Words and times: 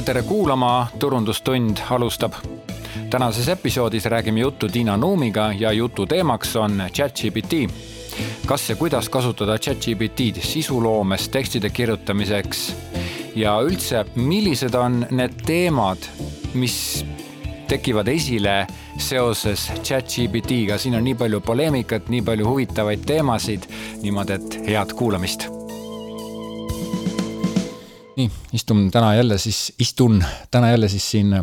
ja 0.00 0.04
tere 0.04 0.22
kuulama, 0.22 0.86
Turundustund 0.98 1.76
alustab. 1.90 2.32
tänases 3.10 3.48
episoodis 3.48 4.04
räägime 4.04 4.40
juttu 4.40 4.68
Tiina 4.68 4.96
Nuumiga 4.96 5.52
ja 5.52 5.72
jutu 5.72 6.06
teemaks 6.06 6.56
on 6.56 6.82
chat-GPT. 6.92 7.70
kas 8.46 8.70
ja 8.70 8.76
kuidas 8.76 9.08
kasutada 9.08 9.58
chat-GPT-d 9.58 10.40
sisuloomes 10.40 11.28
tekstide 11.28 11.70
kirjutamiseks 11.70 12.76
ja 13.34 13.60
üldse, 13.60 14.04
millised 14.14 14.74
on 14.74 15.06
need 15.10 15.36
teemad, 15.46 15.98
mis 16.54 17.04
tekivad 17.68 18.08
esile 18.08 18.66
seoses 18.98 19.72
chat-GPT-ga, 19.82 20.78
siin 20.78 20.94
on 20.94 21.04
nii 21.04 21.14
palju 21.14 21.40
poleemikat, 21.40 22.08
nii 22.08 22.22
palju 22.22 22.48
huvitavaid 22.48 23.04
teemasid, 23.06 23.68
niimoodi, 24.02 24.32
et 24.32 24.62
head 24.66 24.96
kuulamist 24.96 25.59
nii, 28.20 28.30
istun 28.56 28.90
täna 28.90 29.14
jälle 29.18 29.38
siis, 29.38 29.72
istun 29.78 30.20
täna 30.50 30.70
jälle 30.70 30.88
siis 30.88 31.10
siin 31.10 31.34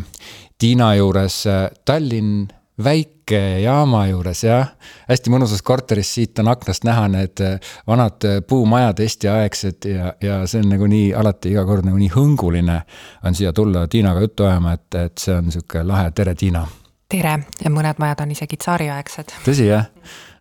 Tiina 0.58 0.94
juures 0.94 1.44
Tallinn 1.84 2.48
väikejaama 2.84 4.06
juures 4.06 4.44
jah. 4.44 4.68
hästi 5.08 5.30
mõnusas 5.30 5.62
korteris, 5.66 6.10
siit 6.14 6.38
on 6.38 6.48
aknast 6.52 6.84
näha 6.86 7.08
need 7.10 7.42
vanad 7.86 8.26
puumajad 8.48 9.00
Eesti-aegsed 9.02 9.88
ja, 9.90 10.12
ja 10.22 10.40
see 10.46 10.62
on 10.62 10.70
nagu 10.74 10.86
nii 10.86 11.12
alati 11.14 11.52
iga 11.54 11.64
kord 11.66 11.88
nagu 11.88 11.98
nii 11.98 12.12
hõnguline 12.14 12.80
on 13.26 13.34
siia 13.34 13.52
tulla 13.52 13.86
Tiinaga 13.90 14.22
juttu 14.22 14.46
ajama, 14.46 14.76
et, 14.78 14.94
et 14.94 15.18
see 15.18 15.34
on 15.34 15.50
sihuke 15.52 15.82
lahe, 15.86 16.10
tere 16.14 16.34
Tiina. 16.38 16.66
tere 17.08 17.38
ja 17.64 17.70
mõned 17.72 17.98
majad 17.98 18.22
on 18.22 18.36
isegi 18.36 18.56
tsaariaegsed. 18.56 19.34
tõsi 19.46 19.70
jah? 19.72 19.90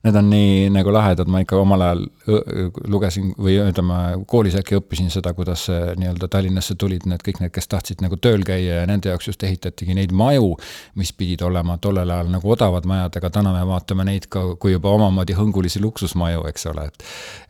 Need 0.07 0.17
on 0.17 0.29
nii 0.31 0.69
nagu 0.73 0.91
lahedad, 0.93 1.27
ma 1.31 1.41
ikka 1.43 1.59
omal 1.59 1.83
ajal 1.83 2.03
lugesin 2.87 3.33
või 3.35 3.57
ütleme, 3.61 3.99
koolis 4.29 4.55
äkki 4.59 4.79
õppisin 4.79 5.11
seda, 5.13 5.33
kuidas 5.37 5.67
nii-öelda 5.69 6.29
Tallinnasse 6.31 6.77
tulid 6.79 7.05
need 7.09 7.23
kõik 7.25 7.41
need, 7.43 7.53
kes 7.55 7.69
tahtsid 7.71 8.03
nagu 8.03 8.17
tööl 8.21 8.45
käia 8.47 8.81
ja 8.81 8.87
nende 8.89 9.11
jaoks 9.11 9.29
just 9.29 9.43
ehitatigi 9.43 9.95
neid 9.97 10.15
maju, 10.15 10.55
mis 10.99 11.11
pidid 11.17 11.43
olema 11.45 11.77
tollel 11.83 12.09
ajal 12.13 12.31
nagu 12.33 12.53
odavad 12.55 12.87
majad, 12.89 13.19
aga 13.19 13.31
täna 13.39 13.53
me 13.55 13.65
vaatame 13.67 14.07
neid 14.07 14.29
ka 14.31 14.43
kui 14.61 14.73
juba 14.75 14.93
omamoodi 14.95 15.35
hõngulisi 15.37 15.81
luksusmaju, 15.83 16.47
eks 16.51 16.67
ole, 16.71 16.87
et 16.87 17.07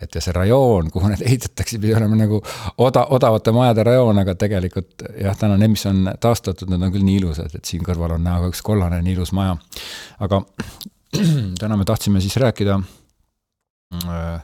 et 0.07 0.15
ja 0.15 0.23
see 0.23 0.35
rajoon, 0.35 0.91
kuhu 0.93 1.11
need 1.11 1.23
ehitatakse, 1.25 1.79
pidi 1.81 1.95
olema 1.97 2.17
nagu 2.19 2.41
oda, 2.83 3.07
odavate 3.15 3.53
majade 3.55 3.85
rajoon, 3.87 4.21
aga 4.23 4.35
tegelikult 4.39 5.07
jah, 5.21 5.37
täna 5.37 5.57
need, 5.57 5.73
mis 5.77 5.85
on 5.89 6.11
taastatud, 6.21 6.69
need 6.71 6.83
on 6.83 6.93
küll 6.93 7.05
nii 7.07 7.21
ilusad, 7.21 7.55
et 7.57 7.65
siin 7.65 7.85
kõrval 7.85 8.17
on 8.17 8.27
näha 8.27 8.43
ka 8.43 8.53
üks 8.53 8.63
kollane 8.65 9.01
nii 9.03 9.17
ilus 9.17 9.33
maja. 9.37 9.57
aga 10.19 10.43
täna 11.59 11.77
me 11.77 11.85
tahtsime 11.85 12.21
siis 12.21 12.35
rääkida 12.37 12.79
äh, 13.95 14.41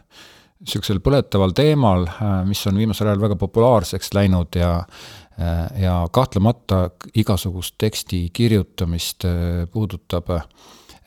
sihukesel 0.64 1.02
põletaval 1.04 1.54
teemal, 1.56 2.08
äh, 2.08 2.38
mis 2.48 2.62
on 2.70 2.80
viimasel 2.80 3.10
ajal 3.10 3.22
väga 3.24 3.38
populaarseks 3.40 4.14
läinud 4.16 4.56
ja 4.60 4.72
äh, 4.80 5.82
ja 5.82 5.98
kahtlemata 6.12 6.86
igasugust 7.16 7.76
teksti 7.82 8.28
kirjutamist 8.34 9.28
puudutab, 9.74 10.32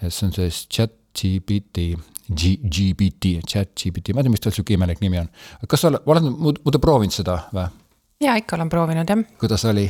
see 0.08 0.28
on 0.28 0.36
siis 0.36 0.66
chat 0.68 0.92
GPT, 1.16 1.94
GPT, 2.28 3.38
chat 3.48 3.70
GPT, 3.72 4.12
ma 4.12 4.20
ei 4.20 4.26
tea, 4.26 4.34
mis 4.34 4.42
tal 4.44 4.52
sihuke 4.52 4.74
imelik 4.76 5.00
nimi 5.00 5.22
on. 5.22 5.28
kas 5.68 5.86
sa 5.86 5.92
oled 5.94 6.26
muidu 6.26 6.82
proovinud 6.82 7.14
seda 7.14 7.38
või? 7.54 7.70
jaa, 8.20 8.36
ikka 8.42 8.58
olen 8.58 8.72
proovinud 8.72 9.08
jah. 9.08 9.22
kuidas 9.40 9.64
oli? 9.70 9.86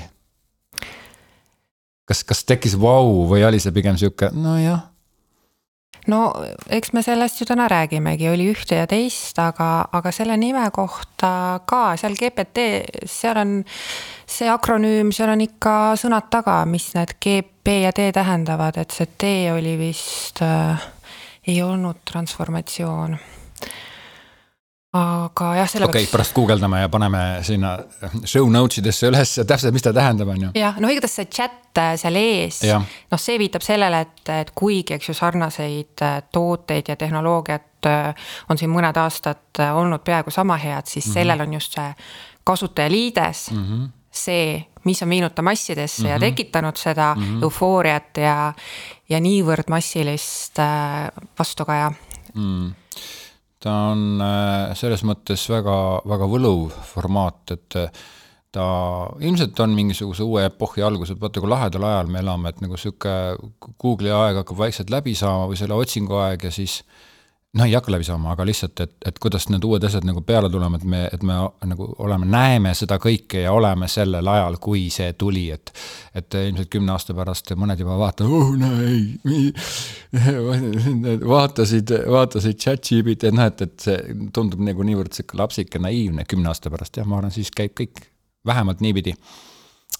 kas, 2.06 2.22
kas 2.28 2.44
tekkis 2.46 2.76
vau 2.78 3.08
wow, 3.08 3.24
või 3.32 3.42
oli 3.48 3.58
see 3.62 3.74
pigem 3.74 3.98
sihuke, 3.98 4.30
nojah 4.36 4.84
no 6.10 6.20
eks 6.72 6.92
me 6.92 7.02
sellest 7.02 7.40
ju 7.40 7.46
täna 7.48 7.68
räägimegi, 7.70 8.28
oli 8.30 8.48
ühte 8.52 8.80
ja 8.80 8.86
teist, 8.90 9.38
aga, 9.42 9.88
aga 9.92 10.12
selle 10.14 10.36
nime 10.40 10.64
kohta 10.74 11.60
ka 11.68 11.82
seal 12.00 12.16
GPT, 12.18 12.66
seal 13.08 13.40
on 13.42 13.56
see 14.26 14.50
akronüüm, 14.50 15.12
seal 15.14 15.32
on 15.34 15.44
ikka 15.46 15.94
sõnad 16.00 16.30
taga, 16.32 16.60
mis 16.68 16.92
need 16.96 17.16
G, 17.22 17.40
B 17.42 17.80
ja 17.82 17.94
D 17.96 18.10
tähendavad, 18.14 18.78
et 18.80 18.94
see 18.94 19.10
D 19.18 19.32
oli 19.54 19.76
vist 19.80 20.42
äh,, 20.44 20.88
ei 21.46 21.60
olnud 21.62 22.02
transformatsioon 22.06 23.18
aga 24.96 25.48
jah, 25.58 25.68
selle 25.70 25.88
okei 25.88 26.04
okay,, 26.04 26.12
pärast 26.12 26.34
guugeldame 26.36 26.80
ja 26.80 26.90
paneme 26.92 27.22
sinna 27.46 27.72
show 28.24 28.48
notes 28.52 28.80
idesse 28.80 29.10
üles 29.10 29.34
täpselt, 29.48 29.74
mis 29.74 29.84
ta 29.84 29.92
tähendab, 29.96 30.30
on 30.32 30.46
ju. 30.46 30.52
jah, 30.58 30.78
no 30.82 30.90
igatahes 30.92 31.18
see 31.20 31.28
chat 31.38 31.80
äh, 31.80 31.94
seal 32.00 32.18
ees, 32.20 32.60
noh, 32.70 33.20
see 33.20 33.38
viitab 33.42 33.64
sellele, 33.66 34.04
et, 34.06 34.22
et 34.36 34.52
kuigi, 34.56 34.96
eks 34.96 35.10
ju, 35.10 35.16
sarnaseid 35.16 36.04
äh, 36.06 36.20
tooteid 36.32 36.92
ja 36.92 36.98
tehnoloogiat 37.00 37.90
äh, 37.90 38.30
on 38.50 38.60
siin 38.60 38.72
mõned 38.72 39.02
aastad 39.02 39.62
olnud 39.66 40.04
peaaegu 40.06 40.34
sama 40.34 40.58
head, 40.60 40.86
siis 40.86 41.06
mm 41.06 41.10
-hmm. 41.10 41.20
sellel 41.20 41.46
on 41.46 41.58
just 41.58 41.76
see 41.78 41.92
kasutajaliides 42.44 43.50
mm. 43.50 43.68
-hmm 43.68 43.92
see, 44.16 44.64
mis 44.84 45.02
on 45.02 45.10
viinud 45.12 45.34
ta 45.36 45.42
massidesse 45.42 46.02
mm 46.02 46.06
-hmm. 46.06 46.10
ja 46.10 46.16
mhm. 46.16 46.24
tekitanud 46.24 46.76
seda 46.76 47.14
mm 47.14 47.22
-hmm. 47.22 47.42
eufooriat 47.42 48.16
ja, 48.16 48.52
ja 49.08 49.20
niivõrd 49.20 49.68
massilist 49.68 50.56
vastukaja 51.38 51.92
mm 52.34 52.85
ta 53.66 53.74
on 53.92 54.22
äh, 54.22 54.76
selles 54.78 55.02
mõttes 55.06 55.42
väga, 55.50 55.76
väga 56.06 56.28
võluv 56.30 56.70
formaat, 56.86 57.56
et 57.56 57.78
äh, 57.80 58.04
ta 58.54 58.66
ilmselt 59.20 59.58
on 59.60 59.74
mingisuguse 59.76 60.24
uue 60.24 60.46
epohhi 60.48 60.84
algus, 60.86 61.12
et 61.12 61.20
vaata, 61.20 61.42
kui 61.42 61.50
lahedal 61.50 61.84
ajal 61.88 62.12
me 62.12 62.22
elame, 62.22 62.52
et 62.52 62.62
nagu 62.64 62.78
sihuke 62.80 63.12
Google'i 63.82 64.14
aeg 64.14 64.40
hakkab 64.42 64.62
vaikselt 64.62 64.92
läbi 64.94 65.16
saama 65.18 65.50
või 65.50 65.58
selle 65.60 65.76
otsingu 65.76 66.20
aeg 66.22 66.46
ja 66.48 66.54
siis 66.54 66.80
noh, 67.56 67.64
ei 67.64 67.72
hakka 67.72 67.92
läbi 67.92 68.04
saama, 68.04 68.32
aga 68.34 68.44
lihtsalt, 68.46 68.80
et, 68.84 68.92
et 69.08 69.18
kuidas 69.22 69.48
need 69.48 69.64
uued 69.64 69.84
asjad 69.86 70.04
nagu 70.06 70.20
peale 70.26 70.50
tulema, 70.52 70.78
et 70.80 70.84
me, 70.84 71.02
et 71.12 71.22
me 71.26 71.38
nagu 71.70 71.88
oleme, 72.04 72.28
näeme 72.30 72.72
seda 72.76 72.98
kõike 73.02 73.44
ja 73.46 73.52
oleme 73.56 73.88
sellel 73.88 74.28
ajal, 74.32 74.58
kui 74.62 74.86
see 74.92 75.12
tuli, 75.18 75.46
et. 75.54 75.72
et 76.16 76.38
ilmselt 76.40 76.70
kümne 76.72 76.92
aasta 76.92 77.14
pärast 77.16 77.52
mõned 77.56 77.80
juba 77.80 77.96
vaatavad, 78.00 78.32
oh 78.32 78.52
näi, 78.60 79.50
vaatasid, 81.34 81.92
vaatasid 82.12 82.60
chat-GPT, 82.60 83.30
et 83.30 83.36
noh, 83.36 83.48
et, 83.48 83.66
et 83.66 83.88
see 83.88 84.16
tundub 84.36 84.62
nagu 84.64 84.86
niivõrd 84.86 85.16
sihuke 85.16 85.40
lapsike 85.40 85.82
naiivne 85.82 86.26
kümne 86.28 86.52
aasta 86.52 86.72
pärast, 86.72 87.00
jah, 87.00 87.08
ma 87.08 87.20
arvan, 87.20 87.34
siis 87.34 87.52
käib 87.54 87.76
kõik 87.78 88.04
vähemalt 88.46 88.84
niipidi 88.84 89.16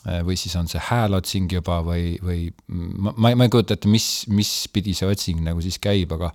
või 0.06 0.37
siis 0.39 0.55
on 0.56 0.69
see 0.71 0.81
häälotsing 0.83 1.50
juba 1.53 1.81
või, 1.84 2.15
või 2.22 2.47
ma, 2.69 3.12
ma 3.34 3.47
ei 3.47 3.50
kujuta 3.50 3.75
ette, 3.75 3.91
mis, 3.91 4.27
mis 4.31 4.50
pidi 4.72 4.94
see 4.94 5.09
otsing 5.11 5.43
nagu 5.43 5.62
siis 5.65 5.81
käib, 5.83 6.12
aga 6.15 6.31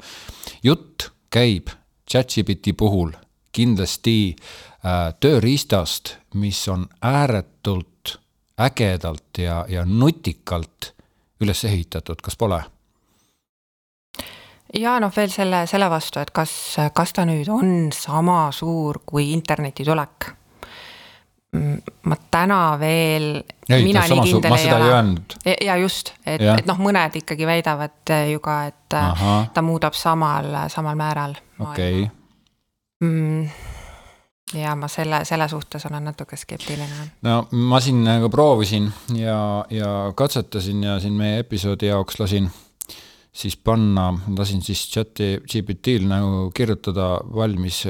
jutt 0.64 1.08
käib 1.32 1.72
ChatGPT 2.10 2.76
puhul 2.78 3.14
kindlasti 3.56 4.34
äh, 4.34 5.14
tööriistast, 5.20 6.18
mis 6.36 6.60
on 6.72 6.86
ääretult 7.02 8.18
ägedalt 8.62 9.40
ja, 9.40 9.64
ja 9.70 9.86
nutikalt 9.88 10.92
üles 11.42 11.64
ehitatud, 11.66 12.20
kas 12.22 12.36
pole? 12.38 12.60
ja 14.76 15.00
noh, 15.04 15.16
veel 15.16 15.32
selle, 15.32 15.64
selle 15.68 15.88
vastu, 15.92 16.20
et 16.20 16.36
kas, 16.36 16.52
kas 16.96 17.16
ta 17.16 17.24
nüüd 17.28 17.48
on 17.52 17.90
sama 17.96 18.44
suur 18.56 19.02
kui 19.08 19.32
interneti 19.32 19.88
tulek 19.88 20.32
Mm, 21.52 21.82
ma 22.08 22.16
täna 22.32 22.78
veel. 22.80 23.42
Ei, 23.76 23.94
su-, 24.08 24.42
ma 24.50 24.58
seda 24.60 24.78
ei 24.78 24.94
öelnud. 24.94 25.36
ja 25.66 25.76
just, 25.82 26.14
et, 26.26 26.42
et 26.42 26.70
noh, 26.70 26.80
mõned 26.82 27.20
ikkagi 27.22 27.48
väidavad 27.48 28.16
ju 28.32 28.42
ka, 28.44 28.58
et 28.72 28.98
äh, 28.98 29.12
Aha. 29.12 29.36
ta 29.54 29.66
muudab 29.66 29.98
samal, 29.98 30.50
samal 30.74 30.98
määral. 31.00 31.38
okei 31.60 32.04
okay.. 32.04 32.10
Mm, 33.02 33.48
ja 34.54 34.76
ma 34.78 34.88
selle, 34.92 35.24
selle 35.26 35.48
suhtes 35.50 35.86
olen 35.90 36.04
natuke 36.12 36.38
skeptiline. 36.38 37.08
no 37.26 37.38
ma 37.52 37.80
siin 37.84 38.04
nagu 38.06 38.30
proovisin 38.30 38.92
ja, 39.16 39.66
ja 39.70 40.12
katsetasin 40.16 40.84
ja 40.84 41.00
siin 41.00 41.18
meie 41.18 41.40
episoodi 41.46 41.90
jaoks 41.90 42.20
lasin 42.20 42.52
siis 43.32 43.56
panna, 43.58 44.12
lasin 44.38 44.62
siis 44.62 44.84
chat'i 44.92 45.38
GPT-l 45.48 46.08
nagu 46.10 46.50
kirjutada 46.54 47.14
valmis, 47.36 47.86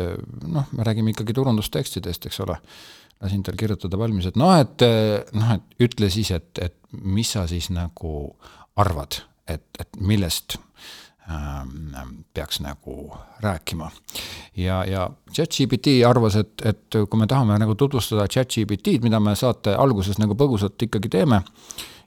noh, 0.45 0.67
me 0.71 0.85
räägime 0.85 1.15
ikkagi 1.15 1.33
turundustekstidest, 1.33 2.29
eks 2.29 2.43
ole 2.45 2.59
lasin 3.21 3.43
tal 3.45 3.57
kirjutada 3.59 3.99
valmis, 3.99 4.27
et 4.29 4.39
noh, 4.39 4.53
et 4.57 4.85
noh, 5.37 5.53
et 5.55 5.85
ütle 5.85 6.09
siis, 6.13 6.31
et, 6.35 6.49
et 6.61 6.75
mis 7.01 7.27
sa 7.27 7.45
siis 7.49 7.69
nagu 7.73 8.31
arvad, 8.81 9.21
et, 9.49 9.63
et 9.79 9.99
millest 10.01 10.57
ähm, 11.29 12.23
peaks 12.33 12.61
nagu 12.63 13.11
rääkima. 13.43 13.91
ja, 14.57 14.83
ja 14.85 15.09
chat-GPT 15.33 16.01
arvas, 16.07 16.35
et, 16.35 16.53
et 16.65 16.99
kui 17.09 17.19
me 17.19 17.27
tahame 17.27 17.59
nagu 17.61 17.75
tutvustada 17.75 18.27
chat-GPT-d, 18.27 19.03
mida 19.05 19.19
me 19.19 19.35
saate 19.35 19.75
alguses 19.77 20.19
nagu 20.21 20.35
põgusalt 20.37 20.81
ikkagi 20.87 21.11
teeme, 21.11 21.43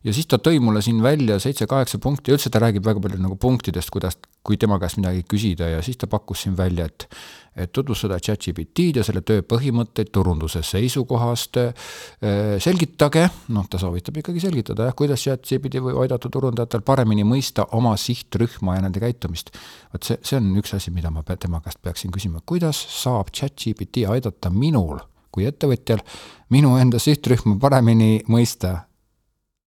ja 0.05 0.13
siis 0.13 0.29
ta 0.29 0.39
tõi 0.43 0.61
mulle 0.63 0.83
siin 0.85 1.01
välja 1.03 1.39
seitse-kaheksa 1.43 1.99
punkti, 2.03 2.35
üldse 2.35 2.53
ta 2.53 2.61
räägib 2.63 2.85
väga 2.85 3.01
palju 3.01 3.21
nagu 3.23 3.39
punktidest, 3.41 3.91
kuidas, 3.95 4.19
kui 4.45 4.59
tema 4.61 4.79
käest 4.83 4.99
midagi 5.01 5.25
küsida. 5.29 5.71
Ja 5.73 5.81
siis 5.83 5.97
ta 6.01 6.09
pakkus 6.11 6.45
siin 6.45 6.57
välja, 6.59 6.91
et 6.91 7.09
et 7.55 7.71
tutvustada 7.71 8.17
chat-GPT-d 8.19 8.99
ja 8.99 9.05
selle 9.07 9.21
töö 9.23 9.45
põhimõtteid 9.47 10.09
turunduse 10.11 10.59
seisukohast, 10.67 11.61
äh, 11.63 12.57
selgitage, 12.59 13.29
noh, 13.55 13.69
ta 13.71 13.79
soovitab 13.79 14.17
ikkagi 14.19 14.43
selgitada 14.43 14.89
jah, 14.89 14.97
kuidas 14.99 15.23
chat-GPT 15.23 15.79
võib 15.85 16.01
aidata 16.03 16.27
turundajatel 16.35 16.83
paremini 16.83 17.23
mõista 17.23 17.69
oma 17.79 17.95
sihtrühma 17.95 18.75
ja 18.75 18.83
nende 18.83 18.99
käitumist. 18.99 19.55
vot 19.93 20.03
see, 20.03 20.19
see 20.23 20.41
on 20.41 20.51
üks 20.59 20.75
asi, 20.75 20.91
mida 20.91 21.15
ma 21.15 21.23
tema 21.23 21.61
käest 21.63 21.79
peaksin 21.83 22.11
küsima, 22.11 22.43
kuidas 22.45 22.81
saab 22.91 23.31
chat-GPT 23.31 24.09
aidata 24.11 24.51
minul 24.51 24.99
kui 25.31 25.47
ettevõtjal 25.47 26.03
minu 26.51 26.77
enda 26.79 26.99
sihtrühma 26.99 27.57
paremini 27.63 28.25
mõista 28.31 28.85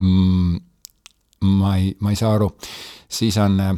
mm,? 0.00 0.58
ma 1.60 1.76
ei, 1.76 1.94
ma 2.00 2.10
ei 2.12 2.18
saa 2.20 2.34
aru, 2.36 2.50
siis 3.08 3.38
on 3.40 3.54
äh, 3.64 3.76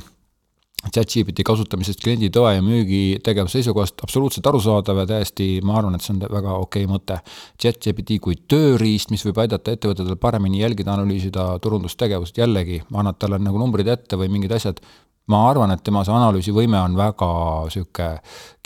chat-GPT 0.90 1.44
kasutamisest 1.46 2.00
kliendi 2.02 2.30
toe 2.34 2.56
ja 2.56 2.62
müügitegevuse 2.64 3.60
seisukohast 3.60 4.02
absoluutselt 4.02 4.46
arusaadav 4.50 5.02
ja 5.02 5.06
täiesti, 5.12 5.46
ma 5.64 5.76
arvan, 5.78 5.94
et 5.94 6.02
see 6.02 6.16
on 6.16 6.24
väga 6.24 6.56
okei 6.58 6.84
okay 6.84 6.90
mõte. 6.90 7.20
chat-GPT 7.62 8.18
kui 8.24 8.40
tööriist, 8.50 9.14
mis 9.14 9.22
võib 9.28 9.38
aidata 9.44 9.76
ettevõtetel 9.76 10.18
paremini 10.18 10.64
jälgida, 10.64 10.96
analüüsida 10.96 11.46
turundustegevust, 11.62 12.38
jällegi, 12.38 12.82
annad 12.92 13.20
talle 13.22 13.38
nagu 13.38 13.62
numbrid 13.62 13.88
ette 13.94 14.18
või 14.18 14.32
mingid 14.32 14.58
asjad, 14.58 14.82
ma 15.30 15.44
arvan, 15.50 15.70
et 15.70 15.84
tema 15.86 16.02
see 16.04 16.14
analüüsivõime 16.16 16.80
on 16.82 16.98
väga 16.98 17.30
sihuke 17.70 18.16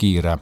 kiire 0.00 0.38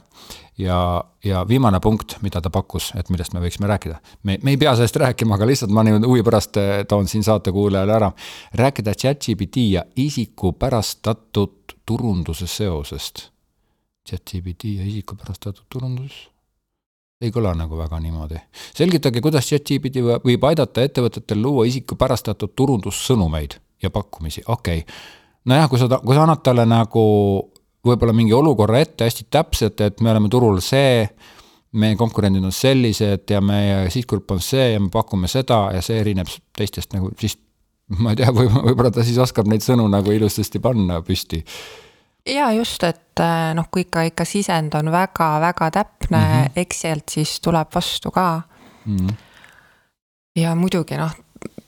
ja, 0.57 1.03
ja 1.23 1.47
viimane 1.47 1.79
punkt, 1.79 2.17
mida 2.21 2.41
ta 2.41 2.49
pakkus, 2.49 2.91
et 2.99 3.09
millest 3.09 3.33
me 3.33 3.41
võiksime 3.43 3.67
rääkida. 3.67 3.99
me, 4.23 4.37
me 4.43 4.53
ei 4.55 4.57
pea 4.57 4.75
sellest 4.75 4.95
rääkima, 4.95 5.35
aga 5.35 5.47
lihtsalt 5.47 5.71
ma 5.71 5.83
niimoodi 5.83 6.07
huvi 6.07 6.23
pärast 6.23 6.57
eh, 6.57 6.85
toon 6.87 7.07
siin 7.07 7.23
saatekuulajale 7.23 7.93
ära. 7.93 8.11
rääkida 8.53 8.93
chat-GPT 8.93 9.67
ja 9.71 9.83
isikupärastatud 9.95 11.75
turunduse 11.85 12.47
seosest. 12.47 13.29
chat-GPT 14.09 14.77
ja 14.77 14.87
isikupärastatud 14.87 15.65
turundus? 15.69 16.29
ei 17.21 17.31
kõla 17.31 17.55
nagu 17.55 17.77
väga 17.77 17.99
niimoodi. 17.99 18.39
selgitage, 18.75 19.21
kuidas 19.21 19.51
chat-GPT 19.51 20.03
võib 20.23 20.47
aidata 20.47 20.83
ettevõtetel 20.83 21.41
luua 21.41 21.65
isikupärastatud 21.65 22.55
turundussõnumeid 22.55 23.59
ja 23.83 23.89
pakkumisi, 23.89 24.43
okei 24.47 24.79
okay. 24.79 24.95
nojah, 25.45 25.69
kui 25.69 25.79
sa, 25.79 25.99
kui 25.99 26.15
sa 26.15 26.23
annad 26.23 26.43
talle 26.43 26.65
nagu 26.65 27.05
võib-olla 27.85 28.13
mingi 28.15 28.33
olukorra 28.33 28.81
ette 28.83 29.07
hästi 29.07 29.27
täpselt, 29.31 29.81
et 29.81 30.01
me 30.01 30.11
oleme 30.11 30.29
turul 30.31 30.59
see, 30.63 31.05
meie 31.75 31.95
konkurendid 31.99 32.43
on 32.45 32.53
sellised 32.55 33.29
ja 33.29 33.41
meie 33.43 33.89
sihtgrupp 33.91 34.31
on 34.31 34.43
see 34.43 34.71
ja 34.73 34.79
me 34.79 34.89
pakume 34.93 35.27
seda 35.31 35.67
ja 35.75 35.81
see 35.83 35.99
erineb 35.99 36.29
teistest 36.55 36.95
nagu 36.95 37.11
siis 37.19 37.37
ma 38.01 38.13
ei 38.13 38.19
tea, 38.19 38.31
või 38.33 38.47
võib-olla 38.49 38.91
ta 38.93 39.03
siis 39.05 39.19
oskab 39.21 39.49
neid 39.51 39.65
sõnu 39.65 39.85
nagu 39.91 40.13
ilusasti 40.13 40.61
panna 40.63 41.01
püsti. 41.05 41.43
ja 42.29 42.49
just, 42.55 42.83
et 42.83 43.21
äh, 43.21 43.51
noh, 43.57 43.67
kui 43.71 43.85
ikka, 43.85 44.07
ikka 44.09 44.25
sisend 44.25 44.73
on 44.77 44.91
väga-väga 44.93 45.69
täpne 45.71 46.21
mm, 46.21 46.47
-hmm. 46.55 46.73
sealt 46.73 47.09
siis 47.09 47.39
tuleb 47.41 47.67
vastu 47.75 48.11
ka 48.11 48.41
mm. 48.85 48.97
-hmm. 48.97 49.13
ja 50.35 50.55
muidugi 50.55 50.97
noh, 50.97 51.13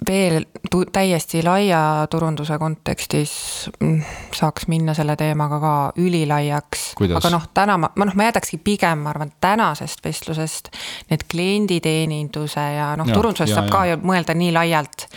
veel 0.07 0.45
täiesti 0.93 1.41
laia 1.43 2.07
turunduse 2.11 2.57
kontekstis 2.61 3.33
mm, 3.79 4.01
saaks 4.35 4.67
minna 4.67 4.93
selle 4.93 5.15
teemaga 5.17 5.59
ka 5.59 5.73
ülilaiaks. 5.97 6.83
aga 7.07 7.31
noh, 7.33 7.47
täna 7.53 7.77
ma, 7.81 7.89
ma 7.95 8.09
noh, 8.09 8.17
ma 8.17 8.29
jätakski 8.29 8.61
pigem, 8.63 9.05
ma 9.05 9.13
arvan, 9.15 9.33
tänasest 9.41 10.03
vestlusest 10.05 10.71
need 11.09 11.25
klienditeeninduse 11.31 12.65
ja 12.77 12.91
noh, 12.99 13.09
turundusest 13.09 13.55
ja, 13.55 13.61
saab 13.61 13.71
ja. 13.71 13.73
ka 13.73 13.85
ju 13.91 14.01
mõelda 14.05 14.37
nii 14.37 14.51
laialt. 14.53 15.07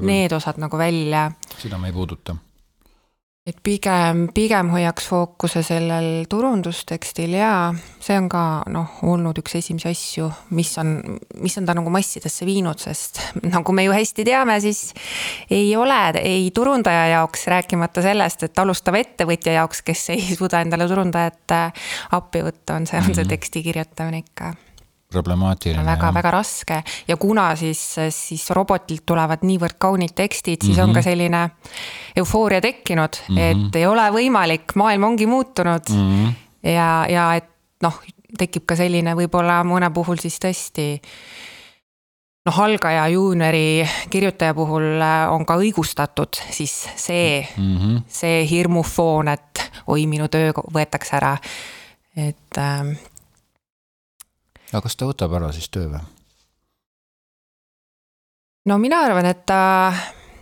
Need 0.00 0.32
osad 0.36 0.60
nagu 0.62 0.78
välja. 0.78 1.30
seda 1.58 1.78
me 1.78 1.92
ei 1.92 1.96
puuduta 1.96 2.36
et 3.50 3.58
pigem, 3.66 4.26
pigem 4.34 4.70
hoiaks 4.72 5.08
fookuse 5.10 5.62
sellel 5.66 6.26
turundustekstil 6.30 7.34
ja 7.34 7.52
see 8.00 8.16
on 8.20 8.28
ka 8.30 8.42
noh, 8.70 9.00
olnud 9.10 9.38
üks 9.42 9.56
esimesi 9.58 9.90
asju, 9.90 10.28
mis 10.56 10.70
on, 10.80 10.94
mis 11.42 11.58
on 11.58 11.66
ta 11.68 11.74
nagu 11.76 11.92
massidesse 11.92 12.46
viinud, 12.48 12.80
sest 12.80 13.20
nagu 13.54 13.74
me 13.76 13.86
ju 13.86 13.94
hästi 13.96 14.26
teame, 14.28 14.60
siis 14.62 14.90
ei 15.50 15.74
ole 15.76 16.00
ei 16.20 16.48
turundaja 16.54 17.06
jaoks, 17.16 17.46
rääkimata 17.50 18.04
sellest, 18.04 18.46
et 18.46 18.62
alustava 18.62 19.02
ettevõtja 19.02 19.58
jaoks, 19.58 19.84
kes 19.86 20.08
ei 20.14 20.24
suuda 20.32 20.62
endale 20.64 20.88
turundajat 20.90 21.56
appi 22.16 22.44
võtta, 22.46 22.78
on 22.78 22.88
see, 22.90 23.02
on 23.02 23.12
see 23.12 23.24
mhm. 23.24 23.32
teksti 23.34 23.64
kirjutamine 23.66 24.24
ikka 24.24 24.54
problemaatiline. 25.10 25.84
väga-väga 25.84 26.30
raske 26.30 26.82
ja 27.08 27.16
kuna 27.16 27.56
siis, 27.56 27.82
siis 28.14 28.50
robotilt 28.50 29.06
tulevad 29.06 29.42
niivõrd 29.42 29.78
kaunid 29.78 30.14
tekstid, 30.14 30.62
siis 30.62 30.76
mm 30.76 30.82
-hmm. 30.82 30.88
on 30.88 30.94
ka 30.94 31.00
mhm. 31.00 31.04
selline 31.04 31.50
eufooria 32.16 32.60
tekkinud 32.60 33.16
mm, 33.28 33.36
-hmm. 33.36 33.66
et 33.68 33.76
ei 33.76 33.86
ole 33.86 34.10
võimalik, 34.10 34.74
maailm 34.74 35.04
ongi 35.04 35.26
muutunud 35.26 35.90
mm. 35.90 35.96
-hmm. 35.96 36.32
ja, 36.70 37.06
ja 37.08 37.34
et 37.34 37.48
noh, 37.82 38.00
tekib 38.38 38.66
ka 38.66 38.76
selline 38.76 39.14
võib-olla 39.14 39.62
mõne 39.64 39.90
puhul 39.90 40.16
siis 40.20 40.38
tõesti 40.38 41.00
noh, 42.46 42.60
algaja 42.60 43.08
juuniori 43.08 43.88
kirjutaja 44.10 44.54
puhul 44.54 45.00
äh, 45.02 45.32
on 45.32 45.46
ka 45.46 45.56
õigustatud 45.60 46.40
siis 46.50 46.88
see 46.96 47.46
mm, 47.56 47.76
-hmm. 47.76 48.00
see 48.08 48.46
hirmufoon, 48.50 49.28
et 49.28 49.70
oi, 49.86 50.06
minu 50.06 50.28
töö 50.28 50.52
võetakse 50.74 51.16
ära. 51.16 51.36
et 52.16 52.58
äh, 52.58 52.96
aga 54.72 54.82
kas 54.86 54.96
ta 54.96 55.08
võtab 55.08 55.34
ära 55.38 55.52
siis 55.54 55.68
töö 55.72 55.88
või? 55.90 56.02
no 58.70 58.78
mina 58.78 59.02
arvan, 59.06 59.26
et 59.30 59.42
ta, 59.48 59.90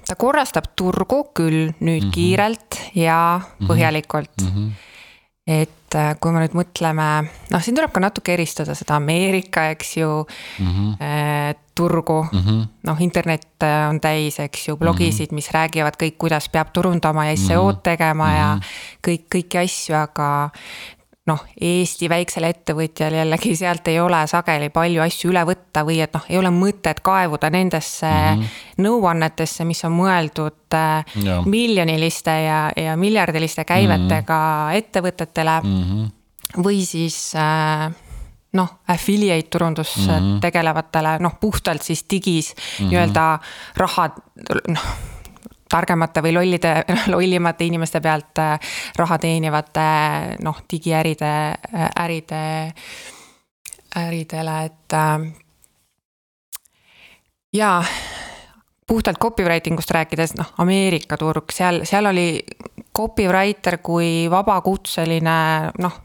ta 0.07 0.19
korrastab 0.19 0.73
turgu 0.77 1.25
küll 1.37 1.73
nüüd 1.79 2.03
mm 2.03 2.09
-hmm. 2.09 2.13
kiirelt 2.15 2.81
ja 2.95 3.41
mhm. 3.41 3.71
põhjalikult 3.71 4.43
mm. 4.43 4.49
-hmm. 4.49 4.71
et 5.47 5.95
äh, 5.95 6.15
kui 6.21 6.33
me 6.33 6.43
nüüd 6.45 6.57
mõtleme, 6.59 7.29
noh, 7.51 7.63
siin 7.63 7.77
tuleb 7.77 7.93
ka 7.93 8.01
natuke 8.01 8.35
eristada 8.35 8.75
seda 8.75 8.97
Ameerika, 8.97 9.71
eks 9.71 9.97
ju 9.97 10.27
mm, 10.59 10.67
-hmm. 10.67 11.55
turgu 11.75 12.27
mm 12.33 12.39
-hmm.. 12.39 12.67
noh, 12.85 13.01
internet 13.01 13.47
äh, 13.63 13.89
on 13.89 14.01
täis, 14.01 14.39
eks 14.41 14.69
ju, 14.69 14.77
blogisid, 14.77 15.33
mis 15.33 15.51
räägivad 15.51 15.97
kõik, 16.03 16.19
kuidas 16.19 16.49
peab 16.49 16.73
turundama 16.73 17.27
ja 17.27 17.37
SEO-d 17.37 17.77
mhm. 17.77 17.83
tegema 17.83 18.27
mm 18.27 18.33
-hmm. 18.33 18.39
ja 18.39 18.61
kõik, 19.09 19.25
kõiki 19.35 19.65
asju, 19.65 19.95
aga 19.95 20.51
noh, 21.29 21.45
Eesti 21.61 22.09
väiksel 22.11 22.47
ettevõtjal 22.49 23.19
jällegi 23.19 23.55
sealt 23.59 23.89
ei 23.91 24.01
ole 24.01 24.21
sageli 24.31 24.71
palju 24.75 25.03
asju 25.05 25.33
üle 25.33 25.45
võtta 25.49 25.85
või 25.87 26.01
et 26.05 26.15
noh, 26.17 26.25
ei 26.31 26.39
ole 26.41 26.51
mõtet 26.55 27.03
kaevuda 27.05 27.51
nendesse 27.55 28.09
mm 28.09 28.41
-hmm. 28.41 28.83
nõuannetesse, 28.87 29.67
mis 29.69 29.85
on 29.85 29.97
mõeldud 29.99 30.77
äh, 30.79 31.05
ja. 31.25 31.41
miljoniliste 31.45 32.37
ja, 32.45 32.61
ja 32.77 32.97
miljardiliste 32.97 33.65
käivetega 33.65 34.39
mm 34.39 34.69
-hmm. 34.69 34.79
ettevõtetele 34.83 35.61
mm. 35.63 35.83
-hmm. 35.83 36.63
või 36.65 36.85
siis 36.87 37.35
äh, 37.37 37.91
noh, 38.53 38.79
affiliate 38.89 39.49
turundus 39.51 39.97
mm 39.97 40.09
-hmm. 40.09 40.41
tegelevatele, 40.41 41.19
noh 41.19 41.39
puhtalt 41.41 41.83
siis 41.83 42.05
digis 42.11 42.55
mm 42.55 42.61
-hmm. 42.61 42.91
nii-öelda 42.91 43.39
raha, 43.77 44.11
noh 44.69 44.85
targemate 45.69 46.23
või 46.25 46.35
lollide, 46.35 46.75
lollimate 47.15 47.65
inimeste 47.69 48.01
pealt 48.01 48.39
äh, 48.43 48.73
raha 48.97 49.19
teenivate 49.19 49.89
noh, 50.45 50.63
digiäride, 50.71 51.35
äh, 51.75 51.91
äride, 52.05 52.73
äridele, 53.97 54.65
et. 54.65 54.93
Äh, 54.93 55.29
ja 57.53 57.83
puhtalt 58.89 59.19
copywriting 59.21 59.79
ust 59.79 59.91
rääkides, 59.91 60.35
noh, 60.39 60.53
Ameerika 60.59 61.17
turg, 61.21 61.53
seal, 61.53 61.83
seal 61.89 62.09
oli 62.09 62.29
copywriter 62.97 63.79
kui 63.85 64.29
vabakutseline, 64.31 65.39
noh, 65.79 66.01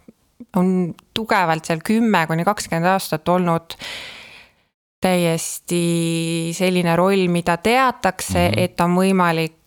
on 0.60 0.68
tugevalt 1.14 1.66
seal 1.66 1.82
kümme 1.86 2.26
kuni 2.28 2.44
kakskümmend 2.46 2.92
aastat 2.92 3.30
olnud 3.32 3.78
täiesti 5.04 6.52
selline 6.56 6.96
roll, 6.96 7.28
mida 7.28 7.58
teatakse 7.58 8.40
mm, 8.40 8.54
-hmm. 8.54 8.64
et 8.64 8.82
on 8.82 8.96
võimalik 8.96 9.56
äh, 9.56 9.63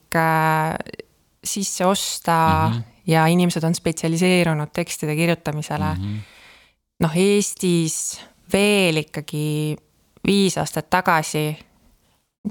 sisse 1.45 1.87
osta 1.87 2.69
mm 2.69 2.77
-hmm. 2.77 2.83
ja 3.07 3.27
inimesed 3.27 3.65
on 3.65 3.75
spetsialiseerunud 3.75 4.69
tekstide 4.73 5.17
kirjutamisele 5.17 5.95
mm. 5.95 6.03
-hmm. 6.03 6.21
noh, 7.01 7.17
Eestis 7.17 8.21
veel 8.53 8.97
ikkagi 8.97 9.77
viis 10.27 10.59
aastat 10.59 10.91
tagasi 10.91 11.59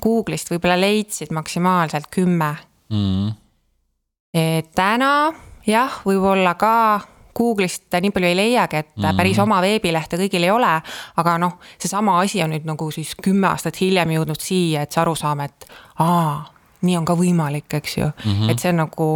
Google'ist 0.03 0.51
võib-olla 0.51 0.79
leidsid 0.79 1.31
maksimaalselt 1.31 2.07
kümme 2.11 2.55
mm. 2.89 3.27
-hmm. 3.27 4.71
täna 4.75 5.33
jah, 5.67 6.01
võib-olla 6.05 6.55
ka 6.55 7.01
Google'ist 7.35 7.91
nii 7.99 8.13
palju 8.15 8.29
ei 8.29 8.35
leiagi, 8.35 8.77
et 8.77 8.95
mm 8.95 9.03
-hmm. 9.03 9.17
päris 9.17 9.39
oma 9.39 9.61
veebilehte 9.61 10.17
kõigil 10.17 10.43
ei 10.43 10.51
ole. 10.51 10.81
aga 11.17 11.37
noh, 11.37 11.59
seesama 11.77 12.19
asi 12.19 12.43
on 12.43 12.49
nüüd 12.49 12.65
nagu 12.65 12.91
siis 12.91 13.15
kümme 13.23 13.47
aastat 13.47 13.81
hiljem 13.81 14.09
jõudnud 14.09 14.39
siia, 14.39 14.81
et 14.81 14.91
see 14.91 15.01
arusaam, 15.01 15.39
et 15.39 15.67
aa, 15.99 16.45
nii 16.85 16.97
on 16.99 17.07
ka 17.07 17.15
võimalik, 17.17 17.67
eks 17.79 17.97
ju 17.97 18.05
mm, 18.07 18.31
-hmm. 18.31 18.51
et 18.51 18.59
see 18.59 18.71
on 18.73 18.81
nagu 18.83 19.09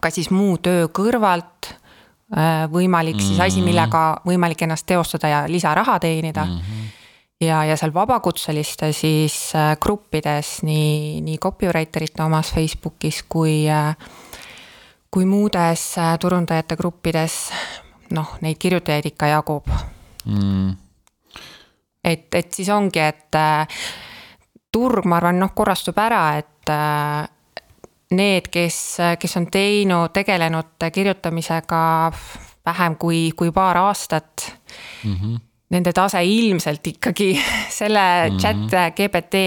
ka 0.00 0.10
siis 0.10 0.30
muu 0.30 0.58
töö 0.58 0.88
kõrvalt 0.88 1.72
äh, 2.36 2.68
võimalik 2.70 3.16
mm 3.16 3.20
-hmm. 3.20 3.28
siis 3.28 3.40
asi, 3.40 3.58
mhm. 3.60 3.64
millega 3.70 4.20
võimalik 4.26 4.62
ennast 4.62 4.86
teostada 4.86 5.28
ja 5.28 5.44
lisaraha 5.48 5.98
teenida 5.98 6.44
mm. 6.44 6.58
-hmm 6.58 6.86
ja, 7.40 7.64
ja 7.64 7.76
seal 7.76 7.94
vabakutseliste 7.94 8.92
siis 8.92 9.54
äh, 9.54 9.76
gruppides 9.80 10.62
nii, 10.62 11.20
nii 11.20 11.38
copywriter 11.38 12.02
ite 12.02 12.22
omas 12.22 12.54
Facebookis 12.54 13.22
kui 13.28 13.70
äh, 13.70 13.96
kui 15.10 15.24
muudes 15.24 15.94
turundajate 16.20 16.76
gruppides 16.76 17.52
noh, 18.10 18.36
neid 18.40 18.58
kirjutajaid 18.58 19.06
ikka 19.06 19.26
jagub 19.26 19.70
mm.. 20.24 20.76
et, 22.04 22.34
et 22.34 22.52
siis 22.52 22.68
ongi, 22.68 22.98
et 22.98 23.38
turg, 24.72 25.06
ma 25.08 25.18
arvan, 25.18 25.38
noh, 25.40 25.52
korrastub 25.56 25.98
ära, 26.00 26.22
et 26.38 26.48
need, 28.10 28.48
kes, 28.52 28.78
kes 29.20 29.36
on 29.36 29.46
teinud, 29.52 30.12
tegelenud 30.16 30.88
kirjutamisega 30.92 31.82
vähem 32.68 32.96
kui, 33.00 33.28
kui 33.36 33.52
paar 33.52 33.76
aastat 33.76 34.48
mm. 35.04 35.14
-hmm 35.14 35.36
nende 35.68 35.92
tase 35.92 36.22
ilmselt 36.24 36.86
ikkagi 36.94 37.28
selle 37.80 38.04
mm 38.30 38.36
-hmm. 38.36 38.40
chat 38.40 38.94
GPT 38.96 39.42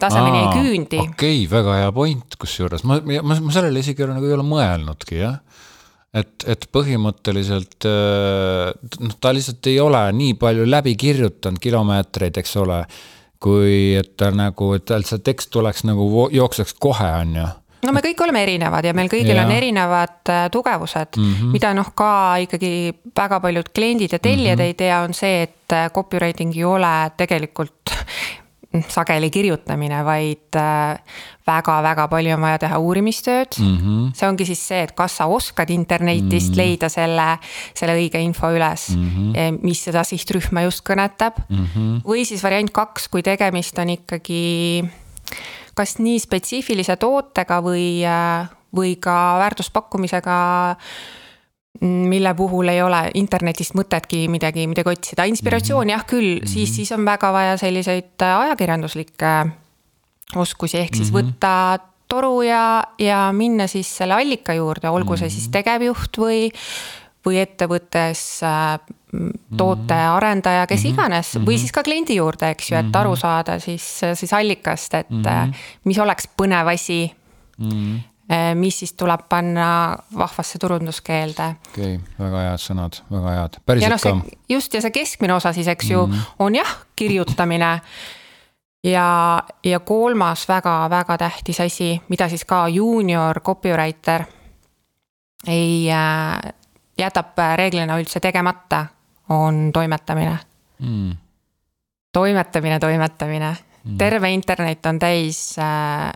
tasemeni 0.00 0.38
ei 0.38 0.48
küündi. 0.56 1.00
okei 1.00 1.44
okay,, 1.44 1.50
väga 1.50 1.74
hea 1.82 1.92
point, 1.92 2.36
kusjuures 2.40 2.84
ma, 2.84 3.00
ma, 3.22 3.36
ma 3.40 3.52
sellele 3.52 3.84
isegi 3.84 4.08
nagu 4.08 4.24
ei 4.24 4.32
ole 4.32 4.46
mõelnudki, 4.48 5.20
jah. 5.20 5.36
et, 6.14 6.44
et 6.46 6.64
põhimõtteliselt 6.72 7.84
noh, 7.84 9.18
ta 9.20 9.34
lihtsalt 9.36 9.66
ei 9.66 9.80
ole 9.80 10.02
nii 10.12 10.34
palju 10.40 10.64
läbi 10.70 10.96
kirjutanud 10.96 11.60
kilomeetreid, 11.60 12.40
eks 12.40 12.56
ole, 12.64 12.80
kui 13.38 13.94
et 13.98 14.16
ta 14.16 14.30
nagu, 14.34 14.72
et 14.74 14.84
tal 14.84 15.06
see 15.06 15.22
tekst 15.24 15.50
tuleks 15.54 15.84
nagu 15.84 16.28
jookseks 16.32 16.74
kohe, 16.80 17.10
on 17.22 17.36
ju 17.36 17.46
no 17.86 17.94
me 17.94 18.02
kõik 18.02 18.22
oleme 18.24 18.42
erinevad 18.42 18.88
ja 18.88 18.94
meil 18.96 19.10
kõigil 19.12 19.36
ja. 19.36 19.44
on 19.46 19.54
erinevad 19.54 20.32
äh, 20.32 20.48
tugevused 20.54 21.16
mm, 21.16 21.34
-hmm. 21.34 21.54
mida 21.54 21.72
noh, 21.74 21.92
ka 21.94 22.10
ikkagi 22.42 22.72
väga 23.16 23.40
paljud 23.40 23.70
kliendid 23.74 24.12
ja 24.12 24.18
tellijad 24.18 24.58
mm 24.58 24.62
-hmm. 24.62 24.66
ei 24.66 24.74
tea, 24.74 25.00
on 25.02 25.14
see, 25.14 25.42
et 25.42 25.72
äh, 25.72 25.90
copywriting 25.94 26.56
ei 26.56 26.64
ole 26.64 27.10
tegelikult 27.16 27.94
sageli 28.68 29.30
kirjutamine, 29.32 30.02
vaid 30.04 30.56
väga-väga 31.48 32.04
äh, 32.04 32.10
palju 32.10 32.34
on 32.36 32.42
vaja 32.44 32.58
teha 32.66 32.78
uurimistööd 32.78 33.56
mm. 33.56 33.76
-hmm. 33.76 34.10
see 34.14 34.28
ongi 34.28 34.44
siis 34.44 34.66
see, 34.68 34.82
et 34.84 34.92
kas 34.92 35.16
sa 35.16 35.26
oskad 35.26 35.70
internetist 35.70 36.50
mm 36.50 36.54
-hmm. 36.54 36.58
leida 36.58 36.88
selle, 36.88 37.38
selle 37.74 37.96
õige 37.96 38.20
info 38.20 38.50
üles 38.52 38.90
mm, 38.96 39.10
-hmm. 39.16 39.58
mis 39.62 39.84
seda 39.84 40.04
sihtrühma 40.04 40.62
just 40.62 40.84
kõnetab 40.84 41.40
mm. 41.48 41.64
-hmm. 41.64 42.00
või 42.04 42.24
siis 42.24 42.42
variant 42.42 42.70
kaks, 42.70 43.08
kui 43.08 43.22
tegemist 43.22 43.78
on 43.78 43.88
ikkagi 43.88 44.84
kas 45.74 45.98
nii 45.98 46.18
spetsiifilise 46.18 46.96
tootega 46.96 47.62
või, 47.62 48.04
või 48.74 48.96
ka 49.00 49.38
väärtuspakkumisega 49.38 50.76
mille 51.80 52.34
puhul 52.34 52.68
ei 52.72 52.82
ole 52.82 53.10
internetist 53.14 53.76
mõtetki 53.78 54.24
midagi, 54.32 54.66
midagi 54.66 54.90
otsida, 54.90 55.28
inspiratsiooni 55.30 55.92
jah 55.92 56.04
küll 56.06 56.38
mm, 56.38 56.42
-hmm. 56.42 56.50
siis, 56.50 56.74
siis 56.76 56.92
on 56.92 57.04
väga 57.04 57.32
vaja 57.32 57.56
selliseid 57.56 58.22
ajakirjanduslikke 58.22 59.34
oskusi, 60.36 60.78
ehk 60.78 60.94
siis 60.96 61.12
mm 61.12 61.18
-hmm. 61.18 61.28
võtta 61.28 61.78
toru 62.08 62.42
ja, 62.42 62.84
ja 62.98 63.28
minna 63.32 63.66
siis 63.66 63.96
selle 63.96 64.14
allika 64.14 64.54
juurde, 64.54 64.88
olgu 64.90 65.16
see 65.16 65.30
siis 65.30 65.44
mhm. 65.44 65.52
tegevjuht 65.52 66.18
või, 66.18 66.50
või 67.26 67.38
ettevõttes 67.42 68.40
tootearendaja, 69.56 70.66
kes 70.66 70.82
mm 70.82 70.88
-hmm. 70.88 70.92
iganes 70.94 71.34
mm 71.34 71.40
-hmm. 71.40 71.46
või 71.46 71.54
mhm. 71.54 71.60
siis 71.60 71.72
ka 71.72 71.82
kliendi 71.82 72.14
juurde, 72.16 72.50
eks 72.50 72.70
ju, 72.70 72.76
et 72.76 72.96
aru 72.96 73.10
mhm. 73.10 73.20
saada 73.20 73.58
siis, 73.58 74.00
siis 74.14 74.32
allikast, 74.32 74.94
et 74.94 75.10
mm 75.10 75.22
-hmm. 75.22 75.54
mis 75.84 75.98
oleks 75.98 76.28
põnev 76.42 76.74
asi 76.74 77.14
mm. 77.58 77.70
-hmm 77.70 78.07
mis 78.54 78.78
siis 78.78 78.92
tuleb 78.92 79.22
panna 79.28 79.96
vahvasse 80.18 80.58
turunduskeelde. 80.58 81.46
okei 81.70 81.94
okay,, 81.94 82.08
väga 82.18 82.42
head 82.44 82.60
sõnad, 82.60 83.00
väga 83.10 83.34
head, 83.38 83.56
päriselt 83.66 84.04
no, 84.04 84.20
ka. 84.20 84.36
just 84.48 84.74
ja 84.74 84.82
see 84.84 84.92
keskmine 84.92 85.34
osa 85.34 85.52
siis, 85.56 85.68
eks 85.68 85.90
ju 85.90 86.06
mm, 86.06 86.12
-hmm. 86.12 86.34
on 86.38 86.54
jah, 86.54 86.76
kirjutamine. 86.96 87.80
ja, 88.84 89.42
ja 89.64 89.80
kolmas 89.80 90.48
väga-väga 90.48 91.18
tähtis 91.18 91.60
asi, 91.60 92.02
mida 92.08 92.28
siis 92.28 92.44
ka 92.44 92.68
juunior 92.68 93.40
copywriter 93.40 94.24
ei 95.46 95.90
äh, 95.90 96.52
jätab 96.98 97.38
reeglina 97.56 97.98
üldse 97.98 98.20
tegemata 98.20 98.86
on 99.28 99.70
toimetamine 99.72 100.38
mm.. 100.78 101.16
toimetamine, 102.12 102.78
toimetamine 102.78 103.56
mm., 103.84 103.98
terve 103.98 104.30
internet 104.30 104.86
on 104.86 104.98
täis 104.98 105.56
äh, 105.58 106.12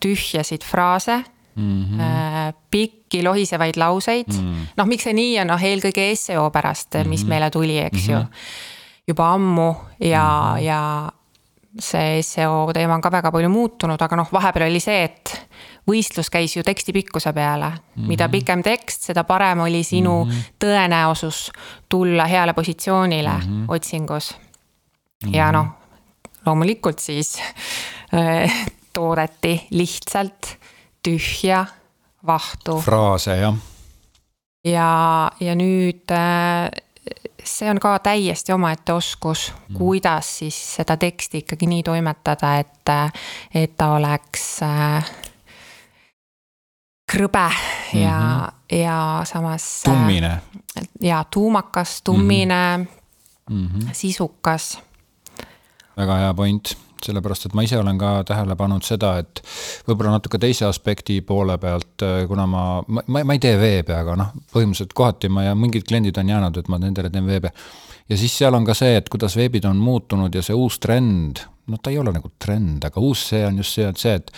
tühjasid 0.00 0.64
fraase 0.64 1.24
mm. 1.56 1.84
-hmm. 1.84 2.52
Pikki 2.70 3.22
lohisevaid 3.22 3.76
lauseid 3.76 4.32
mm., 4.32 4.66
noh, 4.76 4.86
miks 4.86 5.04
see 5.04 5.12
nii 5.12 5.40
on, 5.40 5.52
noh 5.54 5.62
eelkõige 5.62 6.14
seo 6.16 6.50
pärast 6.50 6.94
mm, 6.94 7.00
-hmm. 7.00 7.08
mis 7.08 7.20
mhm. 7.20 7.28
meile 7.28 7.50
tuli, 7.50 7.78
eks 7.78 8.08
mm 8.08 8.14
-hmm. 8.14 8.18
ju. 8.18 8.18
Mhm. 8.18 8.28
juba 9.08 9.32
ammu 9.32 9.74
ja 10.00 10.24
mm, 10.24 10.58
-hmm. 10.58 10.64
ja 10.64 11.12
see 11.80 12.22
seo 12.22 12.70
teema 12.74 12.94
on 12.94 13.00
ka 13.00 13.10
väga 13.10 13.32
palju 13.32 13.48
muutunud, 13.50 14.02
aga 14.02 14.16
noh, 14.16 14.28
vahepeal 14.32 14.68
oli 14.70 14.80
see, 14.80 15.04
et 15.04 15.32
võistlus 15.90 16.30
käis 16.30 16.56
ju 16.56 16.62
teksti 16.62 16.92
pikkuse 16.92 17.32
peale 17.32 17.66
mm. 17.66 17.76
-hmm. 17.76 18.08
mida 18.08 18.28
pikem 18.28 18.62
tekst, 18.62 19.02
seda 19.02 19.24
parem 19.24 19.60
oli 19.60 19.82
sinu 19.82 20.24
mm 20.24 20.30
-hmm. 20.30 20.42
tõenäosus 20.64 21.50
tulla 21.88 22.26
heale 22.26 22.52
positsioonile 22.52 23.30
mm 23.30 23.40
-hmm. 23.40 23.64
otsingus 23.68 24.34
mm. 24.34 25.28
-hmm. 25.28 25.36
ja 25.36 25.52
noh, 25.52 25.66
loomulikult 26.46 26.98
siis 26.98 27.38
äh, 28.14 28.66
toodeti 28.92 29.66
lihtsalt 29.70 30.58
tühja 31.04 31.66
vahtu. 32.26 32.80
fraase, 32.80 33.36
jah. 33.36 33.54
ja, 34.64 34.90
ja 35.40 35.54
nüüd 35.54 36.10
äh, 36.10 36.70
see 37.44 37.70
on 37.70 37.80
ka 37.80 37.98
täiesti 37.98 38.52
omaette 38.52 38.92
oskus 38.92 39.52
mm., 39.52 39.76
kuidas 39.78 40.38
siis 40.38 40.58
seda 40.76 40.96
teksti 40.96 41.44
ikkagi 41.44 41.68
nii 41.68 41.82
toimetada, 41.82 42.56
et, 42.58 42.92
et 43.54 43.76
ta 43.76 43.92
oleks 43.98 44.46
äh, 44.64 45.12
krõbe 47.12 47.50
ja 47.92 48.18
mm, 48.18 48.46
-hmm. 48.46 48.76
ja 48.76 49.20
samas. 49.24 49.82
tummine. 49.84 50.40
ja 51.00 51.24
tuumakas, 51.30 52.02
tummine 52.02 52.86
mm, 53.50 53.68
-hmm. 53.68 53.88
sisukas. 53.92 54.78
väga 55.96 56.16
hea 56.16 56.34
point, 56.34 56.78
sellepärast 57.04 57.48
et 57.48 57.56
ma 57.56 57.64
ise 57.66 57.78
olen 57.78 57.98
ka 58.00 58.12
tähele 58.28 58.56
pannud 58.58 58.84
seda, 58.86 59.14
et 59.22 59.42
võib-olla 59.88 60.16
natuke 60.16 60.40
teise 60.42 60.66
aspekti 60.68 61.20
poole 61.26 61.56
pealt, 61.62 62.04
kuna 62.28 62.46
ma, 62.50 62.64
ma, 62.86 63.04
ma 63.24 63.36
ei 63.36 63.42
tee 63.42 63.56
veebi, 63.60 63.94
aga 63.96 64.16
noh, 64.20 64.34
põhimõtteliselt 64.54 64.96
kohati 64.96 65.30
ma 65.32 65.48
ja 65.48 65.54
mingid 65.58 65.86
kliendid 65.88 66.18
on 66.20 66.34
jäänud, 66.34 66.60
et 66.60 66.70
ma 66.72 66.80
nendele 66.82 67.12
teen 67.12 67.26
veebi. 67.28 67.52
ja 68.08 68.18
siis 68.20 68.36
seal 68.38 68.54
on 68.54 68.66
ka 68.66 68.74
see, 68.76 68.96
et 68.98 69.08
kuidas 69.12 69.36
veebid 69.36 69.64
on 69.68 69.80
muutunud 69.80 70.34
ja 70.34 70.42
see 70.42 70.56
uus 70.56 70.78
trend, 70.82 71.44
noh, 71.70 71.80
ta 71.80 71.92
ei 71.92 71.98
ole 71.98 72.12
nagu 72.12 72.32
trend, 72.38 72.84
aga 72.84 73.00
uus 73.00 73.28
see 73.30 73.46
on 73.46 73.62
just 73.62 73.78
see, 73.78 73.88
et 73.88 74.00
see, 74.00 74.14
et 74.20 74.32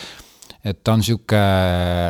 et 0.67 0.83
ta 0.83 0.97
on 0.97 1.03
sihuke 1.05 1.39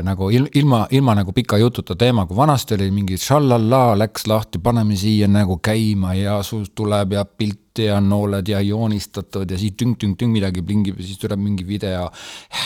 nagu 0.06 0.30
ilma, 0.32 0.86
ilma 0.96 1.14
nagu 1.18 1.32
pika 1.36 1.58
jututa 1.60 1.96
teema, 1.98 2.24
kui 2.26 2.36
vanasti 2.38 2.76
oli 2.76 2.88
mingi 2.94 3.18
šallallaa, 3.20 3.96
läks 4.00 4.26
lahti, 4.30 4.60
paneme 4.62 4.96
siia 4.96 5.28
nagu 5.28 5.58
käima 5.64 6.14
ja 6.16 6.38
sul 6.46 6.64
tuleb 6.74 7.16
ja 7.18 7.24
pilti 7.26 7.90
ja 7.90 7.98
nooled 8.00 8.48
ja 8.48 8.62
joonistatud 8.64 9.50
ja 9.52 9.58
siis 9.60 9.76
tüng-tüng-tüng 9.76 10.32
midagi 10.32 10.64
plingib 10.64 11.02
ja 11.02 11.04
siis 11.04 11.20
tuleb 11.20 11.42
mingi 11.42 11.66
video. 11.68 12.08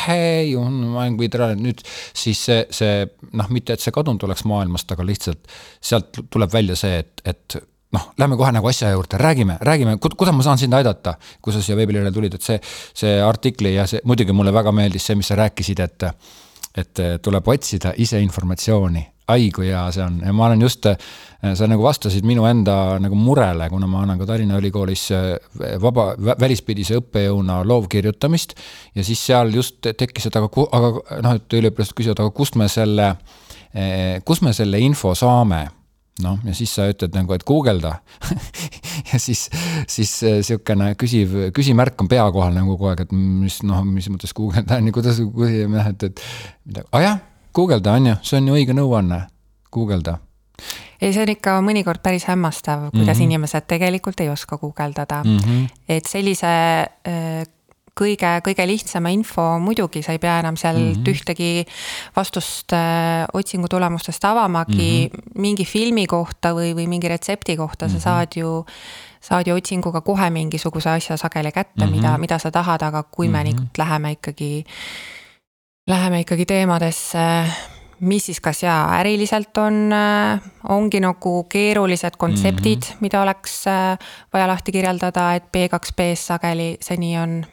hei, 0.04 0.54
on 0.56 0.78
mäng 0.94 1.18
või 1.18 1.30
tere, 1.32 1.56
nüüd 1.58 1.82
siis 1.86 2.44
see, 2.46 2.62
see 2.70 3.08
noh, 3.32 3.50
mitte 3.50 3.74
et 3.74 3.82
see 3.82 3.94
kadunud 3.94 4.22
oleks 4.28 4.46
maailmast, 4.46 4.94
aga 4.94 5.06
lihtsalt 5.06 5.50
sealt 5.82 6.22
tuleb 6.30 6.54
välja 6.54 6.78
see, 6.78 7.02
et, 7.02 7.26
et 7.26 7.58
noh, 7.96 8.10
lähme 8.18 8.38
kohe 8.38 8.52
nagu 8.54 8.68
asja 8.70 8.90
juurde, 8.94 9.18
räägime, 9.18 9.58
räägime, 9.66 9.96
kuidas 10.00 10.34
ma 10.36 10.46
saan 10.46 10.58
sind 10.58 10.74
aidata, 10.76 11.16
kui 11.42 11.54
sa 11.54 11.62
siia 11.62 11.78
veebilehele 11.78 12.12
tulid, 12.14 12.36
et 12.36 12.46
see, 12.46 12.60
see 12.94 13.16
artikli 13.24 13.74
ja 13.74 13.86
see, 13.90 14.02
muidugi 14.06 14.36
mulle 14.36 14.54
väga 14.54 14.72
meeldis 14.74 15.10
see, 15.10 15.18
mis 15.18 15.30
sa 15.32 15.40
rääkisid, 15.40 15.82
et 15.86 16.12
et 16.78 17.00
tuleb 17.18 17.48
otsida 17.50 17.90
ise 17.98 18.20
informatsiooni, 18.22 19.00
ai 19.34 19.48
kui 19.50 19.66
hea 19.66 19.80
see 19.90 20.04
on 20.04 20.20
ja 20.22 20.30
ma 20.34 20.44
olen 20.46 20.60
just, 20.62 20.86
sa 21.42 21.66
nagu 21.66 21.82
vastasid 21.82 22.22
minu 22.26 22.44
enda 22.46 22.76
nagu 23.02 23.18
murele, 23.18 23.66
kuna 23.72 23.88
ma 23.90 24.04
annan 24.04 24.20
ka 24.20 24.28
Tallinna 24.28 24.60
Ülikoolis 24.62 25.08
vaba, 25.82 26.12
välispidise 26.38 27.00
õppejõuna 27.00 27.58
loovkirjutamist. 27.66 28.54
ja 28.94 29.02
siis 29.02 29.24
seal 29.26 29.50
just 29.54 29.82
tekkis, 29.82 30.30
et 30.30 30.38
aga, 30.38 30.46
aga 30.78 30.92
noh, 31.26 31.36
et 31.40 31.58
üliõpilased 31.58 31.98
küsivad, 31.98 32.22
aga 32.22 32.30
kust 32.38 32.54
me 32.54 32.70
selle, 32.70 33.10
kust 34.24 34.46
me 34.46 34.54
selle 34.54 34.78
info 34.78 35.16
saame 35.18 35.64
noh, 36.24 36.38
ja 36.46 36.54
siis 36.56 36.74
sa 36.76 36.88
ütled 36.90 37.14
nagu, 37.16 37.34
et 37.36 37.44
guugelda 37.48 37.96
ja 39.10 39.20
siis, 39.22 39.46
siis 39.90 40.12
sihukene 40.46 40.92
küsiv, 41.00 41.36
küsimärk 41.56 42.00
on 42.02 42.10
pea 42.10 42.26
kohal 42.32 42.56
nagu 42.56 42.76
kogu 42.76 42.90
aeg, 42.92 43.04
et 43.06 43.14
mis 43.16 43.60
noh, 43.66 43.84
mis 43.86 44.08
mõttes 44.12 44.34
guugelda 44.36 44.80
on 44.80 44.90
ju, 44.90 44.96
kuidas, 44.96 45.20
jah, 45.20 45.92
et, 45.92 46.08
et 46.10 46.24
aa 46.80 46.88
ah, 46.92 47.04
jah, 47.04 47.22
guugelda 47.56 47.96
on 47.98 48.10
ju, 48.12 48.18
see 48.26 48.40
on 48.40 48.50
ju 48.50 48.58
õige 48.60 48.76
nõuanne, 48.76 49.22
guugelda 49.72 50.18
ei, 51.00 51.14
see 51.14 51.22
on 51.24 51.32
ikka 51.32 51.56
mõnikord 51.64 52.02
päris 52.04 52.26
hämmastav, 52.28 52.90
kuidas 52.90 53.16
mm 53.16 53.20
-hmm. 53.20 53.24
inimesed 53.24 53.66
tegelikult 53.66 54.20
ei 54.20 54.28
oska 54.28 54.58
guugeldada 54.58 55.22
mm. 55.24 55.38
-hmm. 55.38 55.68
et 55.88 56.06
sellise 56.06 56.46
äh, 57.08 57.46
kõige, 58.00 58.32
kõige 58.46 58.66
lihtsama 58.66 59.12
info, 59.14 59.44
muidugi 59.62 60.02
sa 60.02 60.14
ei 60.16 60.22
pea 60.22 60.38
enam 60.40 60.56
sealt 60.56 60.78
mm 60.80 60.92
-hmm. 60.92 61.12
ühtegi 61.12 61.66
vastust 62.16 62.72
äh, 62.72 63.26
otsingu 63.32 63.68
tulemustest 63.68 64.24
avamagi 64.24 65.10
mm, 65.10 65.18
-hmm. 65.18 65.40
mingi 65.40 65.64
filmi 65.64 66.06
kohta 66.06 66.54
või, 66.56 66.74
või 66.74 66.88
mingi 66.88 67.08
retsepti 67.08 67.56
kohta 67.56 67.86
mm 67.86 67.92
-hmm. 67.92 68.00
sa 68.00 68.10
mhm. 68.10 68.16
saad 68.16 68.36
ju 68.36 68.64
saad 69.20 69.46
ju 69.46 69.54
otsinguga 69.54 70.00
kohe 70.00 70.30
mingisuguse 70.30 70.90
asja 70.90 71.16
sageli 71.16 71.52
kätte 71.52 71.84
mm, 71.84 71.92
-hmm. 71.92 71.96
mida, 71.96 72.18
mida 72.18 72.38
sa 72.38 72.50
tahad, 72.50 72.82
aga 72.82 73.02
kui 73.02 73.28
mm 73.28 73.34
-hmm. 73.34 73.44
me 73.44 73.50
nüüd 73.50 73.78
läheme 73.78 74.10
ikkagi, 74.12 74.64
läheme 75.86 76.20
ikkagi 76.20 76.46
teemadesse, 76.46 77.18
mis 78.00 78.26
siis 78.26 78.40
kas 78.40 78.62
jaa, 78.62 78.98
äriliselt 79.00 79.58
on, 79.58 79.92
äh, 79.92 80.40
ongi 80.68 81.00
nagu 81.00 81.44
keerulised 81.44 82.16
kontseptid 82.16 82.78
mm, 82.78 82.92
-hmm. 82.92 83.00
mida 83.00 83.22
oleks 83.22 83.66
äh, 83.66 83.98
vaja 84.32 84.48
lahti 84.48 84.72
kirjeldada, 84.72 85.34
et 85.34 85.44
B2B-s 85.44 86.26
sageli 86.26 86.76
see 86.80 86.96
nii 86.96 87.18
on 87.18 87.44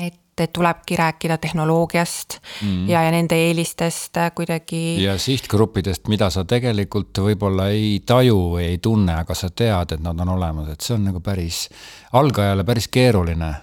et 0.00 0.20
et 0.36 0.52
tulebki 0.52 0.96
rääkida 0.96 1.38
tehnoloogiast 1.38 2.38
mm 2.62 2.68
-hmm. 2.68 2.90
ja, 2.90 3.02
ja 3.02 3.10
nende 3.10 3.34
eelistest 3.34 4.12
kuidagi. 4.34 5.02
ja 5.04 5.18
sihtgruppidest, 5.18 6.08
mida 6.08 6.30
sa 6.30 6.44
tegelikult 6.44 7.18
võib-olla 7.18 7.68
ei 7.68 8.02
taju 8.06 8.36
või 8.56 8.62
ei 8.62 8.78
tunne, 8.78 9.14
aga 9.14 9.34
sa 9.34 9.48
tead, 9.50 9.92
et 9.92 10.00
nad 10.00 10.20
on 10.20 10.28
olemas, 10.28 10.68
et 10.68 10.80
see 10.80 10.94
on 10.94 11.04
nagu 11.04 11.20
päris, 11.20 11.68
algajale 12.12 12.64
päris 12.64 12.88
keeruline 12.88 13.54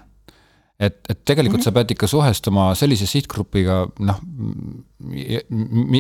et, 0.79 0.99
et 1.09 1.25
tegelikult 1.25 1.57
mm 1.57 1.61
-hmm. 1.61 1.63
sa 1.63 1.71
pead 1.71 1.91
ikka 1.91 2.07
suhestuma 2.07 2.75
sellise 2.75 3.05
sihtgrupiga, 3.05 3.87
noh, 3.99 4.19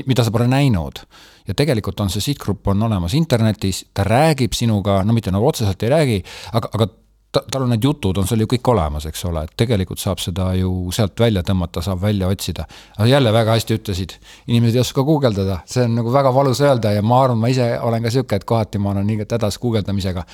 mida 0.05 0.23
sa 0.23 0.31
pole 0.31 0.47
näinud. 0.47 0.99
ja 1.47 1.53
tegelikult 1.53 1.99
on 1.99 2.09
see 2.09 2.21
sihtgrupp 2.21 2.67
on 2.67 2.83
olemas 2.83 3.13
internetis, 3.13 3.85
ta 3.93 4.03
räägib 4.03 4.53
sinuga, 4.53 5.03
no 5.03 5.13
mitte 5.13 5.31
nagu 5.31 5.47
otseselt 5.47 5.83
ei 5.83 5.89
räägi, 5.89 6.23
aga, 6.53 6.69
aga 6.73 6.87
ta, 7.33 7.41
tal 7.51 7.65
on 7.65 7.73
need 7.73 7.83
jutud, 7.83 8.17
on 8.17 8.27
seal 8.29 8.43
ju 8.43 8.49
kõik 8.53 8.69
olemas, 8.73 9.07
eks 9.09 9.25
ole, 9.29 9.45
et 9.47 9.55
tegelikult 9.59 10.01
saab 10.01 10.21
seda 10.23 10.51
ju 10.57 10.71
sealt 10.95 11.19
välja 11.19 11.43
tõmmata, 11.45 11.83
saab 11.85 12.01
välja 12.03 12.29
otsida. 12.31 12.67
aga 12.97 13.07
jälle 13.09 13.33
väga 13.33 13.57
hästi 13.57 13.79
ütlesid, 13.79 14.17
inimesed 14.47 14.77
ei 14.77 14.83
oska 14.85 15.03
guugeldada, 15.03 15.61
see 15.65 15.85
on 15.87 15.95
nagu 15.99 16.13
väga 16.13 16.33
valus 16.33 16.61
öelda 16.61 16.93
ja 16.93 17.01
ma 17.01 17.23
arvan, 17.23 17.41
ma 17.41 17.51
ise 17.53 17.71
olen 17.79 18.03
ka 18.03 18.13
sihuke, 18.13 18.35
et 18.35 18.45
kohati 18.49 18.81
ma 18.81 18.93
olen 18.93 19.07
nii 19.07 19.25
hädas 19.25 19.57
guugeldamisega 19.59 20.25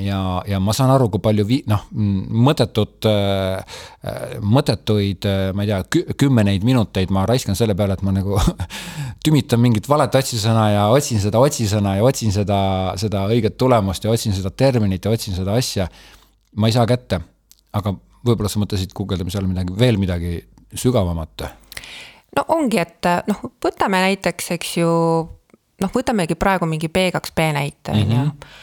ja, 0.00 0.42
ja 0.46 0.60
ma 0.62 0.72
saan 0.76 0.92
aru, 0.94 1.08
kui 1.12 1.22
palju 1.22 1.44
vi-, 1.48 1.62
noh, 1.70 1.82
mm, 1.90 2.42
mõttetut, 2.46 3.08
äh, 3.08 3.80
äh, 4.06 4.36
mõttetuid, 4.40 5.26
äh, 5.28 5.50
ma 5.56 5.64
ei 5.66 5.72
tea, 5.72 6.04
kümneid 6.20 6.64
minuteid 6.66 7.12
ma 7.14 7.24
raiskan 7.28 7.58
selle 7.58 7.74
peale, 7.78 7.96
et 7.98 8.04
ma 8.06 8.14
nagu 8.14 8.38
tümitan 9.24 9.60
mingit 9.62 9.88
valet 9.90 10.14
otsisõna 10.20 10.68
ja 10.74 10.84
otsin 10.94 11.20
seda 11.22 11.42
otsisõna 11.42 11.96
ja 11.98 12.06
otsin 12.06 12.34
seda, 12.34 12.60
seda 13.00 13.26
õiget 13.32 13.58
tulemust 13.60 14.06
ja 14.06 14.14
otsin 14.14 14.36
seda 14.36 14.52
terminit 14.52 15.04
ja 15.04 15.14
otsin 15.14 15.36
seda 15.36 15.56
asja. 15.58 15.88
ma 16.56 16.70
ei 16.70 16.74
saa 16.74 16.86
kätte, 16.86 17.20
aga 17.72 17.94
võib-olla 18.26 18.50
sa 18.50 18.62
mõtlesid 18.62 18.94
guugeldamise 18.96 19.38
all 19.38 19.50
midagi, 19.50 19.74
veel 19.78 19.98
midagi 20.00 20.38
sügavamat? 20.74 21.50
no 22.36 22.46
ongi, 22.54 22.78
et 22.78 23.10
noh, 23.28 23.42
võtame 23.62 24.00
näiteks, 24.06 24.52
eks 24.56 24.76
ju, 24.78 24.90
noh, 25.82 25.92
võtamegi 25.94 26.38
praegu 26.38 26.68
mingi 26.70 26.88
B2B 26.88 27.50
näite, 27.56 27.92
on 27.92 28.00
ju. 28.00 28.24
Mhm. 28.24 28.56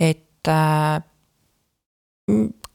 et 0.00 0.26
et 0.40 0.50
äh, 0.52 1.02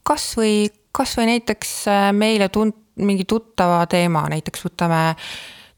kasvõi, 0.06 0.68
kasvõi 0.94 1.26
näiteks 1.32 1.76
äh, 1.90 2.08
meile 2.16 2.48
tund-, 2.52 2.78
mingi 2.96 3.26
tuttava 3.28 3.82
teema, 3.90 4.26
näiteks 4.32 4.64
võtame 4.68 5.02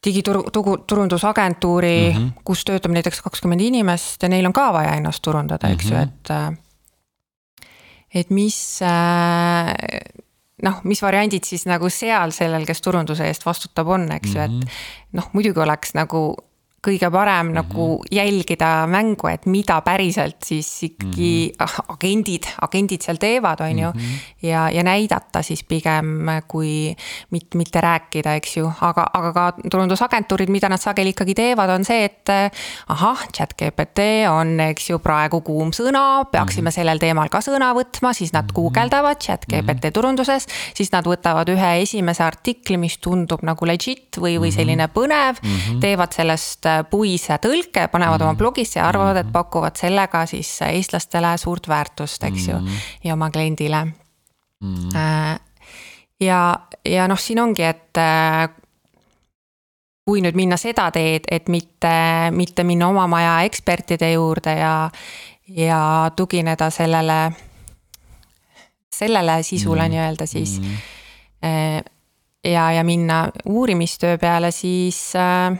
digituru-, 0.07 0.47
turundusagentuuri 0.87 2.12
mm, 2.12 2.16
-hmm. 2.18 2.45
kus 2.45 2.64
töötab 2.64 2.92
näiteks 2.95 3.23
kakskümmend 3.23 3.61
inimest 3.61 4.23
ja 4.23 4.28
neil 4.28 4.47
on 4.47 4.52
ka 4.52 4.73
vaja 4.73 4.95
ennast 5.00 5.23
turundada, 5.23 5.68
eks 5.75 5.90
ju, 5.90 5.97
mhm. 5.97 6.02
et. 6.02 6.30
Äh, 6.30 6.64
et 8.14 8.30
mis 8.30 8.80
noh, 10.62 10.78
mis 10.88 11.02
variandid 11.02 11.45
siis 11.45 11.66
nagu 11.68 11.90
seal 11.92 12.33
sellel, 12.33 12.64
kes 12.66 12.80
turunduse 12.80 13.26
eest 13.28 13.45
vastutab, 13.45 13.88
on, 13.88 14.07
eks 14.12 14.35
ju 14.35 14.40
mm 14.40 14.54
-hmm., 14.54 14.62
et. 14.62 15.12
noh, 15.12 15.28
muidugi 15.33 15.61
oleks 15.61 15.95
nagu 15.95 16.37
kõige 16.79 17.11
parem 17.11 17.47
mm 17.47 17.51
-hmm. 17.51 17.55
nagu 17.55 18.05
jälgida 18.11 18.87
mängu, 18.87 19.29
et 19.29 19.47
mida 19.47 19.81
päriselt 19.81 20.37
siis 20.45 20.83
ikkagi 20.83 21.53
mm 21.59 21.67
-hmm. 21.67 21.85
agendid, 21.89 22.45
agendid 22.61 23.03
seal 23.03 23.17
teevad, 23.17 23.61
on 23.61 23.79
ju. 23.79 23.91
-hmm. 23.91 24.19
ja, 24.43 24.71
ja 24.71 24.83
näidata 24.83 25.43
siis 25.43 25.65
pigem, 25.65 26.27
kui 26.49 26.97
mitte, 27.31 27.59
mitte 27.59 27.81
rääkida, 27.81 28.35
eks 28.35 28.57
ju, 28.57 28.73
aga, 28.81 29.07
aga 29.13 29.33
ka 29.33 29.53
turundusagentuurid, 29.71 30.49
mida 30.49 30.69
nad 30.69 30.79
sageli 30.79 31.09
ikkagi 31.09 31.35
teevad, 31.35 31.71
on 31.71 31.85
see, 31.85 32.05
et. 32.05 32.29
ahah, 32.89 33.29
chat 33.33 33.55
GPT 33.59 33.99
on, 34.31 34.61
eks 34.61 34.91
ju, 34.91 34.99
praegu 34.99 35.41
kuum 35.41 35.71
sõna, 35.71 36.25
peaksime 36.31 36.61
mm 36.63 36.67
-hmm. 36.67 36.75
sellel 36.75 36.99
teemal 36.99 37.29
ka 37.29 37.39
sõna 37.39 37.75
võtma, 37.75 38.13
siis 38.13 38.33
nad 38.33 38.45
-hmm. 38.45 38.55
guugeldavad 38.55 39.17
chat 39.19 39.45
GPT 39.47 39.85
-hmm. 39.85 39.93
turunduses. 39.93 40.47
siis 40.75 40.93
nad 40.93 41.05
võtavad 41.07 41.49
ühe 41.49 41.83
esimese 41.83 42.25
artikli, 42.25 42.77
mis 42.77 42.99
tundub 42.99 43.43
nagu 43.43 43.67
legit 43.67 44.17
või, 44.17 44.39
või 44.39 44.49
mhm. 44.49 44.57
selline 44.57 44.89
põnev 44.89 45.37
mm, 45.43 45.49
-hmm. 45.49 45.81
teevad 45.81 46.13
sellest 46.13 46.68
puise 46.91 47.39
tõlke, 47.43 47.89
panevad 47.89 48.19
mm 48.19 48.21
-hmm. 48.21 48.23
oma 48.23 48.33
mhm. 48.33 48.39
blogisse 48.39 48.81
ja 48.81 48.89
arvavad, 48.89 49.17
et 49.17 49.27
mhm. 49.27 49.33
pakuvad 49.33 49.77
sellega 49.77 50.27
siis 50.27 50.63
eestlastele 50.63 51.39
suurt 51.39 51.69
väärtust, 51.69 52.25
eks 52.25 52.49
ju 52.49 52.55
-hmm. 52.55 52.81
ja 53.05 53.13
oma 53.13 53.31
kliendile 53.31 53.85
mm. 53.85 54.75
-hmm. 54.75 55.41
ja, 56.21 56.61
ja 56.85 57.09
noh, 57.09 57.19
siin 57.19 57.40
ongi, 57.40 57.62
et 57.62 57.97
äh, 57.97 58.49
kui 60.09 60.23
nüüd 60.25 60.37
minna 60.38 60.57
seda 60.57 60.90
teed, 60.90 61.27
et 61.31 61.49
mitte, 61.49 61.90
mitte 62.33 62.64
minna 62.64 62.88
oma 62.88 63.07
maja 63.07 63.42
ekspertide 63.45 64.12
juurde 64.12 64.55
ja, 64.57 64.90
ja 65.49 66.11
tugineda 66.16 66.71
sellele, 66.71 67.33
sellele 68.95 69.42
sisule 69.42 69.83
mm 69.83 69.90
nii-öelda 69.92 70.27
siis 70.27 70.61
mm. 70.61 70.77
ja, 72.45 72.73
ja 72.73 72.85
minna 72.85 73.29
uurimistöö 73.45 74.19
peale, 74.19 74.51
siis 74.51 75.12
äh, 75.16 75.59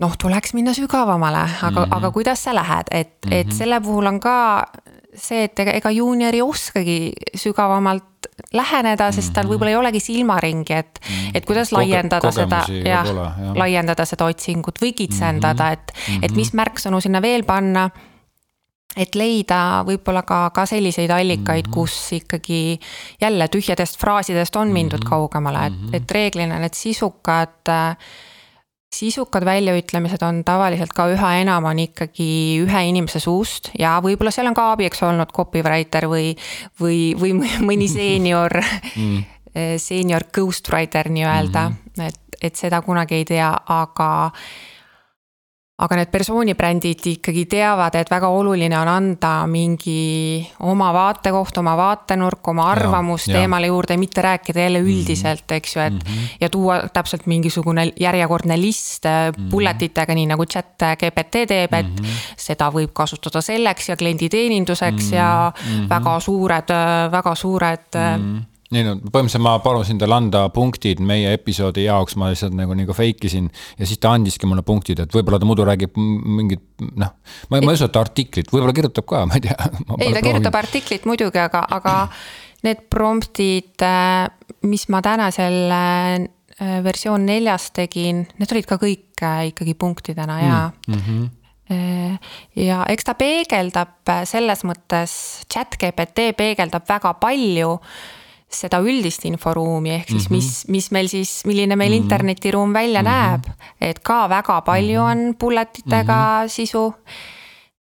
noh, 0.00 0.16
tuleks 0.18 0.54
minna 0.56 0.74
sügavamale, 0.74 1.42
aga 1.62 1.70
mm, 1.70 1.84
-hmm. 1.84 1.96
aga 1.96 2.10
kuidas 2.10 2.44
sa 2.44 2.54
lähed, 2.54 2.86
et 2.90 3.18
mm, 3.24 3.30
-hmm. 3.30 3.34
et 3.34 3.46
mhm. 3.46 3.56
selle 3.56 3.80
puhul 3.80 4.06
on 4.06 4.20
ka 4.20 4.66
see, 5.14 5.44
et 5.44 5.58
ega, 5.58 5.70
ega 5.70 5.90
juunior 5.90 6.34
ei 6.34 6.42
oskagi 6.42 7.12
sügavamalt 7.34 8.04
läheneda, 8.52 9.12
sest 9.12 9.32
tal 9.32 9.44
mhm. 9.44 9.52
võib-olla 9.52 9.70
ei 9.70 9.76
olegi 9.76 10.00
silmaringi, 10.00 10.72
et 10.72 11.00
mm, 11.00 11.14
-hmm. 11.14 11.30
et 11.34 11.46
kuidas 11.46 11.72
laiendada 11.72 12.30
seda, 12.30 12.64
jah, 12.84 13.06
laiendada 13.54 14.04
seda 14.04 14.24
otsingut 14.24 14.78
või 14.82 14.92
kitsendada 14.92 15.64
mm, 15.64 15.68
-hmm. 15.68 15.72
et 15.72 15.92
mm, 16.08 16.14
-hmm. 16.14 16.24
et 16.24 16.32
mis 16.32 16.52
märksõnu 16.52 17.00
sinna 17.00 17.22
veel 17.22 17.44
panna 17.44 17.90
et 18.96 19.14
leida 19.14 19.84
võib-olla 19.86 20.22
ka, 20.22 20.50
ka 20.54 20.66
selliseid 20.66 21.10
allikaid 21.10 21.66
mm, 21.66 21.70
-hmm. 21.70 21.74
kus 21.74 22.12
ikkagi 22.12 22.80
jälle 23.20 23.48
tühjadest 23.48 24.00
fraasidest 24.00 24.56
on 24.56 24.68
mindud 24.68 24.98
mm 24.98 25.04
-hmm. 25.04 25.10
kaugemale, 25.10 25.66
et, 25.66 25.72
mhm. 25.72 25.94
et 25.94 26.10
reeglina 26.10 26.58
need 26.58 26.74
sisukad 26.74 27.68
äh, 27.68 27.96
sisukad 28.94 29.44
väljaütlemised 29.46 30.22
on 30.26 30.42
tavaliselt 30.44 30.92
ka 30.94 31.06
üha 31.12 31.34
enam 31.40 31.68
on 31.70 31.78
ikkagi 31.78 32.30
ühe 32.64 32.80
inimese 32.90 33.22
suust 33.22 33.70
ja 33.78 33.96
võib-olla 34.02 34.32
seal 34.34 34.50
on 34.50 34.56
ka 34.58 34.72
abiks 34.74 35.02
olnud 35.06 35.30
copywriter 35.34 36.08
või, 36.10 36.32
või, 36.80 37.12
või 37.18 37.36
mõni 37.62 37.88
seenior 37.98 38.58
mm., 38.96 39.20
seenior 39.86 40.26
ghostwriter 40.34 41.10
nii-öelda 41.10 41.68
mm, 41.68 41.78
-hmm. 41.96 42.06
et, 42.06 42.42
et 42.50 42.56
seda 42.56 42.82
kunagi 42.86 43.20
ei 43.20 43.24
tea, 43.26 43.50
aga 43.66 44.10
aga 45.80 45.96
need 45.96 46.10
persoonibrändid 46.12 47.06
ikkagi 47.14 47.46
teavad, 47.48 47.94
et 47.96 48.10
väga 48.12 48.28
oluline 48.36 48.76
on 48.76 48.88
anda 48.92 49.32
mingi 49.48 50.42
oma 50.68 50.90
vaatekoht, 50.92 51.56
oma 51.62 51.72
vaatenurk, 51.78 52.50
oma 52.52 52.66
arvamus 52.74 53.28
ja, 53.30 53.38
teemale 53.38 53.68
ja. 53.68 53.72
juurde, 53.72 53.96
mitte 54.00 54.22
rääkida 54.22 54.66
jälle 54.66 54.82
mhm. 54.82 54.90
üldiselt, 54.90 55.56
eks 55.56 55.76
ju, 55.76 55.82
et 55.82 55.94
mm. 55.94 56.00
-hmm. 56.10 56.36
ja 56.40 56.50
tuua 56.50 56.80
täpselt 56.92 57.26
mingisugune 57.26 57.92
järjekordne 58.00 58.60
list 58.60 59.04
mm 59.04 59.32
-hmm. 59.32 59.50
bullet 59.50 59.82
itega, 59.82 60.14
nii 60.14 60.26
nagu 60.26 60.44
chat 60.44 60.76
GPT 61.00 61.46
teeb, 61.48 61.72
et 61.72 61.86
mm. 61.86 62.04
-hmm. 62.04 62.34
seda 62.36 62.70
võib 62.70 62.92
kasutada 62.92 63.40
selleks 63.40 63.88
ja 63.88 63.96
klienditeeninduseks 63.96 65.04
mm 65.04 65.10
-hmm. 65.10 65.16
ja 65.16 65.52
mm 65.52 65.72
-hmm. 65.72 65.88
väga 65.88 66.20
suured, 66.20 66.68
väga 67.12 67.34
suured 67.34 67.88
mm. 67.94 68.38
-hmm 68.38 68.49
ei 68.70 68.84
no 68.86 68.94
põhimõtteliselt 69.02 69.42
ma 69.42 69.56
palusin 69.64 69.98
tal 69.98 70.14
anda 70.14 70.44
punktid 70.54 71.00
meie 71.02 71.32
episoodi 71.34 71.88
jaoks, 71.88 72.14
ma 72.20 72.30
lihtsalt 72.30 72.54
nagu, 72.54 72.76
nagu 72.78 72.94
fake 72.94 73.26
isin 73.26 73.48
ja 73.78 73.86
siis 73.88 73.98
ta 74.02 74.14
andiski 74.14 74.46
mulle 74.46 74.62
punktid, 74.66 75.02
et 75.02 75.16
võib-olla 75.16 75.40
ta 75.42 75.48
muidu 75.48 75.66
räägib 75.66 75.98
mingit 75.98 76.62
noh, 76.78 77.16
ma 77.50 77.58
ei, 77.58 77.64
ma 77.64 77.72
ei 77.72 77.80
usu, 77.80 77.88
et 77.88 77.96
ta 77.96 78.04
artiklit, 78.04 78.52
võib-olla 78.52 78.76
kirjutab 78.76 79.08
ka, 79.10 79.24
ma 79.26 79.38
ei 79.38 79.48
tea. 79.48 79.56
ei, 80.02 80.12
ta 80.14 80.22
kirjutab 80.22 80.60
artiklit 80.60 81.08
muidugi, 81.10 81.42
aga, 81.42 81.64
aga 81.78 81.96
need 82.66 82.86
promptid, 82.92 83.74
äh, 83.82 84.28
mis 84.68 84.86
ma 84.92 85.00
täna 85.04 85.30
selle 85.34 85.80
äh, 86.20 86.78
versioon 86.84 87.26
neljas 87.26 87.70
tegin, 87.76 88.24
need 88.38 88.54
olid 88.54 88.68
ka 88.68 88.78
kõik 88.80 89.24
äh, 89.24 89.50
ikkagi 89.50 89.74
punktidena 89.74 90.40
ja 90.44 90.62
mm. 90.88 91.04
-hmm 91.04 91.28
ja 92.58 92.80
eks 92.90 93.04
ta 93.06 93.12
peegeldab 93.14 94.10
selles 94.26 94.64
mõttes, 94.66 95.12
chat 95.46 95.76
GPT 95.78 96.32
peegeldab 96.34 96.82
väga 96.88 97.12
palju 97.22 97.76
seda 98.50 98.80
üldist 98.82 99.24
inforuumi, 99.28 99.94
ehk 99.94 100.08
siis 100.10 100.28
mm 100.28 100.36
-hmm. 100.36 100.36
mis, 100.36 100.68
mis 100.68 100.90
meil 100.90 101.08
siis, 101.08 101.44
milline 101.46 101.76
meil 101.76 101.92
mm 101.92 101.98
-hmm. 101.98 102.02
internetiruum 102.02 102.72
välja 102.74 103.02
mm 103.02 103.06
-hmm. 103.06 103.30
näeb. 103.30 103.44
et 103.80 103.98
ka 103.98 104.28
väga 104.28 104.60
palju 104.60 105.00
mhm. 105.00 105.10
on 105.10 105.34
bullet 105.40 105.78
itega 105.78 106.14
mm 106.14 106.44
-hmm. 106.44 106.48
sisu, 106.48 106.94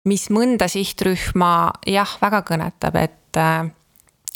mis 0.06 0.30
mõnda 0.30 0.68
sihtrühma 0.68 1.72
jah, 1.88 2.18
väga 2.22 2.42
kõnetab, 2.42 2.96
et 2.96 3.38
äh, 3.38 3.72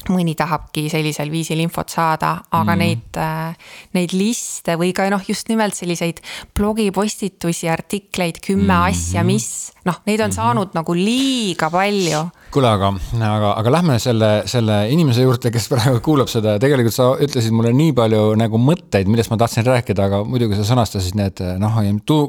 mõni 0.10 0.34
tahabki 0.38 0.88
sellisel 0.89 1.29
viisil 1.29 1.60
infot 1.62 1.89
saada, 1.89 2.31
aga 2.51 2.75
mm. 2.75 2.79
neid, 2.79 3.19
äh, 3.21 3.75
neid 3.93 4.15
liste 4.17 4.75
või 4.79 4.95
ka 4.97 5.10
noh, 5.13 5.21
just 5.27 5.51
nimelt 5.51 5.77
selliseid 5.77 6.21
blogipostitusi, 6.57 7.69
artikleid, 7.69 8.41
kümme 8.41 8.63
mm 8.63 8.79
-hmm. 8.79 8.89
asja, 8.89 9.23
mis 9.23 9.73
noh, 9.86 10.02
neid 10.06 10.20
on 10.20 10.30
mm 10.30 10.32
-hmm. 10.32 10.36
saanud 10.36 10.78
nagu 10.78 10.94
liiga 10.94 11.70
palju 11.70 12.28
kuule, 12.52 12.67
aga, 12.67 12.89
aga, 13.24 13.52
aga 13.62 13.72
lähme 13.72 13.96
selle, 14.02 14.30
selle 14.50 14.78
inimese 14.91 15.24
juurde, 15.24 15.52
kes 15.54 15.67
praegu 15.72 16.02
kuulab 16.04 16.30
seda 16.32 16.56
ja 16.56 16.62
tegelikult 16.62 16.96
sa 16.96 17.08
ütlesid 17.24 17.54
mulle 17.56 17.72
nii 17.76 17.94
palju 17.96 18.22
nagu 18.39 18.60
mõtteid, 18.60 19.08
millest 19.12 19.32
ma 19.32 19.38
tahtsin 19.39 19.65
rääkida, 19.67 20.08
aga 20.10 20.22
muidugi 20.28 20.58
sa 20.60 20.65
sõnastasid 20.67 21.15
need 21.20 21.39
noh, 21.62 21.80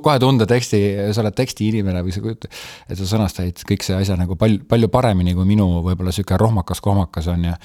kohe 0.05 0.19
tunda 0.23 0.47
teksti, 0.47 0.83
sa 1.15 1.25
oled 1.25 1.37
tekstiinimene 1.39 2.05
või 2.07 2.15
sa 2.15 2.23
kujutad, 2.23 2.55
et 2.89 3.01
sa 3.01 3.09
sõnastasid 3.15 3.65
kõik 3.69 3.87
see 3.87 3.99
asja 3.99 4.17
nagu 4.21 4.37
palju, 4.39 4.63
palju 4.71 4.91
paremini 4.93 5.35
kui 5.35 5.49
minu 5.49 5.69
võib-olla 5.89 6.15
sihuke 6.15 6.39
rohmakas-kohmakas 6.39 7.31
on 7.33 7.49
ja 7.51 7.57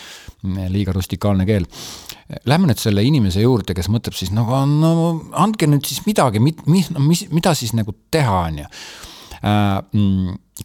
liiga 0.73 0.95
rustikaalne 0.97 1.45
keel. 1.45 1.67
Lähme 2.49 2.67
nüüd 2.67 2.81
selle 2.81 3.05
inimese 3.07 3.43
juurde, 3.43 3.75
kes 3.77 3.87
mõtleb 3.93 4.17
siis 4.17 4.33
nagu 4.35 4.65
no 4.71 4.95
andke 5.37 5.69
nüüd 5.69 5.85
siis 5.87 6.01
midagi, 6.09 6.41
mis, 6.43 6.89
mis, 6.97 7.27
mida 7.31 7.53
siis 7.55 7.77
nagu 7.77 7.93
teha, 8.11 8.41
on 8.49 8.63
ju 8.65 8.71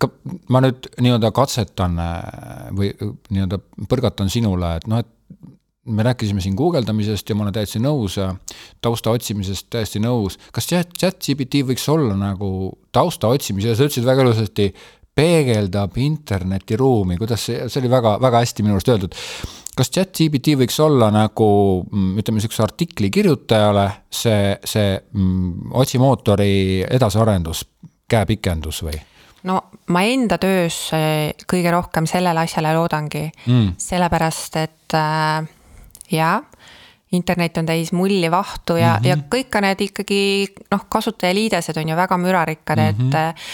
ka 0.00 0.08
ma 0.52 0.62
nüüd 0.64 0.88
nii-öelda 1.02 1.32
katsetan 1.36 1.98
äh, 2.00 2.70
või 2.76 2.92
nii-öelda 2.96 3.58
põrgatan 3.90 4.30
sinule, 4.32 4.76
et 4.78 4.88
noh, 4.90 5.02
et 5.02 5.10
me 5.86 6.04
rääkisime 6.06 6.40
siin 6.40 6.54
guugeldamisest 6.56 7.28
ja 7.28 7.34
ma 7.34 7.44
olen 7.44 7.56
täiesti 7.56 7.80
nõus, 7.82 8.18
tausta 8.84 9.10
otsimisest 9.10 9.66
täiesti 9.72 10.02
nõus. 10.02 10.38
kas 10.54 10.68
chat, 10.70 10.92
chat 10.98 11.18
GPT 11.18 11.64
võiks 11.66 11.88
olla 11.90 12.14
nagu 12.18 12.72
tausta 12.94 13.32
otsimise, 13.34 13.74
sa 13.74 13.88
ütlesid 13.88 14.06
väga 14.06 14.22
ilusasti, 14.22 14.68
peegeldab 15.12 15.98
internetiruumi, 16.00 17.18
kuidas 17.20 17.48
see, 17.48 17.66
see 17.68 17.82
oli 17.82 17.90
väga, 17.92 18.14
väga 18.22 18.44
hästi 18.44 18.64
minu 18.64 18.78
arust 18.78 18.92
öeldud. 18.94 19.18
kas 19.76 19.90
chat 19.90 20.14
GPT 20.16 20.54
võiks 20.62 20.78
olla 20.84 21.10
nagu 21.12 21.48
mm, 21.82 22.14
ütleme, 22.22 22.38
niisuguse 22.38 22.62
artikli 22.62 23.10
kirjutajale 23.10 23.88
see, 24.06 24.54
see 24.64 24.94
mm, 24.96 25.74
otsimootori 25.82 26.86
edasiarendus 26.88 27.66
käepikendus 28.08 28.82
või? 28.82 29.00
no 29.48 29.58
ma 29.92 30.04
enda 30.06 30.38
töös 30.38 30.76
eh, 30.96 31.34
kõige 31.48 31.72
rohkem 31.74 32.06
sellele 32.06 32.44
asjale 32.44 32.74
loodangi 32.76 33.26
mm., 33.46 33.74
sellepärast 33.82 34.56
et 34.62 34.96
äh, 34.98 35.48
jaa, 36.12 36.38
internet 37.12 37.58
on 37.60 37.68
täis 37.68 37.92
mulli, 37.92 38.30
vahtu 38.30 38.76
ja 38.76 38.96
mm, 38.96 39.04
-hmm. 39.04 39.08
ja 39.08 39.16
kõik 39.34 39.50
ka 39.50 39.60
need 39.60 39.80
ikkagi 39.88 40.22
noh, 40.70 40.86
kasutajaliidesed 40.88 41.76
on 41.76 41.88
ju 41.88 41.96
väga 41.96 42.18
mürarikkad 42.18 42.78
mm, 42.78 42.84
-hmm. 42.84 42.88
et 42.88 43.14
mhm. 43.14 43.44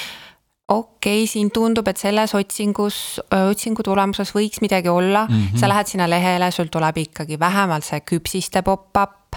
okei 0.69 1.23
okay,, 1.23 1.27
siin 1.27 1.51
tundub, 1.51 1.89
et 1.89 1.97
selles 1.97 2.35
otsingus, 2.35 3.21
otsingu 3.51 3.83
tulemuses 3.83 4.35
võiks 4.35 4.61
midagi 4.61 4.89
olla 4.89 5.27
mm, 5.27 5.35
-hmm. 5.35 5.59
sa 5.59 5.69
lähed 5.69 5.87
sinna 5.87 6.11
lehele, 6.11 6.51
sul 6.51 6.67
tuleb 6.67 6.97
ikkagi 6.97 7.39
vähemalt 7.39 7.85
see 7.85 8.01
küpsiste 8.01 8.63
pop-up, 8.63 9.28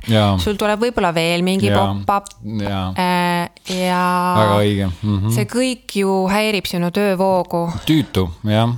sul 0.42 0.56
tuleb 0.60 0.80
võib-olla 0.82 1.14
veel 1.14 1.44
mingi 1.46 1.70
pop-up. 1.72 2.32
ja, 2.62 2.94
äh, 2.98 3.50
ja. 3.78 4.06
väga 4.38 4.62
õige 4.62 4.88
mm. 4.88 5.18
-hmm. 5.18 5.36
see 5.36 5.46
kõik 5.46 6.00
ju 6.02 6.22
häirib 6.32 6.66
sinu 6.66 6.92
töövoogu. 6.92 7.68
tüütu, 7.86 8.30
jah 8.44 8.74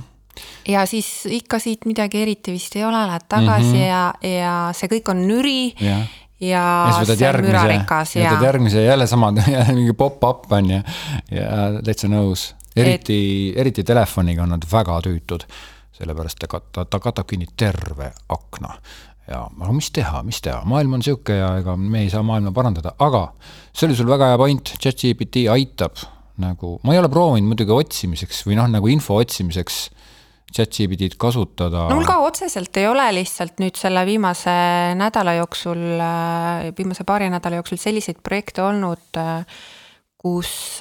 ja 0.68 0.86
siis 0.86 1.26
ikka 1.30 1.58
siit 1.58 1.84
midagi 1.88 2.22
eriti 2.22 2.54
vist 2.54 2.76
ei 2.76 2.84
ole, 2.84 3.06
lähed 3.06 3.26
tagasi 3.28 3.64
mm 3.64 3.74
-hmm. 3.74 3.86
ja, 3.86 4.14
ja 4.38 4.54
see 4.72 4.88
kõik 4.88 5.10
on 5.10 5.26
nüri 5.28 5.74
ja, 5.80 5.98
ja, 6.40 6.64
ja 7.18 7.32
mürarikas 7.42 8.16
ja. 8.16 8.22
ja 8.22 8.32
võtad 8.32 8.48
järgmise 8.48 8.84
jälle 8.84 9.06
sama, 9.06 9.32
mingi 9.78 9.92
pop-up 9.92 10.52
on 10.52 10.70
ju, 10.70 10.82
ja 11.30 11.50
täitsa 11.84 12.08
nõus. 12.08 12.54
eriti 12.76 13.52
Et..., 13.52 13.60
eriti 13.60 13.84
telefoniga 13.84 14.42
on 14.42 14.48
nad 14.56 14.64
väga 14.72 15.00
tüütud, 15.00 15.44
sellepärast 15.92 16.38
ta, 16.38 16.60
ta, 16.72 16.84
ta 16.84 17.00
katab 17.00 17.26
kinni 17.26 17.46
terve 17.56 18.12
akna 18.28 18.74
ja 19.28 19.44
aga 19.48 19.72
mis 19.72 19.90
teha, 19.94 20.22
mis 20.26 20.40
teha, 20.44 20.62
maailm 20.68 20.98
on 20.98 21.04
sihuke 21.04 21.38
ja 21.38 21.54
ega 21.60 21.76
me 21.80 22.04
ei 22.04 22.10
saa 22.12 22.24
maailma 22.26 22.52
parandada, 22.56 22.94
aga 23.02 23.26
see 23.72 23.88
oli 23.88 23.96
sul 23.98 24.10
väga 24.10 24.32
hea 24.32 24.40
point, 24.40 24.74
chat-GPT 24.80 25.46
aitab 25.52 26.02
nagu, 26.42 26.78
ma 26.84 26.94
ei 26.94 27.00
ole 27.00 27.10
proovinud 27.12 27.52
muidugi 27.52 27.74
otsimiseks 27.74 28.42
või 28.48 28.58
noh, 28.58 28.68
nagu 28.70 28.90
info 28.90 29.16
otsimiseks 29.22 29.86
chat-GPT-d 30.54 31.16
kasutada. 31.20 31.86
no 31.90 31.98
mul 31.98 32.06
ka 32.06 32.18
otseselt 32.22 32.76
ei 32.78 32.88
ole 32.90 33.06
lihtsalt 33.16 33.62
nüüd 33.62 33.78
selle 33.78 34.04
viimase 34.06 34.52
nädala 34.98 35.38
jooksul, 35.40 35.80
viimase 36.76 37.06
paari 37.06 37.30
nädala 37.32 37.62
jooksul 37.62 37.80
selliseid 37.80 38.20
projekte 38.22 38.62
olnud 38.66 39.22
kus, 40.24 40.80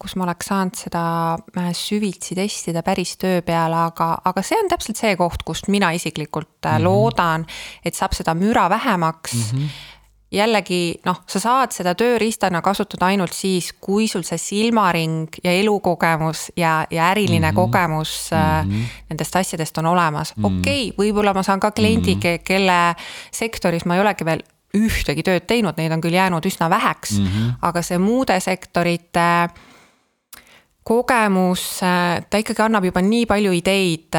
kus 0.00 0.16
ma 0.16 0.24
oleks 0.24 0.48
saanud 0.48 0.78
seda 0.78 1.02
äh, 1.36 1.68
süvitsi 1.76 2.36
testida 2.38 2.82
päris 2.86 3.16
töö 3.20 3.42
peale, 3.44 3.82
aga, 3.90 4.14
aga 4.30 4.44
see 4.46 4.56
on 4.62 4.70
täpselt 4.70 5.00
see 5.00 5.12
koht, 5.20 5.44
kust 5.44 5.68
mina 5.68 5.92
isiklikult 5.96 6.56
mm 6.64 6.70
-hmm. 6.70 6.84
loodan, 6.86 7.46
et 7.84 7.94
saab 7.94 8.16
seda 8.16 8.34
müra 8.34 8.68
vähemaks 8.70 9.34
mm. 9.34 9.58
-hmm 9.58 9.94
jällegi 10.28 11.00
noh, 11.06 11.22
sa 11.28 11.40
saad 11.40 11.72
seda 11.72 11.94
tööriistana 11.96 12.60
kasutada 12.64 13.06
ainult 13.08 13.32
siis, 13.32 13.70
kui 13.80 14.08
sul 14.08 14.26
see 14.28 14.38
silmaring 14.38 15.38
ja 15.44 15.54
elukogemus 15.56 16.50
ja, 16.56 16.86
ja 16.90 17.08
äriline 17.12 17.46
mm 17.46 17.50
-hmm. 17.50 17.54
kogemus 17.54 18.30
mm 18.32 18.70
-hmm. 18.70 18.84
nendest 19.08 19.36
asjadest 19.36 19.78
on 19.78 19.86
olemas 19.86 20.36
mm 20.36 20.44
-hmm.. 20.44 20.60
okei 20.60 20.90
okay,, 20.90 20.96
võib-olla 20.98 21.34
ma 21.34 21.42
saan 21.42 21.60
ka 21.60 21.70
kliendi 21.70 22.14
mm, 22.14 22.20
-hmm. 22.20 22.38
kelle 22.44 22.94
sektoris 23.32 23.84
ma 23.84 23.94
ei 23.94 24.00
olegi 24.00 24.24
veel 24.24 24.42
ühtegi 24.76 25.24
tööd 25.24 25.46
teinud, 25.48 25.76
neid 25.78 25.92
on 25.92 26.02
küll 26.04 26.16
jäänud 26.16 26.44
üsna 26.44 26.68
väheks 26.70 27.16
mm, 27.18 27.26
-hmm. 27.26 27.52
aga 27.62 27.82
see 27.82 27.98
muude 27.98 28.40
sektorite 28.40 29.48
kogemus, 30.88 31.62
ta 32.30 32.40
ikkagi 32.40 32.64
annab 32.64 32.86
juba 32.88 33.02
nii 33.04 33.26
palju 33.28 33.52
ideid, 33.52 34.16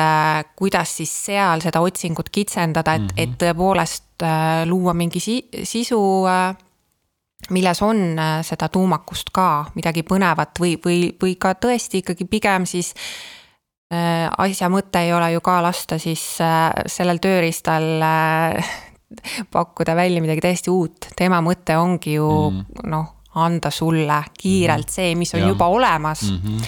kuidas 0.55 0.97
siis 0.99 1.13
seal 1.25 1.63
seda 1.65 1.81
otsingut 1.81 2.29
kitsendada, 2.29 2.93
et 2.93 3.01
mm, 3.01 3.07
-hmm. 3.07 3.23
et 3.23 3.37
tõepoolest 3.41 4.23
äh, 4.23 4.67
luua 4.69 4.93
mingi 4.93 5.19
si 5.19 5.49
sisu, 5.63 6.01
äh, 6.29 6.55
milles 7.49 7.81
on 7.81 8.19
äh, 8.19 8.45
seda 8.45 8.69
tuumakust 8.69 9.33
ka, 9.33 9.65
midagi 9.75 10.03
põnevat 10.03 10.59
või, 10.59 10.77
või, 10.85 10.99
või 11.21 11.35
ka 11.39 11.53
tõesti 11.53 12.03
ikkagi 12.03 12.25
pigem 12.25 12.65
siis 12.65 12.93
asja 14.37 14.67
mõte 14.69 14.99
ei 15.01 15.13
ole 15.13 15.31
ju 15.31 15.41
ka 15.41 15.63
lasta 15.65 15.97
siis 15.97 16.21
sellel 16.85 17.17
tööriistal 17.17 18.03
pakkuda 19.51 19.95
välja 19.95 20.21
midagi 20.21 20.41
täiesti 20.41 20.71
uut, 20.71 21.09
tema 21.17 21.41
mõte 21.41 21.77
ongi 21.77 22.13
ju 22.13 22.29
mm. 22.49 22.89
noh, 22.91 23.07
anda 23.39 23.71
sulle 23.71 24.23
kiirelt 24.37 24.87
mm 24.87 24.97
see, 24.99 25.15
mis 25.15 25.33
on 25.33 25.41
ja. 25.41 25.47
juba 25.47 25.67
olemas 25.67 26.21
mm. 26.31 26.37
-hmm. 26.37 26.65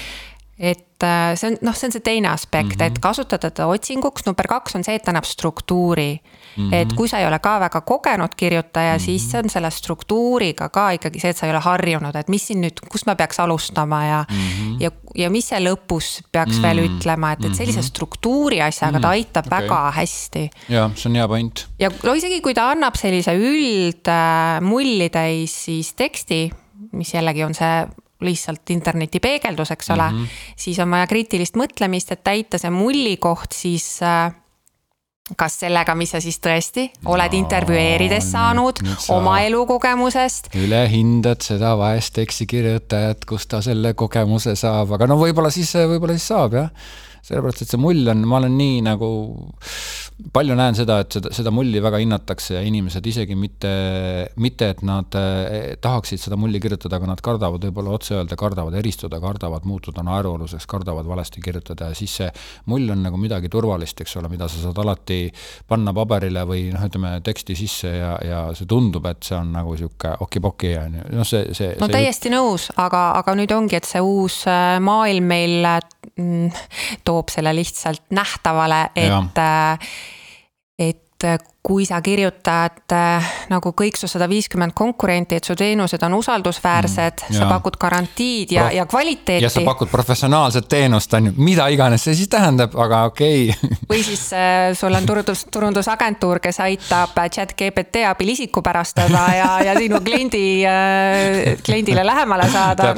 et 0.60 1.04
äh, 1.04 1.34
see 1.36 1.52
on 1.52 1.58
noh, 1.62 1.76
see 1.76 1.88
on 1.88 1.92
see 1.92 2.02
teine 2.02 2.30
aspekt 2.30 2.76
mm, 2.76 2.82
-hmm. 2.82 2.88
et 2.88 3.00
kasutada 3.00 3.52
teda 3.52 3.68
otsinguks, 3.68 4.26
number 4.26 4.48
kaks 4.48 4.76
on 4.76 4.84
see, 4.84 4.96
et 4.96 5.04
ta 5.04 5.12
annab 5.12 5.26
struktuuri 5.26 6.12
Mm 6.14 6.41
-hmm. 6.58 6.74
et 6.74 6.94
kui 6.94 7.08
sa 7.08 7.20
ei 7.20 7.28
ole 7.28 7.40
ka 7.40 7.60
väga 7.60 7.82
kogenud 7.82 8.36
kirjutaja 8.38 8.94
mm, 8.94 8.98
-hmm. 8.98 9.06
siis 9.06 9.32
see 9.32 9.40
on 9.40 9.50
selle 9.50 9.72
struktuuriga 9.72 10.70
ka 10.70 10.92
ikkagi 10.92 11.20
see, 11.20 11.30
et 11.30 11.38
sa 11.38 11.46
ei 11.46 11.52
ole 11.52 11.60
harjunud, 11.60 12.16
et 12.16 12.30
mis 12.30 12.48
siin 12.48 12.62
nüüd, 12.62 12.82
kust 12.92 13.06
ma 13.06 13.16
peaks 13.16 13.40
alustama 13.40 14.06
ja 14.06 14.26
mm. 14.30 14.38
-hmm. 14.38 14.76
ja, 14.80 14.92
ja 15.16 15.30
mis 15.30 15.50
see 15.50 15.60
lõpus 15.60 16.22
peaks 16.32 16.52
mm 16.52 16.58
-hmm. 16.58 16.68
veel 16.68 16.80
ütlema, 16.90 17.32
et, 17.32 17.46
et 17.46 17.56
sellise 17.56 17.80
mhm. 17.80 17.88
struktuuri 17.88 18.62
asjaga 18.62 19.00
ta 19.00 19.08
mhm. 19.08 19.12
aitab 19.12 19.46
okay. 19.48 19.62
väga 19.62 19.92
hästi. 19.92 20.50
jah, 20.70 20.92
see 20.96 21.10
on 21.10 21.16
hea 21.16 21.28
point. 21.28 21.68
ja 21.80 21.92
no 22.04 22.14
isegi 22.14 22.42
kui 22.42 22.54
ta 22.54 22.70
annab 22.72 22.96
sellise 22.96 23.34
üldmulli 23.34 25.10
täis 25.10 25.66
siis 25.66 25.94
teksti, 25.94 26.52
mis 26.92 27.14
jällegi 27.14 27.44
on 27.44 27.54
see 27.54 27.88
lihtsalt 28.22 28.70
interneti 28.70 29.20
peegeldus, 29.20 29.72
eks 29.72 29.90
ole 29.90 30.12
mm, 30.12 30.18
-hmm. 30.18 30.28
siis 30.56 30.80
on 30.80 30.92
vaja 30.92 31.08
kriitilist 31.08 31.58
mõtlemist, 31.58 32.12
et 32.12 32.24
täita 32.24 32.58
see 32.58 32.70
mulli 32.70 33.18
koht 33.18 33.52
siis 33.52 34.00
äh, 34.04 34.34
kas 35.38 35.60
sellega, 35.64 35.96
mis 35.96 36.14
sa 36.14 36.22
siis 36.24 36.40
tõesti 36.44 36.88
oled 37.06 37.36
no, 37.36 37.40
intervjueerides 37.40 38.32
saanud 38.34 38.82
nüüd, 38.82 38.96
nüüd 38.96 39.12
oma 39.16 39.40
elukogemusest. 39.46 40.52
ülehindad 40.58 41.46
seda 41.46 41.76
vaest 41.80 42.16
teksikirjutajat, 42.18 43.26
kust 43.30 43.52
ta 43.52 43.62
selle 43.66 43.94
kogemuse 43.94 44.56
saab, 44.60 44.96
aga 44.98 45.08
no 45.10 45.20
võib-olla 45.22 45.54
siis, 45.54 45.74
võib-olla 45.76 46.18
siis 46.18 46.28
saab 46.34 46.60
jah 46.60 46.70
sellepärast, 47.26 47.64
et 47.64 47.74
see 47.74 47.82
mull 47.82 48.08
on, 48.12 48.24
ma 48.28 48.40
olen 48.40 48.56
nii 48.58 48.80
nagu, 48.86 49.10
palju 50.34 50.56
näen 50.58 50.78
seda, 50.78 51.00
et 51.04 51.18
seda, 51.18 51.32
seda 51.34 51.54
mulli 51.54 51.82
väga 51.84 52.00
hinnatakse 52.02 52.56
ja 52.58 52.62
inimesed 52.66 53.06
isegi 53.08 53.38
mitte, 53.38 53.72
mitte 54.42 54.72
et 54.74 54.82
nad 54.86 55.18
eh, 55.18 55.76
tahaksid 55.82 56.22
seda 56.22 56.38
mulli 56.40 56.62
kirjutada, 56.62 56.98
aga 56.98 57.12
nad 57.12 57.24
kardavad 57.24 57.66
võib-olla 57.68 57.96
otse 57.98 58.18
öelda, 58.18 58.38
kardavad 58.40 58.76
eristuda, 58.80 59.22
kardavad 59.24 59.68
muutuda 59.70 60.04
naerualuseks, 60.06 60.68
kardavad 60.70 61.10
valesti 61.10 61.44
kirjutada 61.44 61.92
ja 61.92 61.98
siis 61.98 62.16
see 62.22 62.30
mull 62.72 62.90
on 62.94 63.04
nagu 63.06 63.20
midagi 63.22 63.52
turvalist, 63.52 64.02
eks 64.04 64.18
ole, 64.22 64.32
mida 64.32 64.50
sa 64.52 64.64
saad 64.66 64.82
alati 64.82 65.22
panna 65.70 65.94
paberile 65.96 66.46
või 66.50 66.68
noh, 66.74 66.86
ütleme 66.90 67.16
teksti 67.26 67.58
sisse 67.58 67.94
ja, 67.96 68.16
ja 68.26 68.42
see 68.58 68.70
tundub, 68.70 69.06
et 69.10 69.22
see 69.26 69.38
on 69.38 69.54
nagu 69.56 69.78
sihuke 69.78 70.16
okipoki 70.26 70.74
on 70.82 71.00
ju, 71.00 71.08
noh, 71.22 71.28
see, 71.28 71.54
see. 71.58 71.76
no 71.78 71.90
see 71.90 71.98
täiesti 72.00 72.30
jutt... 72.30 72.38
nõus, 72.38 72.68
aga, 72.82 73.08
aga 73.22 73.38
nüüd 73.38 73.54
ongi, 73.56 73.78
et 73.78 73.90
see 73.90 74.02
uus 74.02 74.42
äh, 74.50 74.78
maailm 74.84 75.30
meil 75.32 75.70
mm, 76.18 76.50
toob 77.12 77.32
selle 77.34 77.54
lihtsalt 77.56 78.08
nähtavale, 78.16 78.86
et, 78.96 79.42
äh, 79.44 79.94
et 80.80 81.11
et 81.28 81.52
kui 81.62 81.86
sa 81.86 82.00
kirjutad 82.02 82.90
äh, 82.90 83.28
nagu 83.52 83.72
kõik 83.78 83.98
su 84.00 84.08
sada 84.10 84.26
viiskümmend 84.30 84.74
konkurenti, 84.74 85.38
et 85.38 85.46
su 85.46 85.54
teenused 85.58 86.02
on 86.08 86.16
usaldusväärsed 86.18 87.22
mm,, 87.28 87.38
sa 87.38 87.50
pakud 87.52 87.78
garantiid 87.82 88.54
ja 88.56 88.64
Prof, 88.66 88.76
ja 88.76 88.86
kvaliteeti. 88.90 89.44
ja 89.46 89.52
sa 89.54 89.62
pakud 89.66 89.92
professionaalset 89.92 90.66
teenust, 90.72 91.14
on 91.14 91.30
ju, 91.30 91.34
mida 91.38 91.68
iganes 91.70 92.08
see 92.08 92.16
siis 92.18 92.32
tähendab, 92.34 92.74
aga 92.82 93.04
okei 93.12 93.52
okay. 93.54 93.78
või 93.92 94.02
siis 94.08 94.24
äh, 94.34 94.72
sul 94.78 94.98
on 94.98 95.06
turundus, 95.06 95.46
turundusagentuur, 95.54 96.42
kes 96.42 96.60
aitab 96.66 97.22
chat 97.30 97.54
GPT 97.54 98.08
abil 98.10 98.34
isikupärastada 98.34 99.28
ja, 99.38 99.52
ja 99.70 99.78
sinu 99.78 100.02
kliendi 100.02 100.44
äh,, 100.66 101.62
kliendile 101.62 102.06
lähemale 102.08 102.50
saada. 102.50 102.96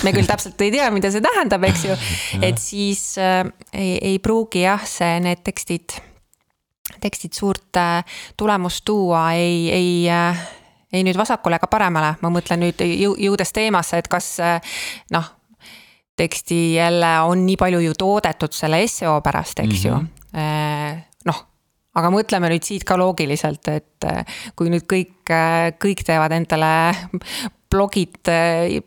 me 0.00 0.16
küll 0.16 0.32
täpselt 0.32 0.64
ei 0.64 0.72
tea, 0.72 0.88
mida 0.96 1.12
see 1.12 1.20
tähendab, 1.24 1.68
eks 1.68 1.86
ju, 1.90 2.00
et 2.48 2.56
siis 2.56 3.04
äh, 3.20 3.44
ei, 3.76 3.98
ei 4.14 4.18
pruugi 4.18 4.64
jah, 4.64 4.80
see, 4.88 5.20
need 5.28 5.44
tekstid 5.44 6.00
tekstid 7.04 7.36
suurt 7.36 7.80
äh, 7.80 8.02
tulemust 8.36 8.84
tuua 8.84 9.32
ei, 9.36 9.70
ei 9.72 10.10
äh, 10.10 10.44
ei 10.94 11.02
nüüd 11.06 11.18
vasakule 11.18 11.58
ega 11.58 11.68
paremale, 11.70 12.14
ma 12.22 12.30
mõtlen 12.30 12.62
nüüd 12.62 12.84
jõudes 12.84 13.50
teemasse, 13.54 13.98
et 13.98 14.10
kas 14.10 14.36
äh, 14.42 14.76
noh, 15.14 15.32
teksti 16.16 16.60
jälle 16.76 17.16
on 17.26 17.42
nii 17.46 17.58
palju 17.58 17.82
ju 17.82 17.96
toodetud 17.98 18.54
selle 18.54 18.84
seo 18.86 19.18
pärast, 19.24 19.58
eks 19.64 19.84
mm 19.84 19.90
-hmm. 19.90 19.90
ju. 19.90 19.96
Mhm. 20.34 21.02
noh, 21.24 21.40
aga 21.94 22.10
mõtleme 22.10 22.48
nüüd 22.50 22.64
siit 22.66 22.84
ka 22.84 22.96
loogiliselt, 22.98 23.68
et 23.68 24.06
kui 24.56 24.70
nüüd 24.70 24.86
kõik, 24.90 25.30
kõik 25.78 26.02
teevad 26.06 26.32
endale 26.32 26.94
blogid, 27.74 28.30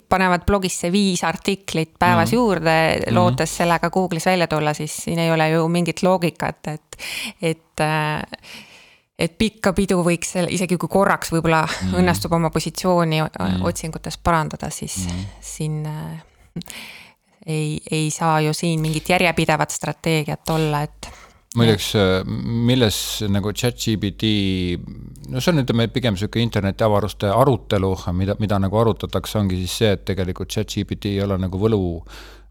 panevad 0.10 0.46
blogisse 0.48 0.92
viis 0.94 1.24
artiklit 1.28 1.94
päevas 2.00 2.32
mm. 2.32 2.40
juurde, 2.40 2.78
mhm. 2.96 3.18
lootes 3.18 3.58
sellega 3.62 3.92
Google'is 3.94 4.30
välja 4.32 4.48
tulla, 4.48 4.74
siis 4.78 4.96
siin 5.04 5.20
ei 5.20 5.32
ole 5.32 5.50
ju 5.52 5.68
mingit 5.72 6.04
loogikat, 6.08 6.74
et, 6.74 7.04
et 7.42 7.86
et 9.18 9.34
pikka 9.38 9.74
pidu 9.74 9.98
võiks 10.06 10.36
isegi 10.54 10.78
kui 10.78 10.90
korraks 10.92 11.32
võib-olla 11.34 11.64
mm. 11.66 11.96
õnnestub 12.00 12.36
oma 12.38 12.52
positsiooni 12.54 13.22
mm. 13.24 13.64
otsingutes 13.66 14.20
parandada, 14.22 14.70
siis 14.74 15.00
mm. 15.08 15.24
siin 15.42 15.80
äh, 15.90 16.76
ei, 17.48 17.80
ei 17.92 18.12
saa 18.12 18.42
ju 18.46 18.54
siin 18.54 18.82
mingit 18.84 19.10
järjepidevat 19.10 19.74
strateegiat 19.74 20.54
olla, 20.54 20.84
et 20.86 21.10
muideks, 21.58 21.90
äh, 21.98 22.22
milles 22.70 23.02
nagu 23.34 23.52
chat-GPT, 23.54 24.32
no 25.32 25.42
see 25.42 25.54
on, 25.54 25.64
ütleme, 25.64 25.90
pigem 25.94 26.18
sihuke 26.20 26.42
internetiavaruste 26.44 27.32
arutelu, 27.34 27.94
mida, 28.18 28.38
mida 28.42 28.62
nagu 28.62 28.82
arutatakse, 28.82 29.40
ongi 29.42 29.60
siis 29.64 29.78
see, 29.82 29.94
et 29.98 30.08
tegelikult 30.08 30.54
chat-GPT 30.54 31.16
ei 31.16 31.24
ole 31.26 31.40
nagu 31.42 31.62
võlu 31.62 31.84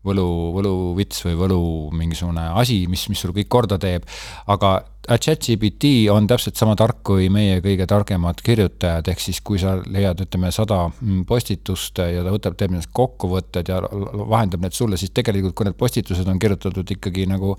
võlu, 0.07 0.27
võluvits 0.55 1.25
või 1.27 1.39
võlu 1.39 1.63
mingisugune 1.97 2.45
asi, 2.61 2.85
mis, 2.91 3.07
mis 3.11 3.23
sul 3.23 3.35
kõik 3.37 3.49
korda 3.51 3.79
teeb. 3.83 4.07
aga 4.47 4.79
chat-GPT 5.07 6.09
on 6.13 6.27
täpselt 6.27 6.59
sama 6.59 6.77
tark 6.79 7.03
kui 7.07 7.29
meie 7.33 7.61
kõige 7.65 7.87
targemad 7.91 8.41
kirjutajad, 8.45 9.09
ehk 9.09 9.23
siis 9.23 9.41
kui 9.41 9.61
sa 9.63 9.77
leiad, 9.83 10.21
ütleme, 10.27 10.51
sada 10.55 10.87
postitust 11.27 11.99
ja 11.99 12.25
ta 12.27 12.35
võtab, 12.35 12.57
teeb 12.59 12.75
nendest 12.75 12.93
kokkuvõtted 12.97 13.71
ja 13.71 13.81
vahendab 13.83 14.67
need 14.67 14.77
sulle, 14.77 14.99
siis 15.01 15.15
tegelikult, 15.15 15.55
kui 15.55 15.69
need 15.69 15.79
postitused 15.79 16.29
on 16.31 16.43
kirjutatud 16.43 16.97
ikkagi 16.97 17.29
nagu 17.31 17.57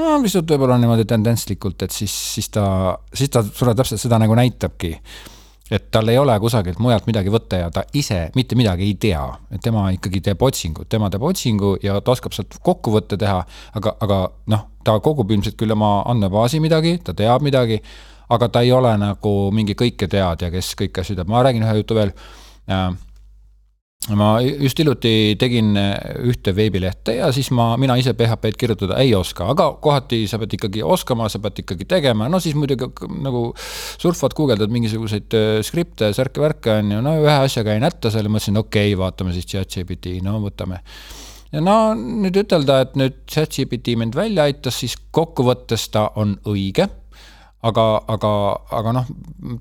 no 0.00 0.16
lihtsalt 0.22 0.50
võib-olla 0.50 0.78
niimoodi 0.80 1.06
tendentslikult, 1.08 1.86
et 1.86 1.94
siis, 1.94 2.14
siis 2.34 2.50
ta, 2.54 2.66
siis 3.14 3.32
ta 3.32 3.44
sulle 3.46 3.74
täpselt 3.76 4.02
seda 4.02 4.18
nagu 4.22 4.36
näitabki. 4.38 4.96
et 5.70 5.86
tal 5.90 6.08
ei 6.12 6.18
ole 6.20 6.34
kusagilt 6.40 6.78
mujalt 6.78 7.06
midagi 7.08 7.30
võtta 7.32 7.56
ja 7.62 7.70
ta 7.72 7.86
ise 7.96 8.30
mitte 8.36 8.56
midagi 8.56 8.84
ei 8.84 8.94
tea, 9.00 9.22
et 9.50 9.62
tema 9.64 9.86
ikkagi 9.94 10.20
teeb 10.20 10.42
otsingut, 10.42 10.88
tema 10.88 11.08
teeb 11.10 11.22
otsingu 11.24 11.76
ja 11.82 12.00
ta 12.00 12.12
oskab 12.12 12.36
sealt 12.36 12.58
kokkuvõtte 12.62 13.16
teha, 13.16 13.38
aga, 13.74 13.94
aga 14.04 14.18
noh, 14.52 14.66
ta 14.84 14.98
kogub 15.00 15.30
ilmselt 15.30 15.56
küll 15.56 15.72
oma 15.72 16.02
andmebaasi 16.12 16.60
midagi, 16.60 16.98
ta 17.04 17.14
teab 17.16 17.42
midagi, 17.42 17.80
aga 18.28 18.48
ta 18.48 18.60
ei 18.60 18.72
ole 18.72 18.92
nagu 19.00 19.34
mingi 19.56 19.74
kõiketeadja, 19.78 20.52
kes 20.52 20.74
kõiki 20.82 21.00
asju 21.00 21.16
teab, 21.16 21.32
ma 21.32 21.42
räägin 21.46 21.64
ühe 21.64 21.78
jutu 21.80 21.96
veel 21.96 22.12
äh, 22.68 22.90
ma 24.12 24.34
just 24.42 24.76
hiljuti 24.76 25.34
tegin 25.40 25.70
ühte 26.28 26.52
veebilehte 26.56 27.14
ja 27.16 27.30
siis 27.32 27.48
ma, 27.56 27.70
mina 27.80 27.96
ise 27.96 28.12
PHP-d 28.16 28.58
kirjutada 28.60 28.98
ei 29.00 29.14
oska, 29.16 29.46
aga 29.54 29.70
kohati 29.80 30.24
sa 30.28 30.36
pead 30.42 30.58
ikkagi 30.58 30.82
oskama, 30.84 31.30
sa 31.32 31.40
pead 31.40 31.62
ikkagi 31.62 31.86
tegema, 31.88 32.28
no 32.28 32.40
siis 32.42 32.56
muidugi 32.58 32.90
nagu 33.24 33.46
surfad, 33.56 34.36
guugeldad 34.36 34.72
mingisuguseid 34.74 35.36
äh, 35.38 35.58
skripte, 35.64 36.12
särke-värke 36.16 36.78
on 36.82 36.92
ju, 36.96 37.02
no 37.04 37.16
ühe 37.22 37.36
asja 37.46 37.64
käin 37.64 37.86
hätta 37.86 38.12
seal 38.12 38.28
ja 38.28 38.34
mõtlesin, 38.34 38.60
okei 38.60 38.92
okay,, 38.92 39.00
vaatame 39.00 39.32
siis 39.36 39.48
chat-GPT, 39.48 40.18
no 40.26 40.36
võtame. 40.44 40.82
ja 41.54 41.64
no 41.64 41.78
nüüd 41.96 42.36
ütelda, 42.44 42.82
et 42.84 42.98
nüüd 43.00 43.22
chat-GPT 43.30 43.96
mind 44.00 44.18
välja 44.20 44.50
aitas, 44.50 44.82
siis 44.84 44.98
kokkuvõttes 45.16 45.88
ta 45.96 46.10
on 46.20 46.36
õige 46.44 46.90
aga, 47.64 47.84
aga, 48.12 48.30
aga 48.78 48.92
noh, 48.98 49.06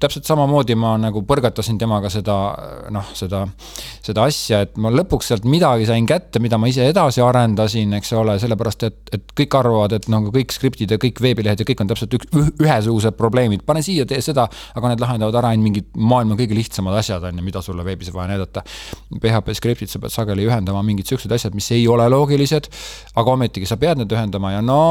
täpselt 0.01 0.27
samamoodi 0.27 0.75
ma 0.79 0.93
nagu 0.99 1.23
põrgatasin 1.27 1.77
temaga 1.79 2.11
seda 2.11 2.35
noh, 2.93 3.11
seda, 3.15 3.43
seda 4.03 4.25
asja, 4.27 4.63
et 4.65 4.77
ma 4.81 4.91
lõpuks 4.93 5.31
sealt 5.31 5.47
midagi 5.49 5.87
sain 5.87 6.07
kätte, 6.09 6.41
mida 6.43 6.59
ma 6.59 6.69
ise 6.71 6.85
edasi 6.89 7.23
arendasin, 7.23 7.95
eks 7.99 8.13
ole, 8.19 8.35
sellepärast 8.41 8.85
et, 8.89 8.99
et 9.15 9.33
kõik 9.39 9.57
arvavad, 9.59 9.95
et 9.97 10.09
nagu 10.11 10.33
kõik 10.35 10.55
skriptid 10.55 10.91
ja 10.93 10.99
kõik 11.01 11.21
veebilehed 11.23 11.63
ja 11.63 11.67
kõik 11.67 11.83
on 11.83 11.91
täpselt 11.91 12.17
üks, 12.19 12.29
ühesugused 12.61 13.17
probleemid, 13.19 13.63
pane 13.67 13.83
siia, 13.85 14.07
tee 14.09 14.19
seda, 14.23 14.49
aga 14.75 14.93
need 14.93 15.03
lahendavad 15.03 15.39
ära 15.39 15.53
ainult 15.53 15.69
mingid 15.69 15.89
maailma 15.95 16.37
kõige 16.39 16.57
lihtsamad 16.57 16.99
asjad, 16.99 17.23
on 17.29 17.39
ju, 17.39 17.45
mida 17.45 17.63
sulle 17.63 17.85
veebis 17.87 18.11
vaja 18.13 18.33
näidata. 18.33 18.65
PHP 19.13 19.55
skriptid 19.55 19.91
sa 19.91 20.01
pead 20.03 20.11
sageli 20.11 20.47
ühendama 20.49 20.83
mingid 20.85 21.07
siuksed 21.07 21.31
asjad, 21.31 21.55
mis 21.55 21.69
ei 21.75 21.87
ole 21.87 22.09
loogilised, 22.11 22.67
aga 23.15 23.37
ometigi 23.37 23.69
sa 23.69 23.79
pead 23.79 24.01
need 24.01 24.11
ühendama 24.11 24.51
ja 24.57 24.61
no, 24.65 24.81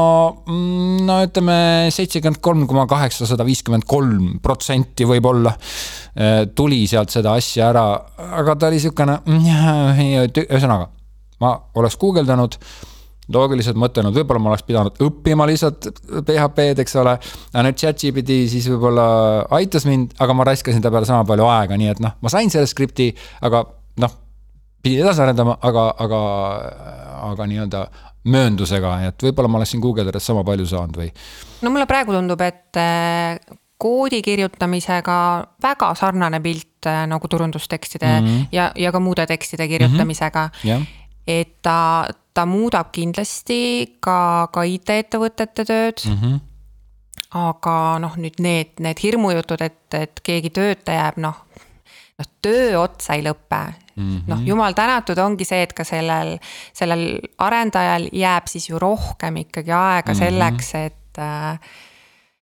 mm, 0.47 1.05
no 1.05 1.19
ütleme 1.27 1.57
seitsekümmend 1.93 2.41
kolm 2.43 2.65
koma 2.69 2.87
kaheksa 2.89 3.02
kaheksasada 3.03 3.45
viiskümmend 3.47 3.85
kolm 3.89 4.39
protsenti 4.43 5.07
võib-olla 5.07 5.53
eh, 6.15 6.47
tuli 6.55 6.85
sealt 6.89 7.13
seda 7.13 7.35
asja 7.39 7.69
ära, 7.73 7.85
aga 8.39 8.55
ta 8.55 8.71
oli 8.71 8.79
niisugune, 8.79 9.19
ühesõnaga, 10.47 10.89
ma 11.43 11.53
oleks 11.79 11.99
guugeldanud 12.01 12.57
loogiliselt 13.33 13.77
mõtelnud, 13.79 14.15
võib-olla 14.15 14.41
ma 14.43 14.51
oleks 14.51 14.65
pidanud 14.67 14.97
õppima 15.03 15.45
lihtsalt 15.47 15.87
PHP-d, 16.27 16.83
eks 16.83 16.97
ole. 16.99 17.15
aga 17.53 17.63
nüüd 17.67 17.79
chat-GPT 17.79 18.41
siis 18.51 18.67
võib-olla 18.71 19.05
aitas 19.55 19.87
mind, 19.87 20.17
aga 20.23 20.35
ma 20.35 20.47
raiskasin 20.49 20.83
ta 20.83 20.91
peale 20.91 21.07
sama 21.07 21.23
palju 21.27 21.47
aega, 21.47 21.79
nii 21.79 21.93
et 21.93 22.03
noh, 22.03 22.17
ma 22.19 22.33
sain 22.33 22.51
selle 22.53 22.67
skripti, 22.69 23.13
aga 23.47 23.63
noh, 24.03 24.19
pidin 24.83 25.03
edasi 25.05 25.23
arendama, 25.23 25.57
aga, 25.61 25.87
aga, 26.03 26.21
aga 27.31 27.47
nii-öelda 27.47 27.83
mööndusega, 28.33 28.93
et 29.09 29.25
võib-olla 29.25 29.51
ma 29.51 29.59
oleksin 29.59 29.81
guugeldades 29.83 30.25
sama 30.25 30.43
palju 30.47 30.67
saanud 30.69 31.01
või? 31.01 31.09
no 31.63 31.71
mulle 31.73 31.87
praegu 31.89 32.15
tundub, 32.15 32.41
et 32.43 32.79
äh, 32.79 33.39
koodi 33.83 34.21
kirjutamisega 34.23 35.17
väga 35.63 35.91
sarnane 35.99 36.39
pilt 36.43 36.87
äh, 36.87 37.03
nagu 37.09 37.27
turundustekstide 37.27 38.11
mm 38.19 38.27
-hmm. 38.27 38.45
ja, 38.51 38.71
ja 38.75 38.91
ka 38.91 38.99
muude 38.99 39.25
tekstide 39.27 39.67
kirjutamisega 39.67 40.47
mm. 40.47 40.59
-hmm. 40.59 40.67
Yeah. 40.67 40.81
et 41.27 41.61
ta, 41.61 42.07
ta 42.33 42.45
muudab 42.45 42.91
kindlasti 42.91 43.97
ka, 43.99 44.47
ka 44.53 44.63
IT-ettevõtete 44.63 45.65
tööd 45.65 46.05
mm. 46.07 46.17
-hmm. 46.21 46.39
aga 47.31 47.99
noh, 47.99 48.15
nüüd 48.17 48.39
need, 48.39 48.79
need 48.79 49.03
hirmujutud, 49.03 49.61
et, 49.61 49.93
et 49.93 50.19
keegi 50.23 50.49
tööta 50.49 50.91
jääb, 50.91 51.17
noh, 51.17 51.42
noh, 52.23 52.33
töö 52.41 52.81
otsa 52.81 53.17
ei 53.17 53.25
lõpe 53.25 53.63
Mm 53.93 54.17
-hmm. 54.17 54.21
noh, 54.27 54.39
jumal 54.41 54.73
tänatud, 54.73 55.17
ongi 55.21 55.45
see, 55.45 55.61
et 55.63 55.73
ka 55.73 55.83
sellel, 55.85 56.39
sellel 56.73 57.19
arendajal 57.37 58.07
jääb 58.09 58.47
siis 58.49 58.69
ju 58.69 58.79
rohkem 58.81 59.35
ikkagi 59.37 59.71
aega 59.71 60.13
mm 60.13 60.15
-hmm. 60.15 60.23
selleks, 60.23 60.75
et 60.75 61.19
äh, 61.21 61.59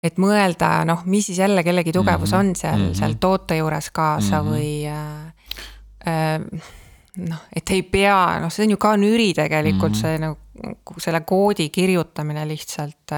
et 0.03 0.17
mõelda, 0.17 0.85
noh, 0.85 1.03
mis 1.05 1.25
siis 1.25 1.37
jälle 1.37 1.63
kellegi 1.63 1.91
tugevus 1.91 2.31
mm 2.31 2.37
-hmm. 2.37 2.49
on 2.49 2.55
seal 2.55 2.79
mm, 2.79 2.89
-hmm. 2.89 2.99
seal 2.99 3.13
toote 3.19 3.57
juures 3.57 3.89
kaasa 3.91 4.41
mm 4.41 4.47
-hmm. 4.47 4.53
või 4.53 4.87
äh, 4.87 5.33
äh, 6.07 6.61
noh, 7.29 7.41
et 7.55 7.69
ei 7.69 7.83
pea, 7.83 8.39
noh, 8.39 8.51
see 8.53 8.65
on 8.65 8.75
ju 8.75 8.77
ka 8.77 8.95
nüri 8.97 9.33
tegelikult 9.33 9.91
mm 9.91 9.97
-hmm. 9.97 10.01
see 10.01 10.17
nagu 10.17 10.99
selle 10.99 11.21
koodi 11.21 11.69
kirjutamine 11.69 12.47
lihtsalt. 12.47 13.13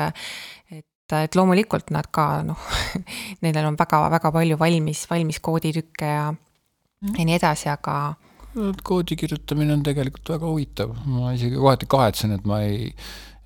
Et, 1.18 1.36
loomulikult 1.36 1.90
nad 1.96 2.08
ka 2.14 2.42
noh 2.46 2.68
nendel 3.44 3.70
on 3.70 3.78
väga-väga 3.80 4.32
palju 4.36 4.58
valmis, 4.62 5.06
valmis 5.10 5.42
kooditükke 5.44 6.12
ja 6.12 6.28
mm. 6.32 7.16
ja 7.16 7.26
nii 7.26 7.38
edasi, 7.40 7.70
aga. 7.72 7.96
koodi 8.84 9.18
kirjutamine 9.20 9.74
on 9.74 9.84
tegelikult 9.86 10.36
väga 10.36 10.52
huvitav, 10.52 10.94
ma 11.08 11.34
isegi 11.34 11.58
kohati 11.58 11.90
kahetsen, 11.90 12.36
et 12.38 12.46
ma 12.50 12.62
ei, 12.66 12.92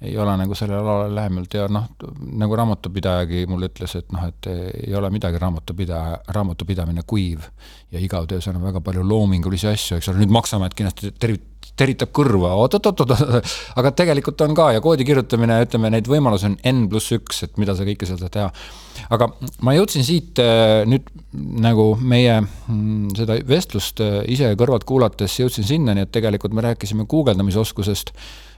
ei 0.04 0.17
ole 0.19 0.36
nagu 0.39 0.56
sellele 0.58 0.82
alale 0.82 1.15
lähemalt 1.15 1.56
ja 1.56 1.67
noh, 1.71 1.88
nagu 2.39 2.60
raamatupidajagi 2.60 3.45
mulle 3.52 3.71
ütles, 3.71 3.95
et 3.99 4.12
noh, 4.15 4.28
et 4.28 4.52
ei 4.52 4.95
ole 4.99 5.12
midagi 5.13 5.39
raamatupidaja, 5.43 6.19
raamatupidamine 6.36 7.06
kuiv 7.08 7.47
ja 7.91 8.04
igav 8.04 8.28
töö, 8.32 8.43
seal 8.43 8.60
on 8.60 8.67
väga 8.67 8.84
palju 8.84 9.06
loomingulisi 9.08 9.71
asju, 9.71 9.99
eks 9.99 10.12
ole, 10.12 10.23
nüüd 10.23 10.36
Maksamet 10.39 10.76
kindlasti 10.78 11.13
tervit-, 11.19 11.53
teritab 11.79 12.12
kõrva 12.13 12.53
oot,, 12.62 12.75
oot-oot-oot, 12.77 13.51
aga 13.79 13.91
tegelikult 13.97 14.41
on 14.45 14.53
ka 14.57 14.69
ja 14.75 14.81
koodi 14.83 15.05
kirjutamine, 15.07 15.57
ütleme, 15.65 15.89
neid 15.93 16.07
võimalusi 16.09 16.51
on 16.51 16.57
N 16.69 16.86
pluss 16.91 17.13
üks, 17.15 17.43
et 17.47 17.59
mida 17.62 17.75
sa 17.77 17.88
kõike 17.88 18.07
seal 18.09 18.19
saad 18.21 18.33
teha. 18.36 18.49
aga 19.15 19.29
ma 19.65 19.73
jõudsin 19.73 20.05
siit 20.05 20.39
äh, 20.41 20.83
nüüd 20.89 21.09
nagu 21.33 21.93
meie 21.99 22.39
mm, 22.43 23.13
seda 23.17 23.39
vestlust 23.49 24.03
äh, 24.05 24.21
ise 24.29 24.53
kõrvalt 24.59 24.86
kuulates 24.89 25.39
jõudsin 25.39 25.65
sinnani, 25.67 26.05
et 26.05 26.13
tegelikult 26.13 26.53
me 26.53 26.65
rääkisime 26.65 27.07
guugeldamisoskusest, 27.09 28.13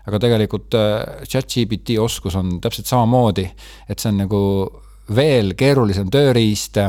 aga 0.10 0.19
tegelikult 0.21 0.75
äh, 0.75 1.23
chat-GPT 1.23 1.99
oskus 2.04 2.36
on 2.36 2.58
täpselt 2.63 2.91
samamoodi, 2.91 3.47
et 3.88 4.01
see 4.01 4.12
on 4.12 4.25
nagu 4.25 4.41
veel 5.15 5.54
keerulisem 5.56 6.12
tööriist, 6.12 6.82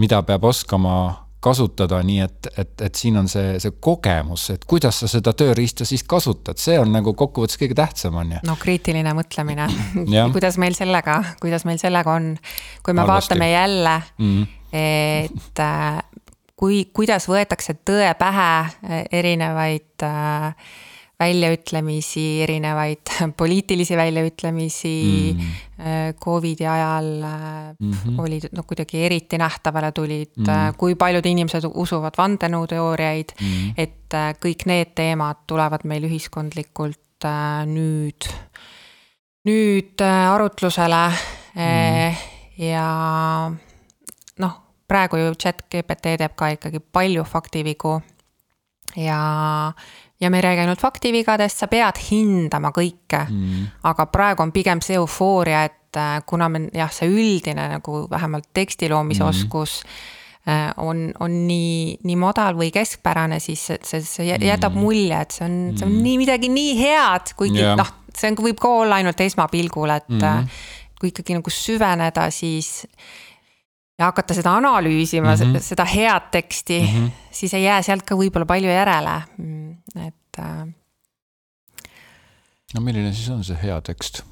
mida 0.00 0.22
peab 0.26 0.48
oskama 0.48 1.23
kasutada, 1.44 2.00
nii 2.06 2.20
et, 2.24 2.48
et, 2.56 2.72
et 2.88 2.98
siin 2.98 3.18
on 3.20 3.28
see, 3.30 3.58
see 3.62 3.74
kogemus, 3.84 4.48
et 4.54 4.64
kuidas 4.68 5.02
sa 5.02 5.10
seda 5.10 5.34
tööriista 5.36 5.86
siis 5.88 6.04
kasutad, 6.08 6.60
see 6.60 6.78
on 6.80 6.92
nagu 6.94 7.14
kokkuvõttes 7.18 7.60
kõige 7.60 7.76
tähtsam, 7.78 8.16
on 8.22 8.34
ju. 8.36 8.42
no 8.48 8.56
kriitiline 8.60 9.12
mõtlemine 9.16 9.68
kuidas 10.36 10.58
meil 10.62 10.76
sellega, 10.78 11.20
kuidas 11.42 11.66
meil 11.68 11.80
sellega 11.82 12.16
on, 12.16 12.34
kui 12.84 12.96
me 12.96 13.04
Halvasti. 13.04 13.34
vaatame 13.34 13.50
jälle 13.52 13.96
mm, 14.18 14.34
-hmm. 14.34 14.46
et 14.80 15.60
äh, 15.60 16.02
kui, 16.56 16.84
kuidas 16.92 17.28
võetakse 17.28 17.76
tõe 17.84 18.14
pähe 18.18 18.50
äh, 18.64 19.04
erinevaid 19.12 20.02
äh, 20.02 20.54
väljaütlemisi, 21.20 22.24
erinevaid 22.42 23.12
poliitilisi 23.38 23.96
väljaütlemisi 23.96 24.94
mm. 25.34 25.40
-hmm. 25.40 26.14
Covidi 26.24 26.66
ajal 26.66 27.04
mm 27.78 27.92
-hmm. 27.92 28.20
olid 28.20 28.48
noh, 28.52 28.66
kuidagi 28.66 29.04
eriti 29.04 29.38
nähtavale 29.38 29.92
tulid 29.92 30.36
mm, 30.36 30.74
kui 30.76 30.94
paljud 30.94 31.26
inimesed 31.26 31.64
usuvad 31.74 32.14
vandenõuteooriaid 32.18 33.34
mm, 33.40 33.74
et 33.76 34.14
äh, 34.14 34.34
kõik 34.44 34.66
need 34.66 34.94
teemad 34.94 35.36
tulevad 35.46 35.80
meil 35.84 36.04
ühiskondlikult 36.04 37.00
nüüd, 37.66 38.28
nüüd 39.44 40.00
arutlusele 40.30 41.08
mm. 41.54 42.16
ja 42.58 42.88
noh, 44.38 44.54
praegu 44.88 45.16
ju 45.16 45.34
chat 45.34 45.62
GPT 45.70 46.18
teeb 46.18 46.34
ka 46.36 46.48
ikkagi 46.54 46.80
palju 46.92 47.24
faktivigu 47.24 48.00
ja 48.96 49.20
ja 50.20 50.30
me 50.30 50.38
ei 50.38 50.42
räägi 50.42 50.64
ainult 50.64 50.80
faktivigadest, 50.80 51.62
sa 51.62 51.68
pead 51.70 51.98
hindama 52.10 52.70
kõike 52.74 53.24
mm.. 53.28 53.70
aga 53.90 54.06
praegu 54.12 54.44
on 54.44 54.52
pigem 54.54 54.82
see 54.84 54.98
eufooria, 54.98 55.64
et 55.68 55.98
äh, 55.98 56.18
kuna 56.26 56.48
me 56.48 56.68
jah, 56.74 56.92
see 56.94 57.10
üldine 57.10 57.68
nagu 57.76 58.04
vähemalt 58.10 58.52
teksti 58.54 58.90
loomise 58.92 59.24
mm. 59.24 59.32
oskus 59.32 59.80
äh, 60.48 60.70
on, 60.76 61.08
on 61.20 61.34
nii, 61.48 61.98
nii 62.06 62.20
madal 62.20 62.56
või 62.58 62.70
keskpärane, 62.74 63.40
siis 63.42 63.66
see, 63.74 64.00
see 64.04 64.30
jätab 64.30 64.74
mm. 64.74 64.80
mulje, 64.80 65.20
et 65.26 65.36
see 65.36 65.48
on, 65.48 65.58
see 65.74 65.88
on 65.88 65.92
mm. 65.92 66.06
nii 66.06 66.22
midagi 66.22 66.52
nii 66.52 66.78
head, 66.78 67.34
kuigi 67.38 67.62
yeah. 67.64 67.76
noh, 67.80 67.92
see 68.14 68.30
on, 68.30 68.40
võib 68.46 68.62
ka 68.62 68.72
olla 68.84 69.02
ainult 69.02 69.20
esmapilgul, 69.26 69.96
et 69.98 70.10
mm. 70.14 70.56
kui 71.00 71.10
ikkagi 71.10 71.40
nagu 71.40 71.52
süveneda, 71.52 72.30
siis 72.34 72.84
ja 73.98 74.10
hakata 74.10 74.34
seda 74.34 74.56
analüüsima 74.58 75.34
mm, 75.34 75.40
-hmm. 75.42 75.62
seda 75.62 75.84
head 75.84 76.30
teksti 76.30 76.80
mm, 76.80 76.86
-hmm. 76.86 77.10
siis 77.30 77.54
ei 77.54 77.64
jää 77.64 77.82
sealt 77.82 78.02
ka 78.02 78.16
võib-olla 78.18 78.46
palju 78.46 78.70
järele, 78.70 79.22
mm, 79.38 79.72
et. 80.06 80.38
Äh, 80.38 80.68
no 82.74 82.80
milline 82.80 83.12
siis 83.12 83.28
on 83.30 83.44
see 83.44 83.58
hea 83.62 83.80
tekst? 83.80 84.22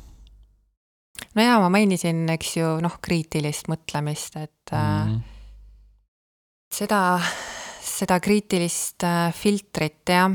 no 1.34 1.42
jaa, 1.42 1.60
ma 1.60 1.68
mainisin, 1.68 2.28
eks 2.30 2.56
ju, 2.56 2.80
noh, 2.82 2.98
kriitilist 3.02 3.68
mõtlemist, 3.68 4.36
et 4.36 4.72
mm 4.72 5.12
-hmm. 5.12 5.20
seda, 6.74 7.20
seda 7.80 8.20
kriitilist 8.20 9.04
äh, 9.04 9.32
filtrit, 9.34 10.02
jah 10.08 10.30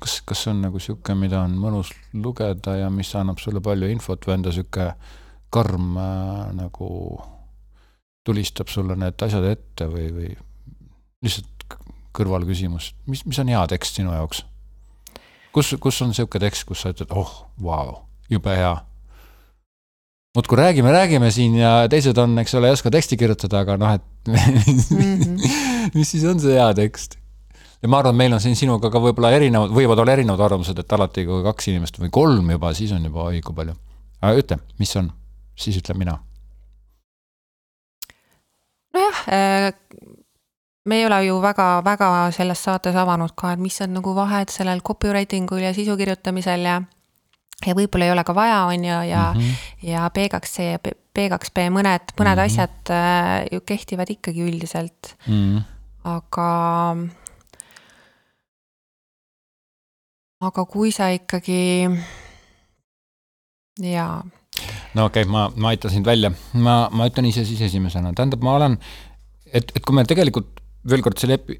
kas, 0.00 0.20
kas 0.22 0.42
see 0.44 0.50
on 0.50 0.62
nagu 0.62 0.78
sihuke, 0.78 1.14
mida 1.14 1.42
on 1.42 1.56
mõnus 1.58 1.90
lugeda 2.14 2.76
ja 2.76 2.90
mis 2.90 3.14
annab 3.14 3.38
sulle 3.38 3.60
palju 3.60 3.88
infot 3.90 4.26
või 4.26 4.34
on 4.34 4.42
ta 4.42 4.52
sihuke 4.52 4.92
karm 5.50 5.96
äh, 5.96 6.52
nagu 6.54 6.88
tulistab 8.28 8.68
sulle 8.72 8.96
need 8.98 9.24
asjad 9.24 9.46
ette 9.48 9.88
või, 9.90 10.10
või 10.12 10.30
lihtsalt 11.24 11.78
kõrvalküsimus, 12.18 12.92
mis, 13.10 13.24
mis 13.28 13.40
on 13.42 13.50
hea 13.52 13.64
tekst 13.70 13.98
sinu 14.00 14.12
jaoks? 14.14 14.44
kus, 15.54 15.72
kus 15.80 16.02
on 16.04 16.12
niisugune 16.12 16.44
tekst, 16.44 16.66
kus 16.68 16.84
sa 16.84 16.92
ütled, 16.92 17.10
oh, 17.16 17.30
vau, 17.62 18.02
jube 18.30 18.54
hea. 18.54 18.74
muudkui 20.36 20.58
räägime, 20.60 20.92
räägime 20.94 21.30
siin 21.34 21.56
ja 21.58 21.72
teised 21.90 22.18
on, 22.20 22.36
eks 22.42 22.54
ole, 22.58 22.68
ei 22.68 22.76
oska 22.76 22.92
teksti 22.94 23.16
kirjutada, 23.18 23.64
aga 23.64 23.78
noh, 23.80 23.96
et 23.96 24.28
mm 24.28 24.36
-hmm. 24.36 25.48
mis 25.96 26.10
siis 26.10 26.28
on 26.28 26.40
see 26.40 26.54
hea 26.54 26.68
tekst? 26.74 27.18
ja 27.82 27.88
ma 27.88 28.02
arvan, 28.02 28.16
meil 28.16 28.32
on 28.32 28.40
siin 28.40 28.56
sinuga 28.56 28.90
ka 28.90 29.00
võib-olla 29.00 29.32
erinevad, 29.32 29.72
võivad 29.74 29.98
olla 29.98 30.12
erinevad 30.12 30.40
arvamused, 30.40 30.78
et 30.78 30.92
alati, 30.92 31.24
kui 31.26 31.42
kaks 31.42 31.68
inimest 31.68 31.98
või 31.98 32.10
kolm 32.10 32.50
juba, 32.50 32.74
siis 32.74 32.92
on 32.92 33.04
juba 33.04 33.30
kui 33.42 33.54
palju. 33.54 33.74
aga 34.20 34.34
ütle, 34.44 34.58
mis 34.78 34.96
on, 34.96 35.12
siis 35.56 35.80
ütlen 35.80 35.98
mina 35.98 36.18
nojah, 39.08 39.24
äh, 39.32 39.72
me 40.88 41.00
ei 41.00 41.06
ole 41.06 41.24
ju 41.24 41.40
väga-väga 41.42 42.30
selles 42.32 42.62
saates 42.64 42.96
avanud 42.96 43.34
ka, 43.36 43.52
et 43.52 43.60
mis 43.60 43.80
on 43.84 43.94
nagu 43.98 44.14
vahed 44.16 44.52
sellel 44.52 44.80
copywriting 44.84 45.50
ul 45.52 45.66
ja 45.66 45.74
sisu 45.76 45.96
kirjutamisel 45.96 46.64
ja 46.68 46.80
ja 47.66 47.74
võib-olla 47.74 48.06
ei 48.06 48.12
ole 48.14 48.22
ka 48.24 48.34
vaja, 48.36 48.58
on 48.70 48.84
ju, 48.84 48.98
ja 49.10 49.32
mm, 49.34 49.40
-hmm. 49.40 49.88
ja 49.90 50.10
B2C 50.14 50.68
ja 50.72 50.78
B2B 50.78 51.68
mõned, 51.74 52.12
mõned 52.14 52.36
mm 52.36 52.38
-hmm. 52.38 52.44
asjad 52.44 52.90
äh, 52.90 53.46
ju 53.52 53.60
kehtivad 53.60 54.10
ikkagi 54.10 54.42
üldiselt 54.42 55.16
mm. 55.26 55.34
-hmm. 55.34 55.62
aga. 56.04 56.96
aga 60.40 60.64
kui 60.64 60.92
sa 60.92 61.08
ikkagi, 61.08 61.90
jaa 63.82 64.22
no 64.96 65.08
okei 65.08 65.26
okay,, 65.26 65.32
ma, 65.32 65.48
ma 65.56 65.74
aitan 65.74 65.92
sind 65.92 66.08
välja, 66.08 66.32
ma, 66.54 66.80
ma 66.92 67.08
ütlen 67.10 67.28
ise 67.28 67.44
siis 67.48 67.60
esimesena, 67.68 68.14
tähendab, 68.16 68.44
ma 68.44 68.56
olen, 68.60 68.78
et, 69.50 69.72
et 69.74 69.84
kui 69.84 69.96
me 69.96 70.06
tegelikult 70.08 70.58
veel 70.88 71.02
kord 71.04 71.18
selle 71.20 71.38
epi-, 71.38 71.58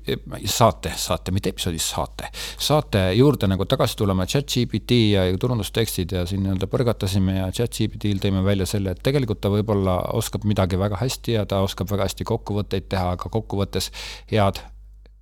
saate, 0.49 0.93
saate, 0.97 1.33
mitte 1.35 1.51
episoodis, 1.53 1.89
saate, 1.93 2.31
saate 2.63 3.03
juurde 3.19 3.49
nagu 3.51 3.67
tagasi 3.69 3.99
tulema, 3.99 4.27
chat-GPT 4.31 5.01
ja 5.13 5.27
turundustekstid 5.41 6.15
ja 6.17 6.25
siin 6.29 6.45
nii-öelda 6.45 6.69
põrgatasime 6.71 7.39
ja 7.41 7.51
chat-GPT-l 7.55 8.23
tõime 8.23 8.45
välja 8.47 8.69
selle, 8.71 8.95
et 8.95 9.03
tegelikult 9.05 9.43
ta 9.45 9.53
võib-olla 9.53 9.99
oskab 10.19 10.47
midagi 10.49 10.81
väga 10.81 11.01
hästi 11.03 11.39
ja 11.39 11.45
ta 11.51 11.61
oskab 11.67 11.91
väga 11.93 12.09
hästi 12.09 12.29
kokkuvõtteid 12.29 12.89
teha, 12.95 13.15
aga 13.19 13.33
kokkuvõttes 13.35 13.91
head 14.33 14.63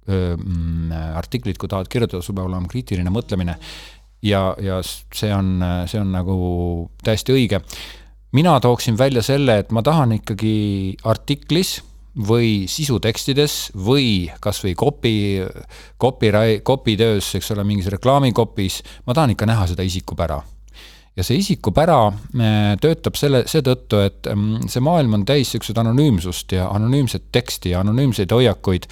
öö, 0.06 0.36
mm, 0.36 0.92
artiklid, 1.18 1.58
kui 1.58 1.70
tahad 1.72 1.90
kirjutada, 1.90 2.22
sul 2.22 2.36
peab 2.36 2.50
olema 2.50 2.70
kriitiline 2.70 3.12
mõtlemine 3.12 3.58
ja, 4.26 4.54
ja 4.62 4.80
see 4.84 5.32
on, 5.34 5.60
see 5.88 6.00
on 6.00 6.12
nagu 6.14 6.36
täiesti 7.04 7.34
õige. 7.36 7.62
mina 8.36 8.58
tooksin 8.60 8.98
välja 8.98 9.22
selle, 9.22 9.58
et 9.62 9.70
ma 9.72 9.82
tahan 9.82 10.18
ikkagi 10.18 10.96
artiklis 11.04 11.78
või 12.16 12.64
sisutekstides 12.68 13.72
või 13.76 14.30
kasvõi 14.40 14.74
copy, 14.74 15.14
copy, 16.00 16.32
copy 16.64 16.96
töös, 16.96 17.34
eks 17.36 17.50
ole, 17.52 17.64
mingis 17.64 17.90
reklaamikopis, 17.92 18.82
ma 19.06 19.14
tahan 19.14 19.36
ikka 19.36 19.48
näha 19.48 19.66
seda 19.72 19.84
isikupära 19.84 20.40
ja 21.16 21.24
see 21.24 21.40
isikupära 21.40 22.00
eh, 22.12 22.74
töötab 22.80 23.16
selle, 23.16 23.44
seetõttu, 23.48 24.02
et 24.04 24.28
mm, 24.32 24.68
see 24.72 24.84
maailm 24.84 25.16
on 25.18 25.24
täis 25.28 25.48
niisugust 25.48 25.80
anonüümsust 25.80 26.52
ja 26.56 26.68
anonüümset 26.72 27.30
teksti 27.32 27.72
ja 27.72 27.80
anonüümseid 27.84 28.32
hoiakuid 28.32 28.88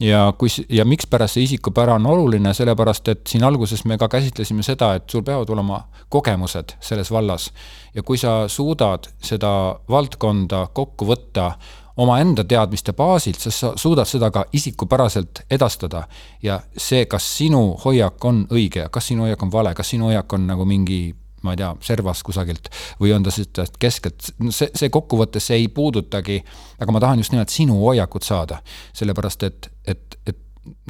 ja 0.00 0.32
kui, 0.38 0.48
ja 0.68 0.84
mikspärast 0.84 1.34
see 1.34 1.46
isikupära 1.46 1.94
on 1.94 2.06
oluline, 2.06 2.52
sellepärast 2.54 3.08
et 3.08 3.26
siin 3.28 3.44
alguses 3.44 3.84
me 3.84 3.98
ka 3.98 4.08
käsitlesime 4.08 4.62
seda, 4.62 4.94
et 4.94 5.10
sul 5.10 5.24
peavad 5.24 5.50
olema 5.50 5.80
kogemused 6.08 6.76
selles 6.80 7.10
vallas. 7.10 7.52
ja 7.94 8.02
kui 8.02 8.18
sa 8.18 8.48
suudad 8.48 9.08
seda 9.22 9.78
valdkonda 9.88 10.66
kokku 10.72 11.06
võtta 11.06 11.52
omaenda 11.96 12.44
teadmiste 12.44 12.92
baasilt, 12.92 13.40
siis 13.40 13.60
sa 13.60 13.72
suudad 13.76 14.04
seda 14.04 14.30
ka 14.30 14.44
isikupäraselt 14.52 15.44
edastada. 15.50 16.04
ja 16.42 16.60
see, 16.76 17.06
kas 17.06 17.36
sinu 17.38 17.76
hoiak 17.84 18.24
on 18.24 18.46
õige, 18.50 18.88
kas 18.90 19.06
sinu 19.06 19.22
hoiak 19.22 19.42
on 19.42 19.52
vale, 19.52 19.74
kas 19.74 19.90
sinu 19.90 20.04
hoiak 20.04 20.32
on 20.32 20.46
nagu 20.46 20.64
mingi 20.64 21.14
ma 21.46 21.54
ei 21.54 21.62
tea, 21.62 21.70
servast 21.86 22.26
kusagilt 22.26 22.70
või 23.00 23.14
on 23.16 23.26
ta 23.26 23.32
siis 23.34 23.50
keskelt, 23.82 24.32
see, 24.50 24.70
see 24.74 24.90
kokkuvõttes 24.92 25.50
ei 25.56 25.68
puudutagi, 25.72 26.40
aga 26.80 26.94
ma 26.94 27.02
tahan 27.02 27.22
just 27.22 27.34
nimelt 27.34 27.54
sinu 27.54 27.78
hoiakut 27.84 28.26
saada, 28.26 28.60
sellepärast 28.96 29.48
et, 29.48 29.70
et, 29.86 30.20
et 30.26 30.42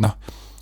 noh 0.02 0.16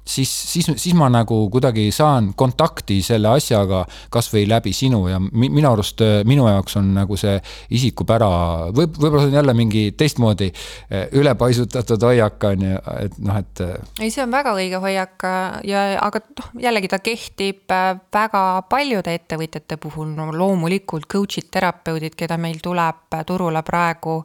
siis, 0.05 0.53
siis, 0.53 0.67
siis 0.77 0.95
ma 0.95 1.09
nagu 1.09 1.37
kuidagi 1.51 1.89
saan 1.93 2.33
kontakti 2.37 3.01
selle 3.03 3.31
asjaga 3.33 3.85
kasvõi 4.13 4.45
läbi 4.49 4.73
sinu 4.77 5.07
ja 5.09 5.19
minu 5.21 5.71
arust 5.71 6.03
äh, 6.05 6.21
minu 6.29 6.47
jaoks 6.49 6.77
on 6.81 6.93
nagu 6.97 7.17
see 7.21 7.39
isikupära, 7.75 8.29
võib, 8.77 8.99
võib-olla 9.01 9.25
see 9.25 9.33
on 9.33 9.39
jälle 9.39 9.55
mingi 9.57 9.85
teistmoodi 9.97 10.51
äh, 10.53 11.07
ülepaisutatud 11.17 12.05
hoiak 12.09 12.49
on 12.51 12.67
ju, 12.69 12.83
et 13.07 13.19
noh, 13.25 13.41
et. 13.41 13.65
Äh, 13.65 14.05
ei, 14.05 14.13
see 14.13 14.25
on 14.25 14.35
väga 14.35 14.55
õige 14.59 14.81
hoiak 14.85 15.29
ja, 15.69 15.85
aga 16.05 16.23
noh, 16.29 16.53
jällegi 16.67 16.93
ta 16.93 17.01
kehtib 17.05 17.75
väga 18.15 18.45
paljude 18.69 19.17
ettevõtjate 19.17 19.81
puhul, 19.81 20.13
no 20.17 20.29
loomulikult 20.35 21.09
coach'id, 21.11 21.49
terapeudid, 21.55 22.17
keda 22.19 22.39
meil 22.41 22.61
tuleb 22.63 23.17
turule 23.27 23.63
praegu 23.65 24.21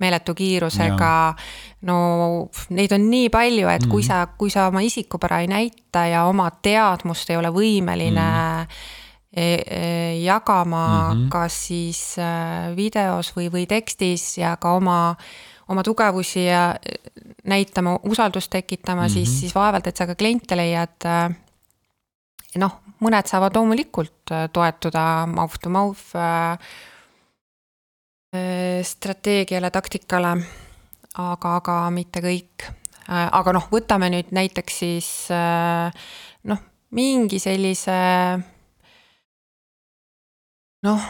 meeletu 0.00 0.34
kiirusega. 0.38 1.12
No 1.86 1.98
neid 2.74 2.92
on 2.92 3.10
nii 3.10 3.28
palju, 3.30 3.68
et 3.68 3.84
kui 3.86 4.02
mm. 4.02 4.06
sa, 4.06 4.22
kui 4.38 4.50
sa 4.50 4.66
oma 4.68 4.82
isikupära 4.82 5.42
ei 5.44 5.50
näita 5.50 6.06
ja 6.10 6.24
oma 6.26 6.50
teadmust 6.50 7.30
ei 7.30 7.38
ole 7.38 7.52
võimeline 7.54 8.30
mm. 8.64 8.96
Jagama 10.24 11.14
mm 11.14 11.20
-hmm. 11.20 11.28
kas 11.28 11.66
siis 11.66 12.16
äh, 12.18 12.76
videos 12.76 13.36
või, 13.36 13.52
või 13.52 13.66
tekstis 13.66 14.38
ja 14.38 14.56
ka 14.56 14.72
oma, 14.72 15.16
oma 15.68 15.82
tugevusi 15.82 16.44
ja 16.44 16.74
e, 16.82 16.94
näitama, 17.44 17.98
usaldust 18.02 18.50
tekitama 18.50 19.02
mm, 19.02 19.06
-hmm. 19.06 19.12
siis, 19.12 19.40
siis 19.40 19.54
vaevalt, 19.54 19.86
et 19.86 19.96
sa 19.96 20.06
ka 20.06 20.14
kliente 20.14 20.56
leiad. 20.56 21.04
Äh, 21.04 21.36
noh, 22.56 22.80
mõned 23.00 23.26
saavad 23.26 23.56
loomulikult 23.56 24.32
äh, 24.32 24.48
toetuda 24.52 25.26
mouth 25.26 25.58
to 25.62 25.68
mouth 25.70 26.02
strateegiale, 28.82 29.70
taktikale, 29.70 30.36
aga, 31.18 31.54
aga 31.60 31.78
mitte 31.94 32.22
kõik. 32.24 32.68
aga 33.08 33.54
noh, 33.56 33.68
võtame 33.72 34.10
nüüd 34.12 34.34
näiteks 34.36 34.80
siis 34.82 35.08
noh, 35.30 36.60
mingi 36.94 37.40
sellise 37.40 37.96
noh 40.84 41.08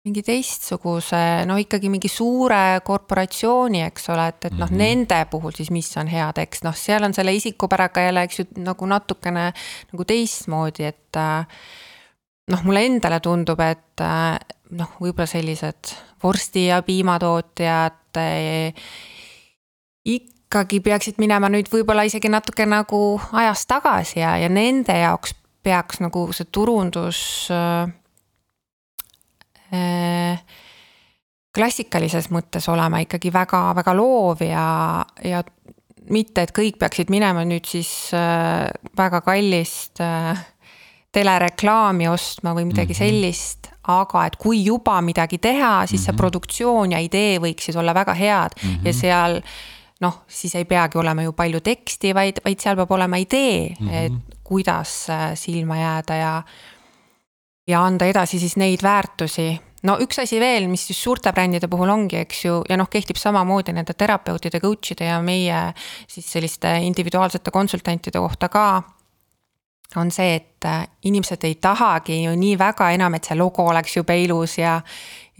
mingi 0.00 0.22
teistsuguse, 0.24 1.44
no 1.44 1.58
ikkagi 1.60 1.90
mingi 1.92 2.08
suure 2.08 2.80
korporatsiooni, 2.84 3.82
eks 3.84 4.08
ole, 4.14 4.30
et, 4.32 4.46
et 4.48 4.54
noh 4.56 4.70
mm 4.70 4.72
-hmm., 4.72 4.80
nende 4.80 5.18
puhul 5.30 5.52
siis, 5.52 5.68
mis 5.70 5.90
on 6.00 6.08
hea 6.08 6.30
tekst, 6.32 6.64
noh, 6.64 6.76
seal 6.76 7.04
on 7.04 7.14
selle 7.14 7.34
isikupäraga 7.36 8.06
jälle, 8.06 8.22
eks 8.24 8.38
ju, 8.38 8.46
nagu 8.64 8.86
natukene 8.86 9.52
nagu 9.92 10.04
teistmoodi, 10.04 10.84
et. 10.84 11.20
noh, 12.50 12.62
mulle 12.64 12.86
endale 12.86 13.20
tundub, 13.20 13.60
et 13.60 14.02
noh, 14.70 14.96
võib-olla 15.00 15.26
sellised 15.26 15.92
vorsti 16.22 16.66
ja 16.66 16.82
piimatootjad 16.82 18.18
ikkagi 20.04 20.80
peaksid 20.80 21.18
minema 21.18 21.48
nüüd 21.48 21.68
võib-olla 21.72 22.02
isegi 22.02 22.28
natuke 22.28 22.66
nagu 22.66 23.20
ajas 23.32 23.66
tagasi 23.66 24.20
ja, 24.20 24.36
ja 24.36 24.48
nende 24.48 24.92
jaoks 24.92 25.34
peaks 25.62 26.00
nagu 26.00 26.30
see 26.32 26.48
turundus 26.50 27.48
äh, 27.52 27.90
Äh, 29.70 30.38
klassikalises 31.54 32.26
mõttes 32.34 32.66
olema 32.70 32.98
ikkagi 33.04 33.30
väga-väga 33.34 33.92
loov 33.94 34.42
ja, 34.42 35.02
ja 35.22 35.42
mitte, 36.10 36.42
et 36.42 36.52
kõik 36.54 36.80
peaksid 36.80 37.10
minema 37.12 37.44
nüüd 37.46 37.68
siis 37.70 38.10
äh, 38.18 38.66
väga 38.98 39.20
kallist 39.22 40.02
äh, 40.02 40.42
telereklaami 41.14 42.08
ostma 42.10 42.54
või 42.56 42.66
midagi 42.66 42.96
mm 42.96 42.98
-hmm. 42.98 43.14
sellist, 43.22 43.70
aga 43.94 44.26
et 44.26 44.36
kui 44.42 44.64
juba 44.64 44.98
midagi 45.02 45.38
teha, 45.38 45.86
siis 45.86 45.92
mm 45.92 46.02
-hmm. 46.02 46.04
see 46.04 46.12
mhm. 46.12 46.18
produktsioon 46.18 46.92
ja 46.92 46.98
idee 46.98 47.38
võiksid 47.38 47.78
olla 47.78 47.94
väga 47.94 48.14
head 48.14 48.50
mm 48.62 48.70
-hmm. 48.70 48.86
ja 48.86 48.92
seal 48.92 49.42
noh, 50.00 50.22
siis 50.28 50.54
ei 50.56 50.64
peagi 50.64 50.98
olema 50.98 51.22
ju 51.22 51.32
palju 51.36 51.60
teksti, 51.60 52.14
vaid, 52.16 52.40
vaid 52.44 52.60
seal 52.60 52.76
peab 52.76 52.92
olema 52.96 53.16
idee 53.20 53.68
mm, 53.68 53.88
-hmm. 53.88 53.94
et 54.06 54.36
kuidas 54.44 55.06
silma 55.34 55.76
jääda 55.76 56.14
ja 56.14 56.42
ja 57.68 57.82
anda 57.84 58.06
edasi 58.06 58.38
siis 58.38 58.56
neid 58.56 58.82
väärtusi. 58.82 59.60
no 59.82 59.96
üks 60.00 60.18
asi 60.22 60.40
veel, 60.40 60.68
mis 60.68 60.86
siis 60.86 61.02
suurte 61.02 61.32
brändide 61.32 61.68
puhul 61.68 61.88
ongi, 61.88 62.16
eks 62.16 62.44
ju, 62.44 62.62
ja 62.68 62.76
noh, 62.76 62.88
kehtib 62.90 63.16
samamoodi 63.16 63.72
nende 63.72 63.94
terapeutide, 63.94 64.60
coach'ide 64.60 65.04
ja 65.04 65.20
meie 65.22 65.60
siis 66.08 66.32
selliste 66.32 66.78
individuaalsete 66.84 67.50
konsultantide 67.50 68.18
kohta 68.18 68.48
ka 68.48 68.82
on 69.96 70.10
see, 70.10 70.34
et 70.34 70.64
äh, 70.64 70.84
inimesed 71.04 71.44
ei 71.44 71.54
tahagi 71.54 72.22
ju 72.24 72.34
nii 72.36 72.58
väga 72.58 72.90
enam, 72.94 73.14
et 73.16 73.26
see 73.26 73.38
logo 73.38 73.66
oleks 73.72 73.96
jube 73.96 74.16
ilus 74.22 74.58
ja. 74.58 74.80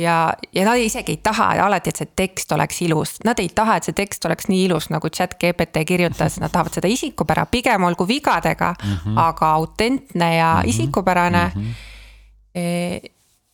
Ja, 0.00 0.16
ja 0.52 0.64
nad 0.64 0.80
isegi 0.80 1.12
ei 1.12 1.20
taha 1.22 1.50
alati, 1.66 1.92
et 1.92 2.00
see 2.00 2.10
tekst 2.16 2.52
oleks 2.56 2.80
ilus, 2.86 3.18
nad 3.24 3.38
ei 3.42 3.50
taha, 3.54 3.76
et 3.76 3.88
see 3.88 3.96
tekst 3.96 4.24
oleks 4.24 4.48
nii 4.48 4.64
ilus, 4.70 4.88
nagu 4.90 5.12
chat 5.12 5.36
GPT 5.36 5.84
kirjutas, 5.88 6.40
nad 6.40 6.52
tahavad 6.54 6.78
seda 6.78 6.88
isikupära, 6.88 7.46
pigem 7.52 7.84
olgu 7.84 8.08
vigadega 8.08 8.74
mm, 8.74 8.96
-hmm. 9.04 9.20
aga 9.28 9.52
autentne 9.60 10.34
ja 10.36 10.54
mm 10.54 10.60
-hmm. 10.60 10.68
isikupärane 10.68 11.50
mm. 11.54 11.62
-hmm 11.62 11.88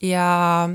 ja 0.03 0.69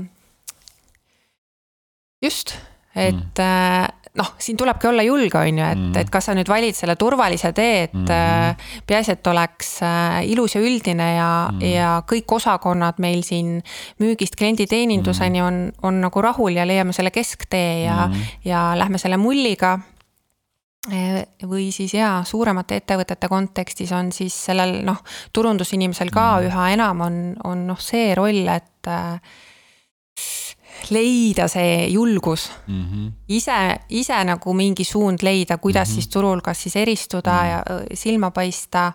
just, 2.22 2.54
et 2.94 3.14
mm. 3.14 4.01
Noh, 4.18 4.32
siin 4.38 4.56
tulebki 4.60 4.90
olla 4.90 5.04
julge, 5.06 5.38
on 5.38 5.58
ju, 5.58 5.64
et 5.64 5.78
mm., 5.78 6.00
et 6.02 6.10
kas 6.12 6.28
sa 6.28 6.34
nüüd 6.36 6.48
valid 6.50 6.76
selle 6.76 6.96
turvalise 7.00 7.52
tee, 7.56 7.86
et 7.86 7.94
mm. 7.96 8.66
peaasi, 8.88 9.16
et 9.16 9.30
oleks 9.32 9.70
äh, 9.86 10.18
ilus 10.32 10.56
ja 10.58 10.60
üldine 10.64 11.08
ja 11.14 11.30
mm., 11.48 11.62
ja 11.72 11.92
kõik 12.08 12.36
osakonnad 12.36 13.00
meil 13.02 13.24
siin 13.26 13.54
müügist 14.02 14.36
klienditeeninduseni 14.40 15.40
mm. 15.40 15.46
on, 15.46 15.88
on 15.88 16.02
nagu 16.04 16.24
rahul 16.24 16.60
ja 16.60 16.68
leiame 16.68 16.92
selle 16.96 17.14
kesktee 17.14 17.86
ja 17.86 18.04
mm., 18.06 18.28
ja 18.48 18.66
lähme 18.78 19.00
selle 19.00 19.20
mulliga 19.20 19.78
Eh, 20.90 21.20
või 21.46 21.68
siis 21.70 21.92
jaa, 21.94 22.24
suuremate 22.26 22.80
ettevõtete 22.80 23.28
kontekstis 23.30 23.92
on 23.94 24.08
siis 24.10 24.34
sellel 24.48 24.80
noh, 24.82 24.98
turundusinimesel 25.30 26.10
ka 26.10 26.24
mm. 26.40 26.48
üha 26.48 26.64
enam 26.74 27.04
on, 27.06 27.18
on 27.46 27.62
noh, 27.68 27.78
see 27.78 28.08
roll, 28.18 28.40
et 28.50 28.90
äh, 28.90 29.36
leida 30.90 31.48
see 31.48 31.88
julgus 31.92 32.50
mm. 32.66 32.84
-hmm. 32.84 33.10
ise, 33.28 33.78
ise 33.88 34.24
nagu 34.24 34.54
mingi 34.54 34.84
suund 34.84 35.22
leida, 35.22 35.58
kuidas 35.58 35.88
mm 35.88 35.92
-hmm. 35.92 35.94
siis 35.94 36.08
turul 36.08 36.40
kas 36.40 36.62
siis 36.62 36.76
eristuda 36.76 37.32
mm 37.32 37.48
-hmm. 37.48 37.90
ja 37.90 37.96
silma 37.96 38.30
paista. 38.30 38.92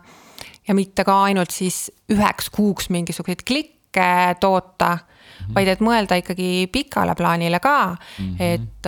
ja 0.68 0.74
mitte 0.74 1.04
ka 1.04 1.24
ainult 1.24 1.52
siis 1.52 1.92
üheks 2.12 2.50
kuuks 2.50 2.90
mingisuguseid 2.90 3.44
klikke 3.48 4.36
toota 4.40 4.90
mm, 4.90 5.46
-hmm. 5.46 5.54
vaid 5.56 5.68
et 5.68 5.80
mõelda 5.80 6.16
ikkagi 6.18 6.70
pikale 6.72 7.16
plaanile 7.16 7.60
ka 7.60 7.96
mm, 8.20 8.26
-hmm. 8.26 8.36
et, 8.40 8.86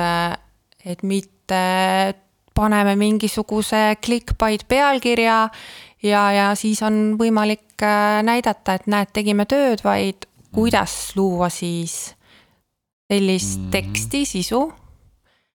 et 0.86 1.04
mitte 1.04 2.16
paneme 2.54 2.96
mingisuguse 2.96 3.96
clickbait 4.06 4.68
pealkirja 4.68 5.50
ja, 6.04 6.32
ja 6.32 6.56
siis 6.56 6.82
on 6.84 7.16
võimalik 7.20 7.84
äh, 7.84 8.22
näidata, 8.24 8.74
et 8.74 8.88
näed, 8.88 9.12
tegime 9.14 9.46
tööd, 9.50 9.84
vaid 9.84 10.28
kuidas 10.52 11.14
luua 11.16 11.50
siis 11.54 12.16
sellist 13.10 13.60
mm 13.60 13.66
-hmm. 13.66 13.72
teksti, 13.72 14.26
sisu 14.26 14.74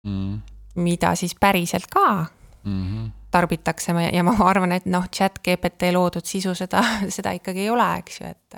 mm, 0.04 0.12
-hmm. 0.36 0.40
mida 0.76 1.16
siis 1.16 1.36
päriselt 1.40 1.88
ka 1.88 2.26
mm 2.64 2.84
-hmm. 2.86 3.12
tarbitakse 3.32 3.92
ja 4.14 4.24
ma 4.24 4.36
arvan, 4.40 4.72
et 4.72 4.86
noh, 4.86 5.10
chat 5.16 5.40
GPT 5.40 5.92
loodud 5.94 6.26
sisu, 6.26 6.56
seda, 6.56 6.84
seda 7.16 7.32
ikkagi 7.32 7.60
ei 7.60 7.70
ole, 7.70 7.98
eks 7.98 8.22
ju, 8.22 8.28
et 8.28 8.56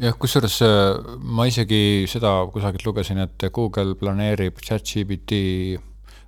jah, 0.00 0.18
kusjuures 0.18 0.62
äh, 0.62 1.16
ma 1.18 1.46
isegi 1.46 2.04
seda 2.08 2.46
kusagilt 2.52 2.86
lugesin, 2.86 3.18
et 3.18 3.44
Google 3.52 3.94
planeerib 3.94 4.60
chat 4.64 4.82
GPT 4.82 5.32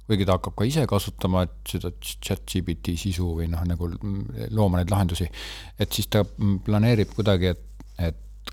kuigi 0.07 0.27
ta 0.29 0.37
hakkab 0.37 0.57
ka 0.59 0.67
ise 0.69 0.87
kasutama, 0.87 1.43
et 1.47 1.71
seda 1.71 1.91
chat 2.01 2.43
GPT 2.51 2.97
sisu 3.01 3.31
või 3.39 3.49
noh, 3.49 3.63
nagu 3.65 3.89
looma 4.51 4.81
neid 4.81 4.91
lahendusi, 4.93 5.29
et 5.81 5.93
siis 5.93 6.11
ta 6.13 6.25
planeerib 6.67 7.15
kuidagi, 7.17 7.55
et 7.55 7.63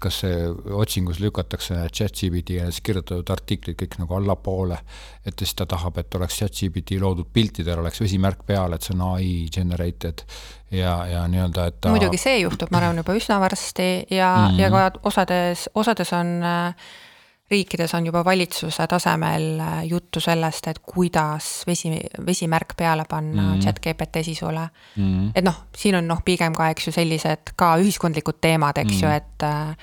kas 0.02 0.22
see 0.24 0.48
otsingus 0.78 1.20
lükatakse 1.22 1.76
chat 1.94 2.16
GPT 2.16 2.58
ja 2.60 2.70
siis 2.70 2.82
kirjutatud 2.86 3.30
artiklid 3.34 3.78
kõik 3.80 3.98
nagu 4.00 4.16
allapoole, 4.18 4.80
et 5.26 5.38
siis 5.40 5.54
ta 5.58 5.68
tahab, 5.70 6.00
et 6.02 6.16
oleks 6.16 6.40
chat 6.42 6.56
GPT 6.56 7.00
loodud 7.02 7.30
piltidel 7.34 7.84
oleks 7.84 8.02
vesimärk 8.02 8.46
peal, 8.48 8.74
et 8.74 8.88
see 8.88 8.96
on 8.96 9.06
ai 9.12 9.30
generated 9.54 10.26
ja, 10.72 10.96
ja 11.12 11.28
nii-öelda, 11.28 11.68
et 11.72 11.80
ta 11.82 11.94
muidugi 11.94 12.22
see 12.22 12.42
juhtub, 12.42 12.72
ma 12.72 12.82
arvan, 12.82 13.04
juba 13.04 13.16
üsna 13.20 13.40
varsti 13.44 13.92
ja 14.10 14.34
mm, 14.38 14.56
-hmm. 14.56 14.60
ja 14.62 14.70
ka 14.72 15.08
osades, 15.12 15.70
osades 15.76 16.14
on 16.14 16.38
äh, 16.44 16.92
riikides 17.52 17.94
on 17.98 18.06
juba 18.06 18.24
valitsuse 18.26 18.88
tasemel 18.88 19.60
äh, 19.60 19.84
juttu 19.90 20.20
sellest, 20.24 20.68
et 20.72 20.80
kuidas 20.80 21.50
vesi, 21.68 21.92
vesimärk 22.26 22.76
peale 22.78 23.06
panna 23.10 23.42
mm 23.42 23.54
-hmm. 23.54 23.64
chat 23.64 23.80
GPT 23.80 24.26
sisule 24.26 24.70
mm. 24.96 25.04
-hmm. 25.04 25.32
et 25.36 25.44
noh, 25.44 25.64
siin 25.78 25.96
on 25.96 26.08
noh, 26.08 26.24
pigem 26.26 26.54
ka, 26.54 26.70
eks 26.70 26.88
ju, 26.88 26.92
sellised 26.92 27.54
ka 27.56 27.76
ühiskondlikud 27.78 28.42
teemad, 28.42 28.78
eks 28.78 28.94
mm 28.94 29.00
-hmm. 29.00 29.06
ju, 29.06 29.16
et, 29.16 29.44
äh, 29.44 29.76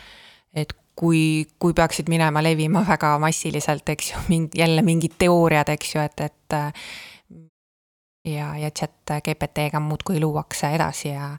et 0.55 0.73
kui, 0.97 1.47
kui 1.59 1.73
peaksid 1.73 2.09
minema 2.09 2.43
levima 2.43 2.85
väga 2.89 3.19
massiliselt, 3.19 3.89
eks 3.89 4.13
ju, 4.13 4.19
mingi, 4.29 4.59
jälle 4.59 4.83
mingid 4.83 5.13
teooriad, 5.19 5.69
eks 5.69 5.95
ju, 5.95 6.01
et, 6.01 6.21
et 6.21 6.53
äh, 6.53 6.73
ja, 8.25 8.57
ja 8.57 8.71
chat 8.71 9.23
GPT-ga 9.25 9.81
muudkui 9.81 10.21
luuakse 10.21 10.71
edasi 10.75 11.09
ja 11.09 11.37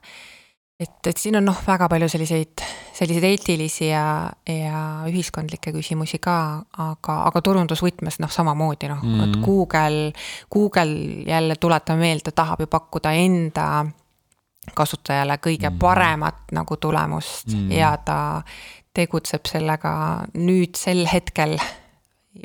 et, 0.80 1.06
et 1.06 1.20
siin 1.20 1.36
on 1.38 1.44
noh, 1.44 1.60
väga 1.66 1.88
palju 1.92 2.08
selliseid, 2.10 2.64
selliseid 2.96 3.26
eetilisi 3.28 3.90
ja, 3.90 4.04
ja 4.48 4.82
ühiskondlikke 5.10 5.74
küsimusi 5.76 6.20
ka, 6.22 6.36
aga, 6.80 7.16
aga 7.28 7.42
turundusvõtmes 7.44 8.20
noh, 8.24 8.32
samamoodi 8.32 8.90
noh 8.90 9.02
mm, 9.04 9.16
-hmm. 9.16 9.24
et 9.24 9.44
Google, 9.44 10.12
Google 10.52 11.24
jälle 11.28 11.56
tuletame 11.56 12.08
meelde, 12.08 12.32
tahab 12.32 12.64
ju 12.64 12.70
pakkuda 12.70 13.12
enda 13.12 13.66
kasutajale 14.74 15.36
kõige 15.36 15.68
mm 15.68 15.74
-hmm. 15.74 15.80
paremat 15.80 16.52
nagu 16.52 16.76
tulemust 16.76 17.46
mm 17.46 17.68
-hmm. 17.68 17.72
ja 17.72 17.96
ta 17.96 18.42
tegutseb 18.94 19.46
sellega 19.46 20.24
nüüd 20.34 20.76
sel 20.76 21.06
hetkel, 21.12 21.58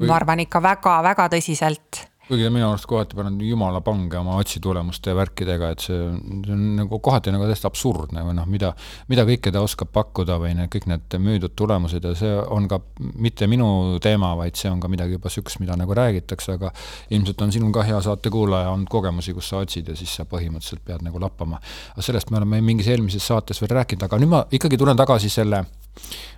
ma 0.01 0.15
arvan 0.15 0.39
ikka 0.39 0.61
väga-väga 0.61 1.27
tõsiselt 1.27 2.05
kuigi 2.25 2.47
minu 2.49 2.65
arust 2.71 2.87
kohati 2.89 3.17
panevad 3.17 3.41
jumala 3.45 3.81
pange 3.85 4.17
oma 4.17 4.37
otsitulemuste 4.41 5.11
ja 5.11 5.17
värkidega, 5.19 5.69
et 5.75 5.83
see, 5.85 5.99
see 6.45 6.55
on 6.55 6.63
nagu 6.79 6.99
kohati 7.05 7.33
nagu 7.33 7.45
täiesti 7.45 7.69
absurdne 7.69 8.23
või 8.25 8.33
noh, 8.39 8.47
mida, 8.49 8.71
mida 9.11 9.25
kõike 9.29 9.53
ta 9.53 9.61
oskab 9.65 9.91
pakkuda 9.93 10.39
või 10.41 10.55
need 10.57 10.71
kõik 10.73 10.89
need 10.89 11.17
müüdud 11.21 11.53
tulemused 11.59 12.07
ja 12.07 12.15
see 12.17 12.33
on 12.55 12.67
ka 12.71 12.81
mitte 13.21 13.49
minu 13.51 13.69
teema, 14.01 14.33
vaid 14.39 14.57
see 14.57 14.71
on 14.73 14.81
ka 14.81 14.89
midagi 14.91 15.19
juba 15.19 15.29
sihukest, 15.33 15.61
mida 15.61 15.77
nagu 15.77 15.97
räägitakse, 15.97 16.57
aga 16.57 16.73
ilmselt 17.13 17.45
on 17.45 17.53
sinul 17.53 17.73
ka 17.75 17.85
hea 17.85 18.01
saatekuulaja 18.09 18.73
olnud 18.73 18.89
kogemusi, 18.89 19.35
kus 19.37 19.53
sa 19.53 19.61
otsid 19.61 19.93
ja 19.93 19.97
siis 19.97 20.17
sa 20.17 20.25
põhimõtteliselt 20.29 20.85
pead 20.85 21.05
nagu 21.05 21.21
lappama. 21.21 21.61
aga 21.93 22.09
sellest 22.09 22.33
me 22.33 22.41
oleme 22.41 22.61
mingis 22.65 22.89
eelmises 22.89 23.27
saates 23.27 23.61
veel 23.61 23.77
rääkinud, 23.77 24.09
aga 24.09 24.21
nüüd 24.21 24.33
ma 24.33 24.45
ikkagi 24.49 24.81
tulen 24.81 24.97
tagasi 24.97 25.29
selle 25.29 25.65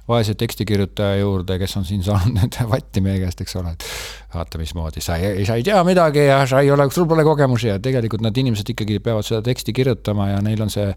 vaese 0.08 0.36
tekstikirjutaja 0.39 1.20
juurde, 1.22 1.58
kes 1.60 1.78
on 1.80 1.86
siin 1.88 2.03
saanud 2.05 2.36
nüüd 2.38 2.60
vatti 2.72 3.03
meie 3.03 3.20
käest, 3.24 3.43
eks 3.43 3.58
ole, 3.60 3.74
et 3.76 3.86
vaata, 4.34 4.62
mismoodi 4.62 5.03
sa 5.03 5.18
ei, 5.20 5.45
sa 5.47 5.58
ei 5.60 5.66
tea 5.68 5.82
midagi 5.88 6.28
ja 6.30 6.41
sa 6.47 6.64
ei 6.64 6.72
ole, 6.72 6.89
sul 6.93 7.10
pole 7.10 7.26
kogemusi 7.28 7.72
ja 7.74 7.80
tegelikult 7.84 8.24
need 8.26 8.39
inimesed 8.43 8.74
ikkagi 8.76 9.01
peavad 9.03 9.28
seda 9.28 9.43
teksti 9.45 9.76
kirjutama 9.76 10.32
ja 10.34 10.41
neil 10.45 10.64
on 10.64 10.74
see 10.74 10.89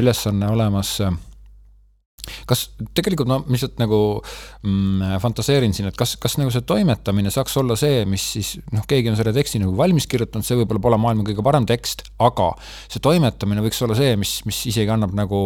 ülesanne 0.00 0.48
olemas 0.50 0.96
kas 2.48 2.66
tegelikult 2.96 3.30
ma 3.30 3.40
lihtsalt 3.42 3.80
nagu 3.82 4.00
mm, 4.20 5.18
fantaseerin 5.22 5.74
siin, 5.76 5.88
et 5.90 5.98
kas, 5.98 6.16
kas 6.20 6.38
nagu 6.40 6.52
see 6.54 6.64
toimetamine 6.66 7.32
saaks 7.34 7.56
olla 7.60 7.76
see, 7.78 8.04
mis 8.08 8.26
siis 8.36 8.54
noh, 8.74 8.86
keegi 8.90 9.12
on 9.12 9.18
selle 9.18 9.34
teksti 9.36 9.62
nagu 9.62 9.74
valmis 9.78 10.08
kirjutanud, 10.10 10.46
see 10.46 10.58
võib-olla 10.60 10.82
pole 10.86 11.00
maailma 11.00 11.26
kõige 11.26 11.44
parem 11.46 11.68
tekst, 11.68 12.06
aga 12.22 12.52
see 12.86 13.02
toimetamine 13.04 13.64
võiks 13.64 13.82
olla 13.86 13.98
see, 13.98 14.14
mis, 14.20 14.38
mis 14.48 14.62
isegi 14.72 14.94
annab 14.94 15.14
nagu 15.16 15.42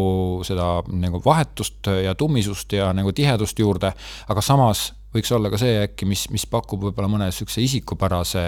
seda 0.46 0.78
nagu 0.92 1.22
vahetust 1.24 1.90
ja 2.04 2.14
tummisust 2.18 2.72
ja 2.76 2.92
nagu 2.96 3.14
tihedust 3.16 3.58
juurde, 3.58 3.92
aga 4.28 4.44
samas 4.44 4.90
võiks 5.14 5.32
olla 5.34 5.50
ka 5.52 5.60
see 5.60 5.78
äkki, 5.86 6.08
mis, 6.08 6.26
mis 6.34 6.44
pakub 6.50 6.88
võib-olla 6.88 7.10
mõne 7.10 7.30
niisuguse 7.30 7.62
isikupärase 7.64 8.44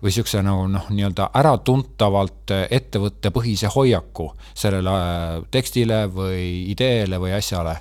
või 0.00 0.10
niisuguse 0.10 0.42
nagu 0.46 0.64
noh, 0.72 0.88
nii-öelda 0.92 1.30
äratuntavalt 1.40 2.56
ettevõttepõhise 2.70 3.72
hoiaku 3.74 4.32
sellele 4.54 4.96
äh, 4.96 5.46
tekstile 5.52 6.06
või 6.12 6.68
ideele 6.72 7.20
või 7.20 7.36
asjale. 7.36 7.78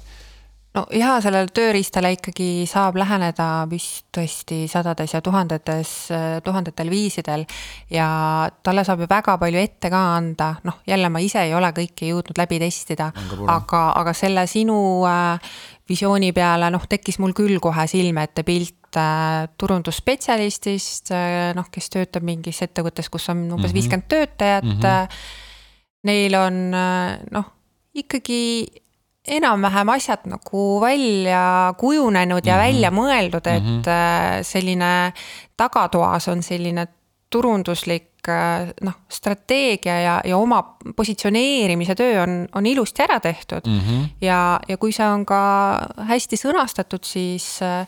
No 0.78 0.84
jaa, 0.94 1.16
sellele 1.24 1.50
tööriistale 1.56 2.12
ikkagi 2.14 2.68
saab 2.70 3.00
läheneda 3.02 3.66
vist 3.72 4.12
tõesti 4.14 4.68
sadades 4.70 5.16
ja 5.16 5.24
tuhandetes, 5.26 5.94
tuhandetel 6.46 6.92
viisidel 6.92 7.48
ja 7.90 8.10
talle 8.62 8.84
saab 8.86 9.02
ju 9.02 9.08
väga 9.10 9.40
palju 9.42 9.58
ette 9.64 9.90
ka 9.90 10.02
anda, 10.20 10.52
noh, 10.68 10.78
jälle 10.86 11.10
ma 11.10 11.24
ise 11.24 11.48
ei 11.48 11.56
ole 11.58 11.72
kõike 11.74 12.12
jõudnud 12.12 12.38
läbi 12.38 12.60
testida, 12.62 13.10
aga, 13.48 13.82
aga 14.04 14.14
selle 14.18 14.46
sinu 14.52 14.78
äh, 15.10 15.50
visiooni 15.90 16.32
peale 16.36 16.70
noh, 16.74 16.86
tekkis 16.90 17.20
mul 17.24 17.34
küll 17.38 17.60
kohe 17.64 17.88
silme 17.88 18.24
ette 18.28 18.44
pilt 18.48 18.98
äh, 19.00 19.48
turundusspetsialistist 19.58 21.14
äh,, 21.16 21.52
noh, 21.58 21.70
kes 21.72 21.90
töötab 21.94 22.26
mingis 22.28 22.62
ettevõttes, 22.66 23.10
kus 23.14 23.30
on 23.34 23.46
umbes 23.52 23.72
mhm. 23.72 23.78
viiskümmend 23.78 24.04
mm 24.04 24.08
-hmm. 24.08 24.28
töötajat 24.28 24.64
mm. 24.64 24.82
-hmm. 24.82 25.08
Neil 26.08 26.36
on 26.36 26.74
äh, 26.74 27.18
noh, 27.32 27.46
ikkagi 27.94 28.68
enam-vähem 29.28 29.90
asjad 29.90 30.24
nagu 30.26 30.82
välja 30.82 31.74
kujunenud 31.78 32.46
ja 32.46 32.56
mm 32.56 32.60
-hmm. 32.60 32.66
välja 32.66 32.92
mõeldud, 32.92 33.48
et 33.48 33.64
mm 33.64 33.82
-hmm. 33.82 34.44
selline 34.44 35.14
tagatoas 35.58 36.28
on 36.28 36.44
selline 36.44 36.88
turunduslik 37.30 38.17
äh, 38.30 38.70
noh, 38.86 38.96
strateegia 39.10 39.98
ja, 40.02 40.16
ja 40.26 40.38
oma 40.38 40.62
positsioneerimise 40.96 41.96
töö 41.98 42.22
on, 42.24 42.38
on 42.56 42.66
ilusti 42.66 43.04
ära 43.04 43.20
tehtud 43.20 43.68
mm. 43.68 43.80
-hmm. 43.80 44.08
ja, 44.22 44.60
ja 44.68 44.78
kui 44.78 44.92
see 44.92 45.08
on 45.08 45.26
ka 45.26 45.42
hästi 46.10 46.38
sõnastatud, 46.38 47.04
siis 47.04 47.62
äh, 47.62 47.88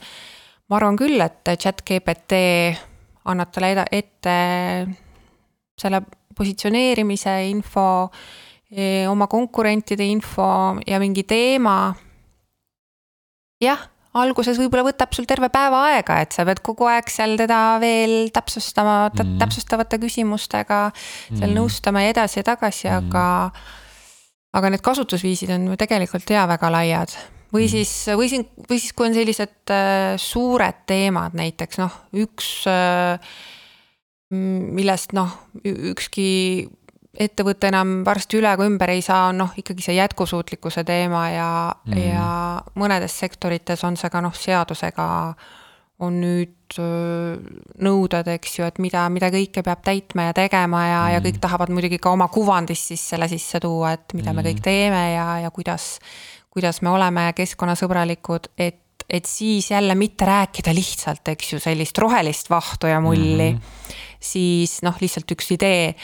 ma 0.70 0.78
arvan 0.78 0.98
küll, 0.98 1.22
et 1.22 1.56
chat 1.60 1.82
GPT 1.86 2.40
annab 3.26 3.52
talle 3.52 3.86
ette 3.92 4.36
selle 5.80 6.02
positsioneerimise 6.36 7.34
info, 7.50 8.10
e, 8.72 9.08
oma 9.08 9.28
konkurentide 9.28 10.06
info 10.06 10.78
ja 10.88 11.00
mingi 11.00 11.24
teema. 11.24 11.94
jah 13.60 13.80
alguses 14.18 14.58
võib-olla 14.58 14.88
võtab 14.90 15.14
sul 15.14 15.28
terve 15.30 15.52
päeva 15.54 15.84
aega, 15.92 16.20
et 16.24 16.34
sa 16.34 16.46
pead 16.48 16.64
kogu 16.66 16.88
aeg 16.90 17.12
seal 17.14 17.36
teda 17.40 17.78
veel 17.82 18.32
täpsustama 18.34 19.10
mm., 19.12 19.36
täpsustavate 19.42 20.00
küsimustega 20.02 20.88
seal 20.96 21.52
mm. 21.52 21.58
nõustama 21.60 22.06
ja 22.06 22.16
edasi 22.16 22.42
ja 22.42 22.48
tagasi 22.48 22.90
mm., 22.90 23.12
aga. 23.12 23.26
aga 24.58 24.72
need 24.74 24.82
kasutusviisid 24.86 25.54
on 25.54 25.70
ju 25.70 25.78
tegelikult 25.78 26.32
ja 26.34 26.48
väga 26.50 26.72
laiad 26.74 27.14
või 27.54 27.68
mm. 27.68 27.70
siis, 27.70 27.94
või 28.18 28.32
siin, 28.32 28.48
või 28.70 28.82
siis, 28.82 28.96
kui 28.98 29.10
on 29.10 29.16
sellised 29.18 29.74
äh, 29.74 30.18
suured 30.22 30.84
teemad, 30.90 31.38
näiteks 31.38 31.82
noh, 31.82 32.02
üks 32.18 32.52
äh,. 32.70 33.32
millest 34.30 35.16
noh, 35.18 35.32
ükski 35.66 36.70
ettevõte 37.18 37.70
enam 37.72 38.02
varsti 38.06 38.38
üle 38.38 38.52
ega 38.54 38.66
ümber 38.70 38.92
ei 38.94 39.02
saa, 39.06 39.30
on 39.32 39.42
noh, 39.44 39.56
ikkagi 39.58 39.86
see 39.86 39.96
jätkusuutlikkuse 39.98 40.84
teema 40.88 41.24
ja 41.34 41.50
mm., 41.88 42.04
ja 42.04 42.28
mõnedes 42.80 43.16
sektorites 43.24 43.84
on 43.88 43.98
see 43.98 44.12
ka 44.14 44.22
noh, 44.22 44.36
seadusega 44.36 45.08
on 46.06 46.20
nüüd 46.22 46.56
nõuded, 47.82 48.28
eks 48.36 48.60
ju, 48.60 48.68
et 48.70 48.78
mida, 48.80 49.08
mida 49.12 49.32
kõike 49.34 49.64
peab 49.66 49.82
täitma 49.84 50.30
ja 50.30 50.36
tegema 50.38 50.84
ja 50.86 51.00
mm., 51.02 51.14
ja 51.16 51.24
kõik 51.26 51.40
tahavad 51.42 51.74
muidugi 51.74 51.98
ka 52.02 52.14
oma 52.14 52.30
kuvandist 52.32 52.94
siis 52.94 53.08
selle 53.16 53.28
sisse 53.32 53.62
tuua, 53.64 53.96
et 53.98 54.14
mida 54.14 54.30
mm. 54.30 54.38
me 54.38 54.46
kõik 54.46 54.62
teeme 54.64 55.02
ja, 55.16 55.26
ja 55.44 55.50
kuidas, 55.56 55.96
kuidas 56.54 56.84
me 56.86 56.94
oleme 56.94 57.32
keskkonnasõbralikud, 57.38 58.54
et 58.58 58.86
et 59.10 59.26
siis 59.26 59.72
jälle 59.72 59.96
mitte 59.98 60.26
rääkida 60.28 60.70
lihtsalt, 60.76 61.32
eks 61.32 61.54
ju, 61.56 61.60
sellist 61.64 61.98
rohelist 61.98 62.50
vahtu 62.52 62.92
ja 62.92 63.00
mulli 63.02 63.48
mm, 63.56 63.80
siis 64.22 64.76
noh, 64.86 65.00
lihtsalt 65.02 65.32
üks 65.34 65.50
idee 65.56 65.96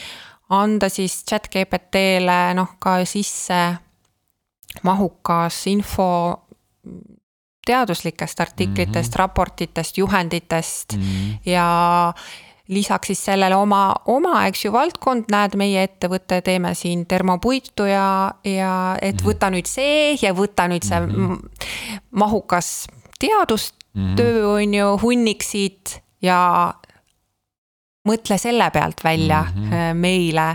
anda 0.62 0.89
siis 0.89 1.24
chat 1.30 1.49
GPT-le 1.51 2.53
noh, 2.58 2.76
ka 2.80 2.97
sisse 3.06 3.62
mahukas 4.84 5.68
info 5.72 6.10
teaduslikest 7.66 8.39
artiklitest 8.39 9.10
mm, 9.10 9.14
-hmm. 9.14 9.20
raportitest, 9.20 9.97
juhenditest 9.97 10.93
mm 10.93 11.01
-hmm. 11.01 11.38
ja 11.45 12.14
lisaks 12.68 13.08
siis 13.08 13.26
sellele 13.26 13.56
oma, 13.56 13.95
oma, 14.06 14.45
eks 14.47 14.66
ju, 14.66 14.72
valdkond, 14.74 15.30
näed, 15.32 15.56
meie 15.56 15.84
ettevõte 15.84 16.41
teeme 16.41 16.74
siin 16.74 17.06
termopuitu 17.06 17.86
ja, 17.86 18.34
ja 18.43 18.97
et 19.01 19.22
mhm. 19.22 19.30
võta 19.30 19.49
nüüd 19.53 19.70
see 19.70 20.18
ja 20.22 20.34
võta 20.34 20.68
nüüd 20.68 20.86
see 20.86 20.99
mm 20.99 21.12
-hmm. 21.12 21.49
mahukas 22.12 22.88
teadustöö 23.20 23.74
mm 23.93 24.16
-hmm. 24.16 24.45
on 24.56 24.74
ju, 24.74 24.97
hunnik 25.01 25.43
siit 25.43 26.01
ja 26.22 26.74
mõtle 28.06 28.38
selle 28.41 28.70
pealt 28.72 29.03
välja 29.03 29.45
mm 29.47 29.70
-hmm. 29.70 30.01
meile 30.01 30.49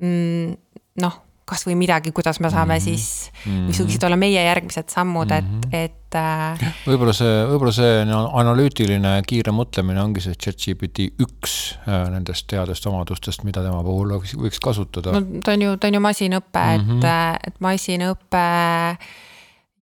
mm,. 0.00 0.56
noh, 1.02 1.22
kasvõi 1.48 1.76
midagi, 1.78 2.12
kuidas 2.12 2.40
me 2.44 2.50
saame 2.52 2.76
mm 2.76 2.78
-hmm. 2.78 2.84
siis, 2.84 3.30
mis 3.66 3.80
võiksid 3.80 4.04
olla 4.06 4.18
meie 4.20 4.42
järgmised 4.44 4.90
sammud, 4.92 5.30
et 5.32 5.44
mm, 5.44 5.60
-hmm. 5.60 5.84
et 5.84 6.14
äh.... 6.14 6.74
võib-olla 6.86 7.14
see, 7.16 7.34
võib-olla 7.50 7.72
see 7.72 8.02
analüütiline 8.42 9.14
kiire 9.26 9.54
mõtlemine 9.56 10.02
ongi 10.02 10.24
see 10.24 10.36
chat-GPT 10.36 11.08
üks 11.24 11.56
äh, 11.88 12.04
nendest 12.12 12.52
headest 12.52 12.86
omadustest, 12.86 13.44
mida 13.48 13.64
tema 13.64 13.82
puhul 13.82 14.18
võiks, 14.18 14.60
kasutada. 14.64 15.16
no 15.16 15.42
ta 15.44 15.56
on 15.56 15.62
ju, 15.62 15.76
ta 15.76 15.88
on 15.88 15.98
ju 16.00 16.04
masinõpe 16.04 16.64
mm, 16.64 16.84
-hmm. 16.84 16.98
et, 16.98 17.04
mhm. 17.04 17.48
et 17.48 17.60
masinõpe 17.60 18.46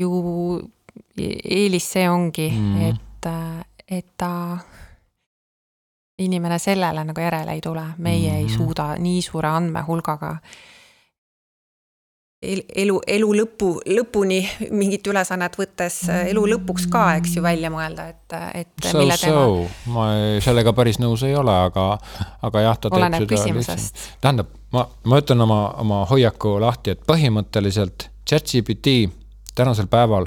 ju 0.01 0.11
eelis 1.17 1.91
see 1.91 2.09
ongi 2.09 2.49
mm, 2.49 2.75
-hmm. 2.75 2.89
et, 2.89 3.97
et 3.99 4.07
ta 4.17 4.31
inimene 6.19 6.59
sellele 6.59 7.03
nagu 7.03 7.21
järele 7.21 7.51
ei 7.51 7.61
tule, 7.61 7.85
meie 7.97 8.29
mm 8.29 8.35
-hmm. 8.35 8.37
ei 8.37 8.43
mhm. 8.43 8.53
suuda 8.53 8.95
nii 8.97 9.21
suure 9.21 9.47
andmehulgaga 9.47 10.35
elu, 12.41 12.97
elu 13.07 13.29
lõpu, 13.37 13.69
lõpuni 13.85 14.39
mingit 14.73 15.07
ülesannet 15.11 15.55
võttes 15.59 16.01
elu 16.09 16.43
lõpuks 16.55 16.87
ka, 16.91 17.03
eks 17.19 17.37
ju, 17.37 17.43
välja 17.45 17.69
mõelda, 17.73 18.07
et, 18.09 18.35
et. 18.57 18.87
So, 18.87 19.03
so, 19.21 19.43
ma 19.93 20.07
sellega 20.43 20.73
päris 20.77 20.99
nõus 21.01 21.23
ei 21.27 21.35
ole, 21.37 21.53
aga, 21.53 21.85
aga 22.41 22.65
jah, 22.65 22.79
ta 22.81 22.93
Oleneb 22.97 23.27
teeb 23.27 23.43
seda 23.43 23.57
lihtsalt. 23.59 24.05
tähendab, 24.23 24.53
ma, 24.73 24.87
ma 25.05 25.21
ütlen 25.21 25.45
oma, 25.45 25.61
oma 25.83 26.03
hoiaku 26.09 26.57
lahti, 26.63 26.95
et 26.95 27.05
põhimõtteliselt 27.07 28.09
ChatGPT 28.25 29.11
tänasel 29.55 29.89
päeval 29.91 30.25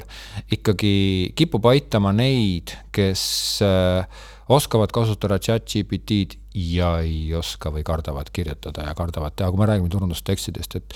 ikkagi 0.53 1.33
kipub 1.35 1.65
aitama 1.67 2.13
neid, 2.15 2.75
kes 2.95 3.25
äh, 3.65 4.23
oskavad 4.49 4.91
kasutada 4.93 5.39
chat 5.41 5.65
GPT-d 5.69 6.37
ja 6.55 6.99
ei 7.03 7.33
oska 7.35 7.71
või 7.73 7.83
kardavad 7.85 8.29
kirjutada 8.33 8.85
ja 8.87 8.93
kardavad 8.95 9.35
teha, 9.35 9.49
kui 9.51 9.59
me 9.59 9.67
räägime 9.69 9.89
turundustekstidest, 9.91 10.77
et 10.79 10.93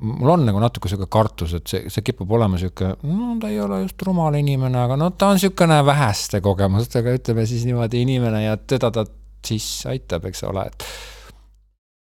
mul 0.00 0.32
on 0.32 0.46
nagu 0.48 0.62
natuke 0.62 0.90
sihuke 0.90 1.10
kartus, 1.12 1.54
et 1.58 1.68
see, 1.70 1.84
see 1.92 2.06
kipub 2.06 2.32
olema 2.38 2.58
sihuke, 2.60 2.94
no 3.04 3.36
ta 3.42 3.52
ei 3.52 3.60
ole 3.62 3.82
just 3.84 4.02
rumal 4.08 4.34
inimene, 4.40 4.80
aga 4.80 4.96
no 4.98 5.10
ta 5.10 5.32
on 5.34 5.42
sihukene 5.42 5.78
väheste 5.86 6.40
kogemustega, 6.44 7.14
ütleme 7.20 7.46
siis 7.46 7.68
niimoodi 7.68 8.02
inimene 8.06 8.42
ja 8.46 8.56
teda 8.58 8.90
ta 8.94 9.06
siis 9.46 9.68
aitab, 9.88 10.26
eks 10.28 10.42
ole, 10.48 10.66
et 10.72 10.88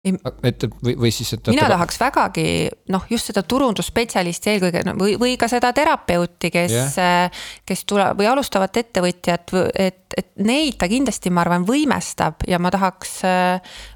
et 0.03 0.63
või, 0.79 0.93
või 0.95 1.09
siis, 1.11 1.33
et. 1.35 1.49
mina 1.51 1.67
tahaks 1.67 1.97
vägagi 1.99 2.45
noh, 2.93 3.03
just 3.11 3.29
seda 3.29 3.43
turundusspetsialisti 3.43 4.53
eelkõige 4.53 4.83
no, 4.87 4.93
või, 4.99 5.17
või 5.19 5.33
ka 5.39 5.49
seda 5.51 5.73
terapeuti, 5.75 6.51
kes 6.53 6.75
yeah., 6.95 7.41
kes 7.67 7.83
tuleb 7.89 8.21
või 8.21 8.29
alustavat 8.31 8.79
ettevõtjat, 8.79 9.51
et, 9.75 10.15
et 10.15 10.31
neid 10.39 10.79
ta 10.79 10.87
kindlasti, 10.91 11.33
ma 11.33 11.43
arvan, 11.43 11.67
võimestab 11.67 12.47
ja 12.47 12.61
ma 12.63 12.71
tahaks 12.71 13.19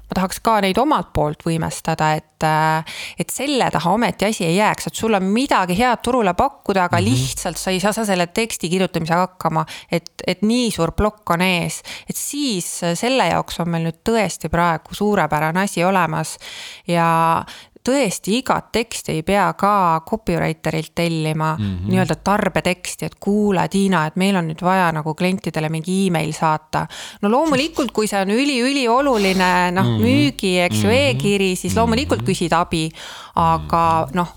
ma 0.04 0.18
tahaks 0.18 0.40
ka 0.44 0.58
neid 0.64 0.78
omalt 0.80 1.12
poolt 1.16 1.44
võimestada, 1.46 2.12
et, 2.18 2.44
äh, 2.44 2.96
et 3.18 3.30
selle 3.32 3.70
taha 3.72 3.94
ometi 3.96 4.28
asi 4.28 4.46
ei 4.46 4.56
jääks, 4.58 4.88
et 4.90 4.94
sul 4.98 5.16
on 5.16 5.26
midagi 5.32 5.76
head 5.78 6.02
turule 6.04 6.34
pakkuda, 6.34 6.84
aga 6.84 7.00
mm 7.00 7.04
-hmm. 7.04 7.10
lihtsalt 7.10 7.56
sa 7.56 7.70
ei 7.70 7.80
saa 7.80 7.92
selle 7.92 8.26
teksti 8.26 8.68
kirjutamisega 8.68 9.20
hakkama. 9.20 9.64
et, 9.90 10.10
et 10.26 10.42
nii 10.42 10.70
suur 10.70 10.92
plokk 10.92 11.30
on 11.30 11.40
ees, 11.40 11.82
et 12.10 12.16
siis 12.16 12.80
selle 12.94 13.26
jaoks 13.26 13.60
on 13.60 13.68
meil 13.68 13.84
nüüd 13.84 14.00
tõesti 14.08 14.48
praegu 14.48 14.94
suurepärane 14.94 15.60
asi 15.60 15.84
olemas 15.84 16.38
ja 16.86 17.44
tõesti 17.84 18.38
igat 18.38 18.70
teksti 18.72 19.12
ei 19.12 19.22
pea 19.22 19.44
ka 19.58 20.02
copywriterilt 20.08 20.94
tellima 20.94 21.54
mm 21.58 21.64
-hmm. 21.64 21.90
nii-öelda 21.90 22.14
tarbeteksti, 22.24 23.06
et 23.06 23.14
kuule, 23.20 23.68
Tiina, 23.68 24.06
et 24.06 24.16
meil 24.16 24.36
on 24.36 24.48
nüüd 24.48 24.62
vaja 24.64 24.92
nagu 24.92 25.14
klientidele 25.14 25.68
mingi 25.68 26.06
email 26.06 26.32
saata. 26.32 26.86
no 27.22 27.30
loomulikult, 27.30 27.92
kui 27.92 28.06
see 28.06 28.20
on 28.20 28.30
üliülioluline 28.30 29.70
noh 29.72 29.84
mm 29.84 29.96
-hmm., 29.96 30.02
müügi, 30.02 30.60
eks 30.60 30.82
ju 30.82 30.88
mm 30.88 30.94
-hmm., 30.94 31.10
e-kiri, 31.10 31.56
siis 31.56 31.76
loomulikult 31.76 32.22
küsid 32.22 32.52
abi, 32.52 32.90
aga 33.34 34.08
noh 34.14 34.28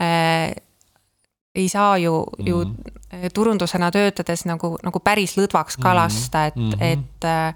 äh, 0.00 0.54
ei 1.54 1.68
saa 1.68 1.98
ju 1.98 2.26
mm, 2.38 2.44
-hmm. 2.44 2.48
ju 2.48 2.64
mhm. 2.64 3.26
turundusena 3.34 3.90
töötades 3.90 4.44
nagu, 4.44 4.78
nagu 4.82 5.00
päris 5.00 5.36
lõdvaks 5.38 5.80
ka 5.82 5.94
lasta, 5.94 6.46
et 6.46 6.56
mm, 6.56 6.70
-hmm. 6.70 6.82
et 6.82 7.24
äh, 7.24 7.54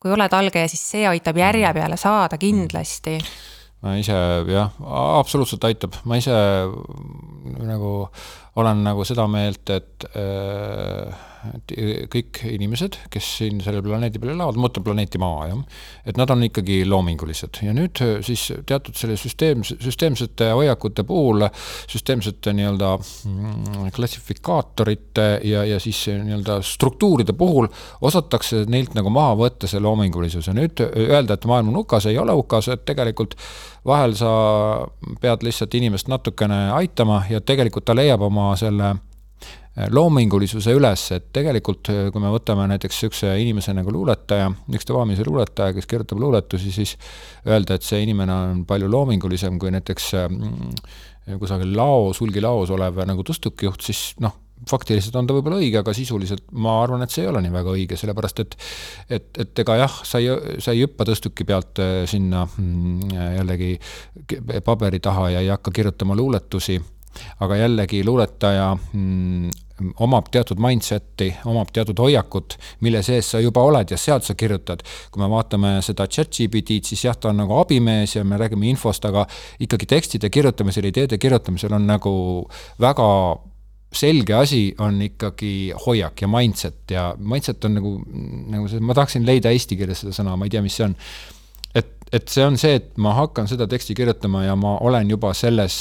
kui 0.00 0.12
oled 0.12 0.32
algaja, 0.32 0.68
siis 0.68 0.90
see 0.90 1.08
aitab 1.08 1.36
järje 1.36 1.66
mhm. 1.66 1.74
peale 1.74 1.96
saada 1.96 2.38
kindlasti 2.38 3.18
ma 3.80 3.96
ise 3.96 4.16
jah, 4.48 4.74
absoluutselt 5.20 5.64
aitab, 5.64 5.96
ma 6.04 6.18
ise 6.20 6.34
nagu 7.64 8.10
olen 8.58 8.84
nagu 8.84 9.04
seda 9.06 9.26
meelt, 9.30 9.70
et 9.70 10.06
äh, 10.16 11.26
et 11.40 11.72
kõik 12.12 12.42
inimesed, 12.50 12.98
kes 13.12 13.28
siin 13.38 13.60
sellel 13.64 13.82
planeedi 13.84 14.20
peal 14.20 14.34
elavad, 14.34 14.58
ma 14.58 14.66
mõtlen 14.66 14.84
planeeti 14.84 15.20
Maa, 15.20 15.46
jah, 15.48 15.62
et 16.08 16.18
nad 16.20 16.30
on 16.32 16.44
ikkagi 16.44 16.82
loomingulised. 16.88 17.62
Ja 17.64 17.72
nüüd 17.76 18.00
äh, 18.04 18.18
siis 18.26 18.46
teatud 18.68 18.98
selle 18.98 19.16
süsteem, 19.20 19.64
süsteemsete 19.64 20.50
hoiakute 20.56 21.04
puhul, 21.08 21.46
süsteemsete 21.90 22.52
nii-öelda 22.56 22.92
mm, 23.00 23.88
klassifikaatorite 23.96 25.28
ja, 25.48 25.64
ja 25.68 25.80
siis 25.82 26.02
nii-öelda 26.10 26.60
struktuuride 26.66 27.36
puhul 27.38 27.70
osatakse 28.04 28.66
neilt 28.70 28.96
nagu 28.98 29.12
maha 29.14 29.36
võtta 29.40 29.70
see 29.70 29.80
loomingulisus. 29.82 30.50
Ja 30.50 30.56
nüüd 30.56 30.84
öelda, 30.84 31.38
et 31.38 31.48
maailm 31.48 31.72
on 31.72 31.82
hukas, 31.82 32.10
ei 32.10 32.20
ole 32.20 32.36
hukas, 32.36 32.68
et 32.74 32.84
tegelikult 32.88 33.38
vahel 33.86 34.14
sa 34.18 34.32
pead 35.20 35.44
lihtsalt 35.46 35.74
inimest 35.74 36.08
natukene 36.08 36.70
aitama 36.76 37.22
ja 37.30 37.40
tegelikult 37.40 37.84
ta 37.88 37.96
leiab 37.96 38.22
oma 38.26 38.52
selle 38.60 38.94
Äh, 39.78 39.86
loomingulisuse 39.94 40.72
üles, 40.74 41.04
et 41.14 41.28
tegelikult 41.30 41.88
äh, 41.92 42.08
kui 42.10 42.18
me 42.18 42.32
võtame 42.34 42.64
näiteks 42.72 42.96
niisuguse 42.96 43.28
inimese 43.38 43.70
nagu 43.76 43.92
luuletaja, 43.94 44.48
ükstavalise 44.74 45.22
luuletaja, 45.28 45.76
kes 45.76 45.86
kirjutab 45.86 46.18
luuletusi, 46.18 46.72
siis 46.74 46.96
öelda, 47.46 47.76
et 47.78 47.86
see 47.86 48.00
inimene 48.02 48.34
on 48.34 48.64
palju 48.66 48.88
loomingulisem 48.90 49.60
kui 49.62 49.70
näiteks 49.70 50.08
äh, 50.18 50.26
kusagil 51.38 51.70
laos, 51.78 52.18
hulgilaos 52.18 52.74
olev 52.74 52.98
nagu 53.06 53.22
tõstukijuht, 53.22 53.86
siis 53.86 54.02
noh, 54.18 54.34
faktiliselt 54.68 55.16
on 55.16 55.28
ta 55.28 55.36
võib-olla 55.36 55.60
õige, 55.60 55.80
aga 55.80 55.94
sisuliselt 55.96 56.44
ma 56.52 56.80
arvan, 56.82 57.04
et 57.04 57.14
see 57.14 57.24
ei 57.24 57.30
ole 57.30 57.42
nii 57.44 57.54
väga 57.54 57.74
õige, 57.76 57.98
sellepärast 58.00 58.44
et 58.44 58.56
et, 59.08 59.28
et 59.44 59.64
ega 59.64 59.76
jah, 59.84 59.98
sa 60.06 60.20
ei, 60.20 60.30
sa 60.60 60.74
ei 60.74 60.84
hüppa 60.84 61.06
tõstuki 61.08 61.46
pealt 61.48 61.80
sinna 62.10 62.44
mm, 62.46 63.16
jällegi 63.40 63.74
paberi 64.64 65.00
taha 65.00 65.30
ja 65.36 65.44
ei 65.44 65.52
hakka 65.52 65.72
kirjutama 65.74 66.16
luuletusi 66.18 66.80
aga 67.40 67.56
jällegi 67.56 68.04
luuletaja 68.06 68.70
mm, 68.92 69.50
omab 70.04 70.28
teatud 70.32 70.60
mindset'i, 70.60 71.30
omab 71.48 71.70
teatud 71.72 71.98
hoiakut, 72.02 72.56
mille 72.84 73.02
sees 73.02 73.30
sa 73.32 73.40
juba 73.40 73.62
oled 73.64 73.90
ja 73.90 73.98
sealt 73.98 74.26
sa 74.26 74.34
kirjutad. 74.34 74.84
kui 75.10 75.22
me 75.22 75.28
vaatame 75.30 75.78
seda 75.84 76.06
chat-GPT-d, 76.06 76.84
siis 76.92 77.04
jah, 77.04 77.16
ta 77.16 77.30
on 77.32 77.40
nagu 77.40 77.56
abimees 77.58 78.16
ja 78.16 78.24
me 78.24 78.38
räägime 78.40 78.68
infost, 78.70 79.04
aga 79.08 79.26
ikkagi 79.60 79.88
tekstide 79.88 80.30
kirjutamisel, 80.30 80.90
ideede 80.90 81.18
kirjutamisel 81.18 81.72
on 81.76 81.88
nagu 81.88 82.12
väga 82.80 83.08
selge 83.92 84.34
asi 84.34 84.74
on 84.78 85.00
ikkagi 85.02 85.72
hoiak 85.86 86.22
ja 86.22 86.28
mindset 86.30 86.90
ja 86.94 87.14
mindset 87.18 87.64
on 87.64 87.74
nagu, 87.74 87.96
nagu 88.50 88.68
see, 88.70 88.80
ma 88.80 88.94
tahaksin 88.94 89.26
leida 89.26 89.50
eesti 89.50 89.78
keeles 89.78 90.04
seda 90.04 90.14
sõna, 90.14 90.36
ma 90.38 90.46
ei 90.46 90.52
tea, 90.54 90.62
mis 90.62 90.76
see 90.78 90.86
on. 90.86 90.94
et, 91.74 91.90
et 92.12 92.30
see 92.30 92.46
on 92.46 92.58
see, 92.60 92.78
et 92.78 92.92
ma 93.02 93.16
hakkan 93.18 93.50
seda 93.50 93.66
teksti 93.70 93.96
kirjutama 93.98 94.44
ja 94.46 94.54
ma 94.58 94.76
olen 94.86 95.10
juba 95.10 95.34
selles 95.34 95.74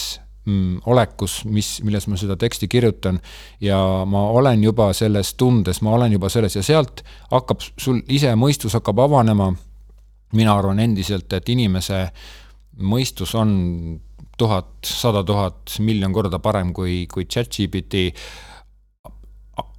mm, 0.49 0.81
olekus, 0.89 1.43
mis, 1.45 1.75
milles 1.85 2.09
ma 2.09 2.17
seda 2.17 2.37
teksti 2.39 2.67
kirjutan. 2.67 3.21
ja 3.61 3.77
ma 4.09 4.25
olen 4.29 4.63
juba 4.63 4.91
selles 4.93 5.33
tundes, 5.37 5.81
ma 5.81 5.93
olen 5.93 6.17
juba 6.17 6.29
selles 6.29 6.55
ja 6.55 6.65
sealt 6.65 7.03
hakkab 7.31 7.61
sul 7.77 8.01
ise 8.07 8.33
mõistus 8.35 8.73
hakkab 8.73 9.05
avanema. 9.05 9.53
mina 10.33 10.53
arvan 10.53 10.79
endiselt, 10.79 11.33
et 11.33 11.49
inimese 11.49 12.07
mõistus 12.77 13.35
on 13.35 13.99
tuhat, 14.39 14.71
sada 14.87 15.23
tuhat, 15.27 15.75
miljon 15.85 16.15
korda 16.15 16.39
parem 16.43 16.73
kui, 16.75 17.03
kui 17.11 17.27
chat-GPT 17.27 18.07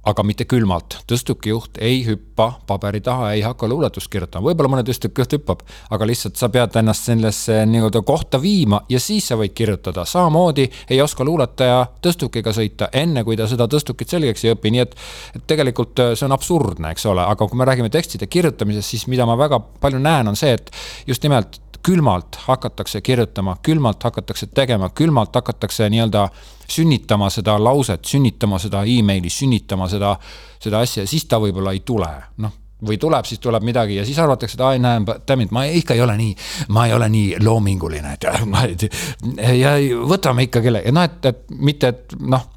aga 0.07 0.23
mitte 0.25 0.45
külmalt. 0.49 0.97
tõstukijuht 1.09 1.77
ei 1.83 2.01
hüppa 2.07 2.47
paberi 2.67 3.01
taha, 3.05 3.31
ei 3.35 3.43
hakka 3.45 3.67
luuletust 3.69 4.09
kirjutama, 4.11 4.49
võib-olla 4.49 4.71
mõne 4.73 4.85
tõstukijuht 4.87 5.35
hüppab, 5.37 5.61
aga 5.93 6.07
lihtsalt 6.09 6.39
sa 6.41 6.49
pead 6.53 6.75
ennast 6.81 7.09
sellesse 7.09 7.59
nii-öelda 7.69 8.01
kohta 8.07 8.41
viima 8.41 8.81
ja 8.89 8.99
siis 8.99 9.29
sa 9.29 9.37
võid 9.37 9.53
kirjutada. 9.57 10.05
samamoodi 10.05 10.67
ei 10.89 11.01
oska 11.01 11.25
luuletaja 11.25 11.85
tõstukiga 12.01 12.53
sõita, 12.55 12.89
enne 12.93 13.23
kui 13.23 13.37
ta 13.37 13.47
seda 13.47 13.67
tõstukit 13.69 14.09
selgeks 14.09 14.45
ei 14.45 14.55
õpi, 14.55 14.73
nii 14.73 14.85
et 14.85 14.95
et 15.35 15.45
tegelikult 15.47 15.99
äh, 15.99 16.13
see 16.15 16.25
on 16.25 16.33
absurdne, 16.35 16.91
eks 16.91 17.05
ole, 17.05 17.21
aga 17.21 17.47
kui 17.47 17.57
me 17.57 17.65
räägime 17.69 17.89
tekstide 17.93 18.27
kirjutamisest, 18.27 18.89
siis 18.89 19.07
mida 19.07 19.25
ma 19.29 19.37
väga 19.37 19.59
palju 19.59 20.01
näen, 20.01 20.27
on 20.27 20.35
see, 20.35 20.57
et 20.57 20.73
just 21.07 21.23
nimelt 21.23 21.61
külmalt 21.83 22.35
hakatakse 22.47 23.01
kirjutama, 23.01 23.57
külmalt 23.63 24.03
hakatakse 24.03 24.47
tegema, 24.47 24.89
külmalt 24.89 25.35
hakatakse 25.35 25.89
nii-öelda 25.89 26.27
sünnitama 26.71 27.29
seda 27.29 27.57
lauset, 27.63 28.05
sünnitama 28.05 28.59
seda 28.59 28.83
emaili, 28.87 29.29
sünnitama 29.29 29.87
seda, 29.91 30.15
seda 30.61 30.81
asja, 30.85 31.05
siis 31.07 31.25
ta 31.25 31.39
võib-olla 31.41 31.75
ei 31.75 31.83
tule, 31.85 32.11
noh 32.37 32.57
või 32.81 32.97
tuleb, 32.97 33.27
siis 33.29 33.37
tuleb 33.37 33.61
midagi 33.61 33.99
ja 33.99 34.05
siis 34.05 34.17
arvatakse, 34.19 34.57
et 34.57 34.63
ai 34.65 34.79
näe, 34.81 35.03
dammit, 35.27 35.51
ma 35.53 35.67
ikka 35.69 35.93
ei 35.93 36.01
ole 36.01 36.15
nii, 36.17 36.31
ma 36.73 36.87
ei 36.87 36.95
ole 36.95 37.09
nii 37.13 37.35
loominguline, 37.43 38.15
et 38.15 38.87
ja 39.61 39.75
võtame 40.09 40.47
ikka 40.47 40.63
kelle, 40.65 40.81
noh, 40.89 41.05
et, 41.05 41.29
et 41.29 41.43
mitte, 41.61 41.91
et 41.93 42.15
noh, 42.19 42.47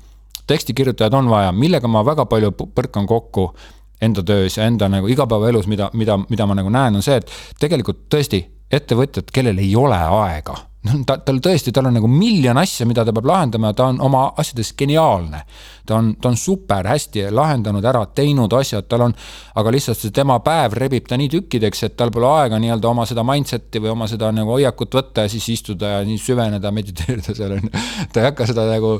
tekstikirjutajad 0.48 1.14
on 1.20 1.28
vaja, 1.28 1.52
millega 1.52 1.88
ma 1.88 2.04
väga 2.06 2.24
palju 2.30 2.54
põrkan 2.56 3.08
kokku 3.08 3.50
enda 4.04 4.24
töös 4.26 4.58
ja 4.58 4.68
enda 4.68 4.88
nagu 4.92 5.08
igapäevaelus, 5.10 5.68
mida, 5.70 5.90
mida, 5.94 6.18
mida 6.28 6.46
ma 6.46 6.58
nagu 6.58 6.72
näen, 6.72 7.00
on 7.00 7.04
see, 7.04 7.18
et 7.20 7.32
tegelikult 7.60 8.06
tõesti 8.12 8.44
ettevõtjad, 8.74 9.28
kellel 9.34 9.58
ei 9.62 9.74
ole 9.76 9.98
aega 9.98 10.56
ta, 11.06 11.16
tal 11.24 11.38
tõesti, 11.42 11.72
tal 11.74 11.88
on 11.88 11.96
nagu 11.98 12.08
miljon 12.10 12.58
asja, 12.60 12.86
mida 12.88 13.04
ta 13.06 13.12
peab 13.14 13.28
lahendama 13.28 13.72
ja 13.72 13.78
ta 13.78 13.88
on 13.92 14.00
oma 14.04 14.24
asjades 14.40 14.72
geniaalne. 14.78 15.42
ta 15.86 15.96
on, 15.96 16.14
ta 16.20 16.30
on 16.30 16.36
super 16.36 16.86
hästi 16.88 17.26
lahendanud 17.30 17.84
ära, 17.84 18.04
teinud 18.16 18.52
asjad, 18.56 18.86
tal 18.88 19.06
on, 19.08 19.14
aga 19.60 19.72
lihtsalt 19.74 20.00
see 20.00 20.14
tema 20.14 20.38
päev 20.44 20.76
rebib 20.78 21.08
ta 21.08 21.18
nii 21.20 21.28
tükkideks, 21.32 21.84
et 21.88 21.96
tal 21.96 22.12
pole 22.12 22.28
aega 22.28 22.60
nii-öelda 22.60 22.88
oma 22.88 23.04
seda 23.08 23.24
mindset'i 23.26 23.82
või 23.84 23.92
oma 23.92 24.08
seda 24.10 24.32
nagu 24.32 24.56
hoiakut 24.56 24.96
võtta 24.96 25.26
ja 25.26 25.32
siis 25.32 25.48
istuda 25.56 25.98
ja 25.98 26.00
nii 26.08 26.20
süveneda, 26.20 26.72
mediteerida 26.72 27.36
seal 27.36 27.58
on 27.58 27.68
ju. 27.68 27.84
ta 28.12 28.22
ei 28.22 28.30
hakka 28.30 28.48
seda 28.52 28.68
nagu 28.70 28.96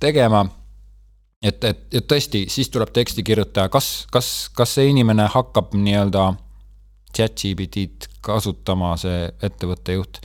tegema 0.00 0.46
et, 1.42 1.64
et, 1.64 1.80
et 1.94 2.06
tõesti, 2.08 2.46
siis 2.50 2.70
tuleb 2.72 2.90
teksti 2.94 3.22
kirjutaja, 3.26 3.70
kas, 3.72 4.06
kas, 4.12 4.48
kas 4.56 4.74
see 4.78 4.90
inimene 4.92 5.28
hakkab 5.32 5.74
nii-öelda 5.78 6.32
chat-GPT-d 7.14 8.10
kasutama, 8.24 8.96
see 9.00 9.26
ettevõtte 9.46 9.96
juht? 9.98 10.20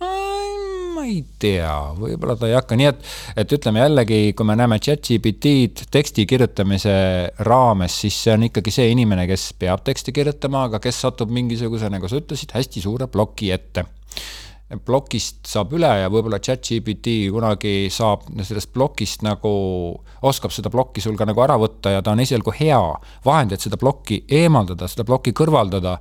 Ma 0.00 1.04
ei 1.04 1.20
tea, 1.40 1.70
võib-olla 1.96 2.34
ta 2.40 2.48
ei 2.48 2.56
hakka, 2.56 2.76
nii 2.78 2.88
et, 2.88 3.02
et 3.38 3.52
ütleme 3.52 3.82
jällegi, 3.82 4.32
kui 4.36 4.48
me 4.48 4.56
näeme 4.58 4.78
chat-GPT-d 4.82 5.86
teksti 5.92 6.24
kirjutamise 6.28 6.96
raames, 7.46 8.00
siis 8.02 8.16
see 8.24 8.34
on 8.34 8.48
ikkagi 8.48 8.74
see 8.74 8.88
inimene, 8.94 9.28
kes 9.30 9.50
peab 9.60 9.84
teksti 9.86 10.14
kirjutama, 10.16 10.66
aga 10.70 10.80
kes 10.82 11.04
satub 11.04 11.30
mingisuguse, 11.36 11.92
nagu 11.92 12.10
sa 12.10 12.18
ütlesid, 12.18 12.56
hästi 12.56 12.82
suure 12.84 13.08
ploki 13.12 13.52
ette 13.54 13.86
plokist 14.86 15.46
saab 15.46 15.74
üle 15.78 15.90
ja 16.00 16.08
võib-olla 16.10 16.40
chat-GPT 16.42 17.28
kunagi 17.30 17.74
saab 17.92 18.24
sellest 18.42 18.72
plokist 18.74 19.22
nagu, 19.22 19.50
oskab 20.26 20.54
seda 20.54 20.72
plokki 20.74 21.04
sul 21.04 21.18
ka 21.18 21.28
nagu 21.28 21.42
ära 21.44 21.54
võtta 21.60 21.94
ja 21.94 22.02
ta 22.02 22.16
on 22.16 22.22
esialgu 22.24 22.54
hea 22.58 22.80
vahend, 23.24 23.54
et 23.54 23.62
seda 23.62 23.78
plokki 23.78 24.24
eemaldada, 24.40 24.88
seda 24.90 25.06
plokki 25.06 25.36
kõrvaldada 25.36 26.00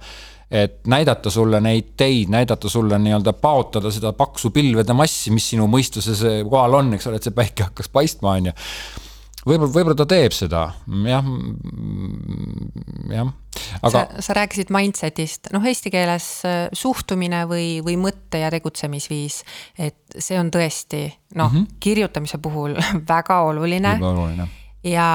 et 0.55 0.85
näidata 0.87 1.29
sulle 1.33 1.59
neid 1.61 1.95
teid, 1.97 2.29
näidata 2.29 2.69
sulle 2.69 2.99
nii-öelda 3.01 3.33
paotada 3.41 3.91
seda 3.91 4.13
paksu 4.13 4.51
pilvede 4.53 4.93
massi, 4.93 5.33
mis 5.33 5.49
sinu 5.53 5.65
mõistuses 5.69 6.21
kohal 6.49 6.77
on, 6.79 6.93
eks 6.95 7.09
ole, 7.09 7.19
et 7.19 7.25
see 7.25 7.35
päike 7.35 7.69
hakkas 7.69 7.89
paistma, 7.93 8.35
on 8.37 8.51
ju. 8.51 8.55
Võib-olla, 9.45 9.71
võib-olla 9.71 9.97
ta 9.99 10.07
teeb 10.09 10.35
seda, 10.35 10.61
jah, 11.05 11.27
jah, 13.13 13.31
aga. 13.85 14.03
sa 14.25 14.37
rääkisid 14.37 14.71
mindset'ist, 14.73 15.51
noh, 15.55 15.65
eesti 15.65 15.91
keeles 15.93 16.29
äh, 16.47 16.61
suhtumine 16.75 17.43
või, 17.49 17.67
või 17.85 17.97
mõtte 18.01 18.41
ja 18.41 18.51
tegutsemisviis, 18.53 19.41
et 19.77 20.17
see 20.17 20.39
on 20.39 20.51
tõesti 20.53 21.07
noh 21.35 21.51
mm 21.51 21.57
-hmm., 21.57 21.77
kirjutamise 21.79 22.39
puhul 22.41 22.77
väga 23.13 23.41
oluline. 23.49 23.97
väga 23.99 24.13
oluline. 24.13 24.49
ja 24.83 25.09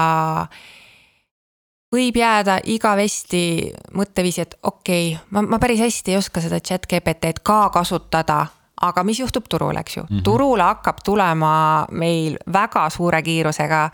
võib 1.91 2.15
jääda 2.15 2.59
igavesti 2.63 3.73
mõtteviisi, 3.93 4.41
et 4.41 4.55
okei 4.63 5.13
okay,, 5.13 5.27
ma, 5.29 5.41
ma 5.41 5.59
päris 5.59 5.79
hästi 5.79 6.11
ei 6.11 6.17
oska 6.17 6.41
seda 6.41 6.59
chat 6.59 6.87
GPT-d 6.87 7.43
ka 7.43 7.69
kasutada 7.69 8.47
aga 8.81 9.03
mis 9.05 9.19
juhtub 9.21 9.45
turul, 9.49 9.77
eks 9.77 9.97
ju 9.97 10.03
mm, 10.03 10.17
-hmm. 10.17 10.23
turule 10.23 10.63
hakkab 10.63 11.03
tulema 11.05 11.85
meil 11.91 12.37
väga 12.53 12.89
suure 12.89 13.21
kiirusega 13.21 13.89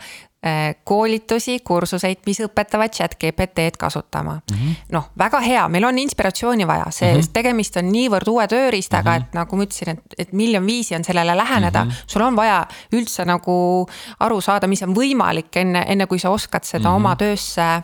koolitusi, 0.84 1.56
kursuseid, 1.66 2.20
mis 2.26 2.38
õpetavad 2.44 2.92
chat 2.94 3.16
GPT-d 3.18 3.74
kasutama 3.78 4.36
mm 4.38 4.56
-hmm.. 4.56 4.74
noh, 4.94 5.08
väga 5.18 5.40
hea, 5.40 5.64
meil 5.68 5.84
on 5.84 5.98
inspiratsiooni 5.98 6.66
vaja, 6.66 6.84
see 6.90 7.12
mm, 7.14 7.20
-hmm. 7.20 7.32
tegemist 7.32 7.76
on 7.76 7.90
niivõrd 7.92 8.28
uue 8.30 8.46
tööriistaga 8.46 9.10
mm, 9.10 9.16
-hmm. 9.16 9.26
et 9.26 9.34
nagu 9.34 9.56
ma 9.56 9.62
ütlesin, 9.66 9.88
et, 9.88 10.14
et 10.18 10.32
miljon 10.32 10.66
viisi 10.66 10.94
on 10.94 11.04
sellele 11.04 11.36
läheneda 11.36 11.84
mm. 11.84 11.90
-hmm. 11.90 12.04
sul 12.06 12.22
on 12.22 12.36
vaja 12.36 12.66
üldse 12.92 13.24
nagu 13.24 13.88
aru 14.20 14.40
saada, 14.40 14.66
mis 14.66 14.82
on 14.82 14.94
võimalik 14.94 15.56
enne, 15.56 15.84
enne 15.88 16.06
kui 16.06 16.18
sa 16.18 16.30
oskad 16.30 16.64
seda 16.64 16.88
mm 16.88 16.92
-hmm. 16.92 16.96
oma 16.96 17.16
töösse, 17.16 17.82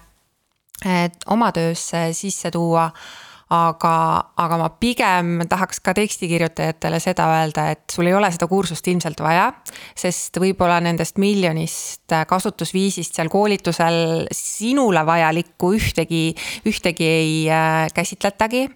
oma 1.27 1.53
töösse 1.53 2.13
sisse 2.13 2.51
tuua 2.51 2.91
aga, 3.53 3.95
aga 4.41 4.59
ma 4.61 4.69
pigem 4.81 5.43
tahaks 5.49 5.83
ka 5.85 5.93
tekstikirjutajatele 5.97 7.01
seda 7.03 7.27
öelda, 7.35 7.67
et 7.75 7.85
sul 7.93 8.09
ei 8.09 8.15
ole 8.17 8.31
seda 8.33 8.49
kursust 8.49 8.87
ilmselt 8.89 9.21
vaja. 9.21 9.51
sest 9.97 10.39
võib-olla 10.41 10.81
nendest 10.85 11.19
miljonist 11.21 12.15
kasutusviisist 12.29 13.17
seal 13.17 13.29
koolitusel 13.33 14.27
sinule 14.33 15.05
vajalikku 15.07 15.75
ühtegi, 15.77 16.25
ühtegi 16.69 17.09
ei 17.09 17.35
äh, 17.51 17.89
käsitletagi. 17.95 18.69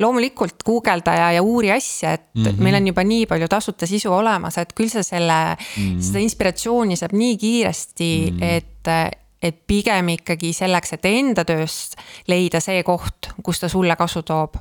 loomulikult 0.00 0.64
guugelda 0.64 1.16
ja, 1.18 1.32
ja 1.38 1.42
uuri 1.42 1.72
asja, 1.72 2.14
et 2.14 2.30
mm 2.34 2.44
-hmm. 2.44 2.62
meil 2.62 2.80
on 2.80 2.86
juba 2.86 3.04
nii 3.04 3.26
palju 3.26 3.48
tasuta 3.48 3.86
sisu 3.86 4.12
olemas, 4.12 4.58
et 4.58 4.72
küll 4.72 4.88
sa 4.88 5.02
selle 5.02 5.56
mm, 5.56 5.82
-hmm. 5.82 6.00
seda 6.00 6.18
inspiratsiooni 6.18 6.96
saab 6.96 7.12
nii 7.12 7.36
kiiresti 7.36 8.30
mm, 8.30 8.38
-hmm. 8.38 8.44
et 8.44 9.23
et 9.44 9.60
pigem 9.68 10.08
ikkagi 10.16 10.52
selleks, 10.56 10.96
et 10.96 11.06
enda 11.10 11.44
tööst 11.44 11.98
leida 12.30 12.62
see 12.64 12.82
koht, 12.86 13.30
kus 13.44 13.60
ta 13.60 13.68
sulle 13.68 13.96
kasu 14.00 14.24
toob, 14.24 14.56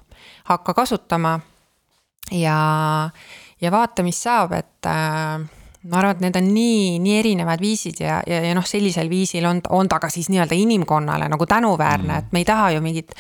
hakka 0.52 0.76
kasutama. 0.76 1.40
ja, 2.32 2.58
ja 3.62 3.72
vaata, 3.72 4.04
mis 4.04 4.20
saab, 4.24 4.56
et 4.60 4.90
äh, 4.90 5.48
ma 5.84 6.00
arvan, 6.00 6.16
et 6.16 6.22
need 6.24 6.38
on 6.40 6.46
nii, 6.56 6.84
nii 7.04 7.16
erinevad 7.20 7.62
viisid 7.62 8.00
ja, 8.04 8.22
ja, 8.28 8.40
ja 8.48 8.54
noh, 8.56 8.66
sellisel 8.68 9.10
viisil 9.12 9.44
on, 9.48 9.60
on 9.76 9.90
ta 9.92 10.00
ka 10.00 10.08
siis 10.12 10.30
nii-öelda 10.32 10.56
inimkonnale 10.56 11.28
nagu 11.32 11.48
tänuväärne 11.50 12.14
mm., 12.14 12.22
et 12.24 12.32
me 12.32 12.44
ei 12.44 12.48
taha 12.48 12.70
ju 12.76 12.84
mingit. 12.84 13.12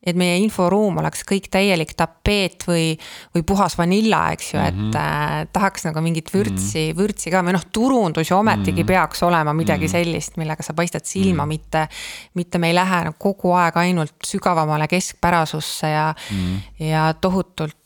et 0.00 0.16
meie 0.16 0.38
inforuum 0.40 0.96
oleks 1.02 1.26
kõik 1.28 1.50
täielik 1.52 1.90
tapeet 1.92 2.64
või, 2.64 2.94
või 3.36 3.42
puhas 3.44 3.74
vanilla, 3.76 4.22
eks 4.32 4.54
ju, 4.54 4.60
et 4.60 4.76
mm 4.76 4.86
-hmm. 4.90 4.96
äh, 4.96 5.48
tahaks 5.52 5.84
nagu 5.84 6.00
mingit 6.00 6.32
vürtsi 6.32 6.86
mm, 6.86 6.92
-hmm. 6.92 6.96
vürtsi 6.96 7.30
ka 7.30 7.42
või 7.44 7.52
noh, 7.52 7.64
turundus 7.72 8.30
ju 8.30 8.36
ometigi 8.36 8.72
mm 8.72 8.78
-hmm. 8.78 8.86
peaks 8.86 9.22
olema 9.22 9.52
midagi 9.52 9.84
mm 9.84 9.88
-hmm. 9.88 9.92
sellist, 9.92 10.36
millega 10.36 10.62
sa 10.62 10.72
paistad 10.74 11.04
silma 11.04 11.44
mm, 11.44 11.50
-hmm. 11.50 11.52
mitte. 11.52 11.88
mitte 12.34 12.58
me 12.58 12.68
ei 12.68 12.74
lähe 12.74 13.04
nagu 13.04 13.16
kogu 13.18 13.52
aeg 13.52 13.76
ainult 13.76 14.14
sügavamale 14.26 14.88
keskpärasusse 14.88 15.88
ja 15.88 16.14
mm, 16.30 16.36
-hmm. 16.38 16.84
ja 16.84 17.14
tohutult 17.14 17.76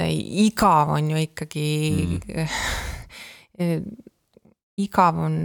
igav 0.00 0.90
on 0.90 1.10
ju 1.10 1.16
ikkagi 1.16 2.20
mm. 2.26 2.46
-hmm 3.58 4.10
igav 4.80 5.18
on, 5.18 5.38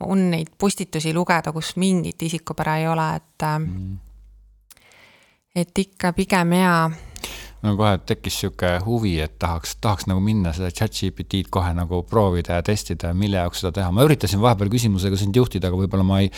on 0.00 0.26
neid 0.32 0.56
postitusi 0.58 1.14
lugeda, 1.14 1.52
kus 1.54 1.76
mingit 1.78 2.22
isikupära 2.22 2.76
ei 2.80 2.88
ole, 2.90 3.06
et 3.16 3.46
mm.. 3.58 3.96
et 5.62 5.78
ikka 5.84 6.12
pigem 6.16 6.56
hea 6.58 6.76
no 7.62 7.76
kohe 7.78 7.92
tekkis 8.06 8.40
sihuke 8.40 8.72
huvi, 8.82 9.12
et 9.22 9.36
tahaks, 9.38 9.76
tahaks 9.84 10.08
nagu 10.10 10.18
minna 10.24 10.50
seda 10.56 10.72
chat 10.74 10.96
GPT-d 10.96 11.50
kohe 11.54 11.70
nagu 11.78 12.00
proovida 12.10 12.56
ja 12.58 12.64
testida 12.66 13.12
ja 13.12 13.14
mille 13.14 13.38
jaoks 13.38 13.62
seda 13.62 13.70
teha. 13.76 13.92
ma 13.94 14.02
üritasin 14.02 14.42
vahepeal 14.42 14.72
küsimusega 14.72 15.20
sind 15.20 15.38
juhtida, 15.38 15.70
aga 15.70 15.78
võib-olla 15.78 16.06
ma 16.06 16.18
ei, 16.24 16.32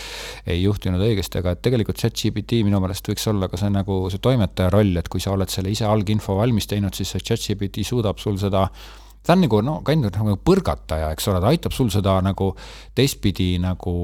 ei 0.44 0.60
juhtinud 0.66 1.00
õigesti, 1.06 1.40
aga 1.40 1.54
et 1.56 1.62
tegelikult 1.64 2.02
chat 2.02 2.18
GPT 2.20 2.60
minu 2.68 2.82
meelest 2.84 3.08
võiks 3.08 3.24
olla 3.32 3.48
ka 3.48 3.60
see 3.60 3.72
nagu 3.72 4.02
see 4.12 4.20
toimetaja 4.20 4.74
roll, 4.74 4.92
et 5.00 5.08
kui 5.08 5.24
sa 5.24 5.32
oled 5.32 5.48
selle 5.48 5.72
ise 5.72 5.88
alginfo 5.88 6.36
valmis 6.36 6.68
teinud, 6.68 6.92
siis 6.92 7.16
see 7.16 7.24
chat 7.24 7.48
GPT 7.48 7.88
suudab 7.88 8.20
sul 8.20 8.36
seda 8.42 8.68
ta 9.24 9.32
on 9.32 9.44
nagu 9.44 9.60
no 9.64 9.78
käinud 9.86 10.16
nagu 10.20 10.36
põrgataja, 10.44 11.10
eks 11.14 11.28
ole, 11.32 11.40
ta 11.40 11.50
aitab 11.52 11.74
sul 11.76 11.90
seda 11.92 12.18
nagu 12.24 12.50
teistpidi 12.96 13.54
nagu 13.62 13.94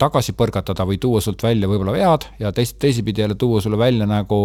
tagasi 0.00 0.34
põrgatada 0.38 0.86
või 0.88 1.00
tuua 1.02 1.22
sult 1.24 1.44
välja 1.44 1.68
võib-olla 1.70 1.96
vead 1.96 2.28
ja 2.40 2.52
teist, 2.56 2.78
teisipidi 2.80 3.24
jälle 3.24 3.36
tuua 3.38 3.60
sulle 3.64 3.78
välja 3.80 4.08
nagu 4.08 4.40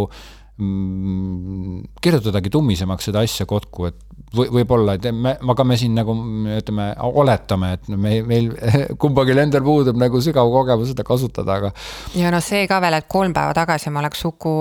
mm, 0.58 1.94
kirjutadagi 2.04 2.52
tummisemaks 2.54 3.10
seda 3.10 3.24
asja 3.24 3.48
kokku, 3.50 3.88
et 3.92 4.13
või, 4.36 4.50
võib-olla, 4.58 4.96
et 4.98 5.08
me, 5.14 5.36
aga 5.54 5.66
me 5.68 5.78
siin 5.80 5.96
nagu 5.98 6.16
ütleme, 6.58 6.88
oletame, 7.22 7.74
et 7.78 7.90
me, 7.94 8.16
meil 8.28 8.52
kumbagi 9.02 9.36
endal 9.38 9.64
puudub 9.66 10.00
nagu 10.00 10.22
sügav 10.24 10.52
kogemus 10.54 10.94
seda 10.94 11.06
kasutada, 11.08 11.60
aga. 11.60 11.74
ja 12.18 12.32
noh, 12.34 12.44
see 12.44 12.66
ka 12.70 12.80
veel, 12.84 12.98
et 13.00 13.10
kolm 13.12 13.36
päeva 13.36 13.56
tagasi 13.58 13.94
ma 13.94 14.04
oleks 14.04 14.24
Uku 14.28 14.56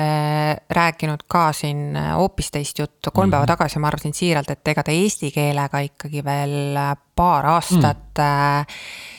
äh, 0.00 0.56
rääkinud 0.76 1.24
ka 1.30 1.50
siin 1.56 1.96
äh, 1.96 2.10
hoopis 2.18 2.50
teist 2.54 2.78
juttu, 2.78 3.10
kolm 3.10 3.28
mm 3.28 3.30
-hmm. 3.30 3.36
päeva 3.38 3.46
tagasi 3.54 3.78
ma 3.78 3.88
arvasin 3.88 4.14
siiralt, 4.14 4.50
et 4.50 4.68
ega 4.68 4.82
ta 4.82 4.92
eesti 4.92 5.30
keelega 5.30 5.80
ikkagi 5.86 6.24
veel 6.24 6.76
äh, 6.76 6.96
paar 7.16 7.46
aastat 7.46 8.18
mm. 8.18 8.24
-hmm 8.24 9.18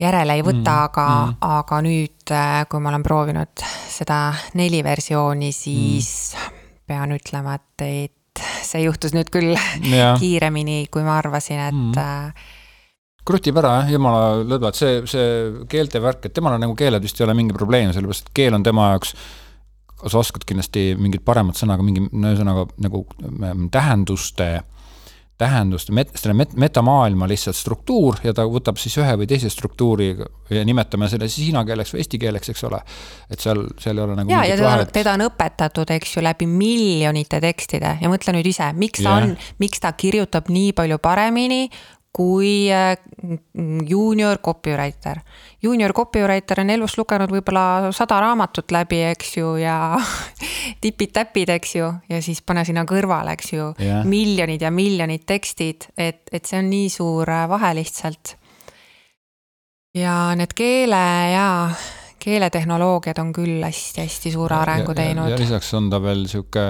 järele 0.00 0.34
ei 0.34 0.42
võta 0.42 0.72
mm, 0.74 0.82
aga 0.84 1.06
mm., 1.08 1.36
aga 1.40 1.80
nüüd, 1.86 2.32
äh, 2.34 2.66
kui 2.68 2.80
ma 2.80 2.90
olen 2.90 3.02
proovinud 3.02 3.64
seda 3.88 4.34
neli 4.54 4.82
versiooni, 4.84 5.52
siis 5.52 6.34
mm. 6.34 6.60
pean 6.86 7.14
ütlema, 7.14 7.54
et, 7.54 7.86
et 7.86 8.23
see 8.42 8.84
juhtus 8.84 9.14
nüüd 9.14 9.30
küll 9.34 9.54
ja. 9.54 10.14
kiiremini, 10.22 10.84
kui 10.92 11.04
ma 11.06 11.18
arvasin, 11.20 11.60
et 11.68 11.78
mm. 11.78 12.44
krutib 13.26 13.60
ära 13.62 13.78
jah, 13.80 13.94
jumala 13.94 14.42
lõdvalt, 14.42 14.78
see, 14.78 15.00
see 15.10 15.64
keelte 15.70 16.02
värk, 16.02 16.28
et 16.28 16.36
temal 16.36 16.56
on 16.56 16.64
nagu 16.66 16.76
keeled 16.78 17.04
vist 17.04 17.20
ei 17.20 17.28
ole 17.28 17.36
mingi 17.38 17.56
probleem, 17.56 17.94
sellepärast 17.94 18.28
et 18.28 18.36
keel 18.42 18.58
on 18.58 18.66
tema 18.66 18.92
jaoks 18.94 19.14
sa 20.04 20.20
oskad 20.20 20.44
kindlasti 20.46 20.92
mingit 21.00 21.24
paremat 21.24 21.58
sõna, 21.58 21.78
aga 21.78 21.86
mingi, 21.86 22.04
no 22.10 22.32
ühesõnaga 22.32 22.66
nagu 22.84 23.04
tähenduste 23.72 24.48
tähendust, 25.38 25.90
selle 26.14 26.34
met-, 26.38 26.54
metamaailma 26.60 27.26
lihtsalt 27.28 27.58
struktuur 27.58 28.20
ja 28.24 28.34
ta 28.36 28.44
võtab 28.46 28.78
siis 28.78 28.94
ühe 29.02 29.16
või 29.18 29.26
teise 29.30 29.50
struktuuri 29.50 30.12
ja 30.14 30.62
nimetame 30.66 31.08
selle 31.10 31.28
siis 31.28 31.48
hiina 31.48 31.64
keeleks 31.66 31.94
või 31.94 32.04
eesti 32.04 32.20
keeleks, 32.22 32.52
eks 32.52 32.62
ole. 32.68 32.78
et 33.30 33.42
seal, 33.42 33.64
seal 33.82 33.98
ei 33.98 34.04
ole 34.04 34.18
nagu. 34.20 34.30
ja, 34.30 34.44
ja 34.46 34.58
teda, 34.60 34.86
teda 34.94 35.16
on 35.18 35.26
õpetatud, 35.26 35.90
eks 35.96 36.16
ju, 36.16 36.22
läbi 36.24 36.46
miljonite 36.50 37.40
tekstide 37.42 37.96
ja 38.00 38.12
mõtle 38.12 38.36
nüüd 38.36 38.46
ise, 38.52 38.70
miks 38.78 39.02
ta 39.02 39.10
yeah. 39.10 39.18
on, 39.24 39.36
miks 39.58 39.82
ta 39.82 39.92
kirjutab 39.98 40.52
nii 40.54 40.72
palju 40.78 41.00
paremini 41.02 41.66
kui 42.14 42.70
äh, 42.72 42.96
juunior 43.88 44.38
copywriter. 44.38 45.20
juunior 45.62 45.92
copywriter 45.92 46.60
on 46.60 46.70
elus 46.70 46.94
lugenud 46.98 47.32
võib-olla 47.32 47.90
sada 47.96 48.20
raamatut 48.22 48.70
läbi, 48.70 49.00
eks 49.10 49.36
ju, 49.36 49.56
ja 49.58 49.96
tipid-täpid, 50.84 51.50
eks 51.56 51.74
ju, 51.74 51.90
ja 52.08 52.22
siis 52.22 52.42
pane 52.46 52.64
sinna 52.64 52.86
kõrvale, 52.86 53.34
eks 53.34 53.52
ju 53.52 53.72
yeah., 53.82 54.06
miljonid 54.06 54.62
ja 54.62 54.70
miljonid 54.70 55.26
tekstid, 55.26 55.88
et, 55.98 56.22
et 56.32 56.46
see 56.46 56.62
on 56.62 56.70
nii 56.70 56.88
suur 56.92 57.34
äh, 57.34 57.48
vahe 57.50 57.74
lihtsalt. 57.80 58.36
ja 59.94 60.34
need 60.38 60.54
keele 60.54 61.04
ja 61.34 61.48
keeletehnoloogiad 62.24 63.18
on 63.20 63.32
küll 63.36 63.60
hästi-hästi 63.64 64.32
suure 64.32 64.56
arengu 64.56 64.94
teinud. 64.96 65.28
ja 65.28 65.38
lisaks 65.38 65.72
on 65.76 65.90
ta 65.92 66.00
veel 66.02 66.24
sihuke 66.30 66.62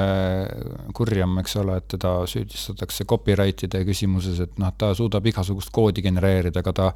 kurjam, 0.97 1.39
eks 1.43 1.57
ole, 1.63 1.77
et 1.79 1.87
teda 1.95 2.15
süüdistatakse 2.31 3.07
copyright'ide 3.11 3.85
küsimuses, 3.87 4.41
et 4.45 4.59
noh, 4.63 4.73
ta 4.79 4.91
suudab 4.99 5.27
igasugust 5.31 5.71
koodi 5.75 6.03
genereerida, 6.05 6.65
aga 6.65 6.75
ta, 6.81 6.89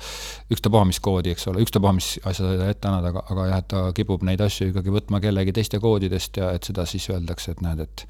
ükstapuha 0.54 0.88
mis 0.90 0.98
koodi, 1.04 1.34
eks 1.36 1.48
ole, 1.52 1.62
ükstapuha 1.66 1.94
mis 1.96 2.10
asja 2.26 2.50
ta 2.58 2.70
ette 2.72 2.90
annab, 2.90 3.08
aga, 3.12 3.24
aga 3.34 3.46
jah, 3.52 3.62
et 3.62 3.70
ta 3.74 3.84
kipub 3.96 4.26
neid 4.26 4.42
asju 4.44 4.72
ikkagi 4.72 4.94
võtma 4.94 5.22
kellegi 5.22 5.54
teiste 5.60 5.80
koodidest 5.82 6.42
ja 6.42 6.50
et 6.56 6.66
seda 6.66 6.86
siis 6.88 7.06
öeldakse, 7.14 7.54
et 7.54 7.62
näed, 7.64 7.84
et 7.86 8.06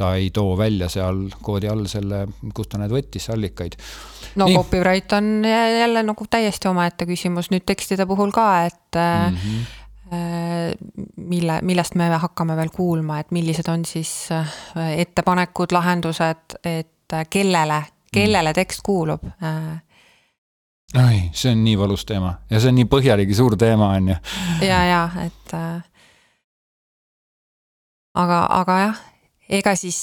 ta 0.00 0.14
ei 0.16 0.30
too 0.32 0.54
välja 0.56 0.88
seal 0.88 1.26
koodi 1.44 1.68
all 1.68 1.84
selle, 1.90 2.24
kust 2.56 2.72
ta 2.72 2.80
need 2.80 2.94
võttis, 2.94 3.28
allikaid. 3.34 3.76
no 4.40 4.48
Nii. 4.48 4.56
copyright 4.56 5.12
on 5.18 5.44
jälle 5.44 6.02
nagu 6.06 6.26
täiesti 6.30 6.70
omaette 6.72 7.04
küsimus 7.10 7.52
nüüd 7.52 7.68
tekstide 7.68 8.08
puhul 8.08 8.32
ka, 8.32 8.48
et 8.70 8.96
mm 8.96 9.36
-hmm 9.36 9.79
mille, 11.16 11.58
millest 11.62 11.94
me 11.94 12.08
hakkame 12.22 12.56
veel 12.58 12.70
kuulma, 12.74 13.20
et 13.20 13.30
millised 13.30 13.68
on 13.70 13.84
siis 13.84 14.12
äh, 14.32 14.56
ettepanekud, 14.98 15.72
lahendused, 15.72 16.56
et 16.64 17.14
äh, 17.14 17.26
kellele, 17.30 17.82
kellele 18.12 18.52
tekst 18.56 18.82
kuulub? 18.86 19.24
oi, 20.98 21.20
see 21.32 21.52
on 21.52 21.62
nii 21.64 21.76
valus 21.78 22.02
teema 22.06 22.34
ja 22.50 22.58
see 22.58 22.72
on 22.72 22.80
nii 22.80 22.88
põhjalik 22.90 23.30
ja 23.30 23.36
suur 23.38 23.54
teema, 23.56 23.92
on 23.94 24.08
ju. 24.10 24.16
ja, 24.66 24.80
ja 24.88 25.04
et 25.22 25.54
aga, 28.14 28.40
aga 28.58 28.78
jah, 28.80 29.04
ega 29.60 29.76
siis 29.78 30.00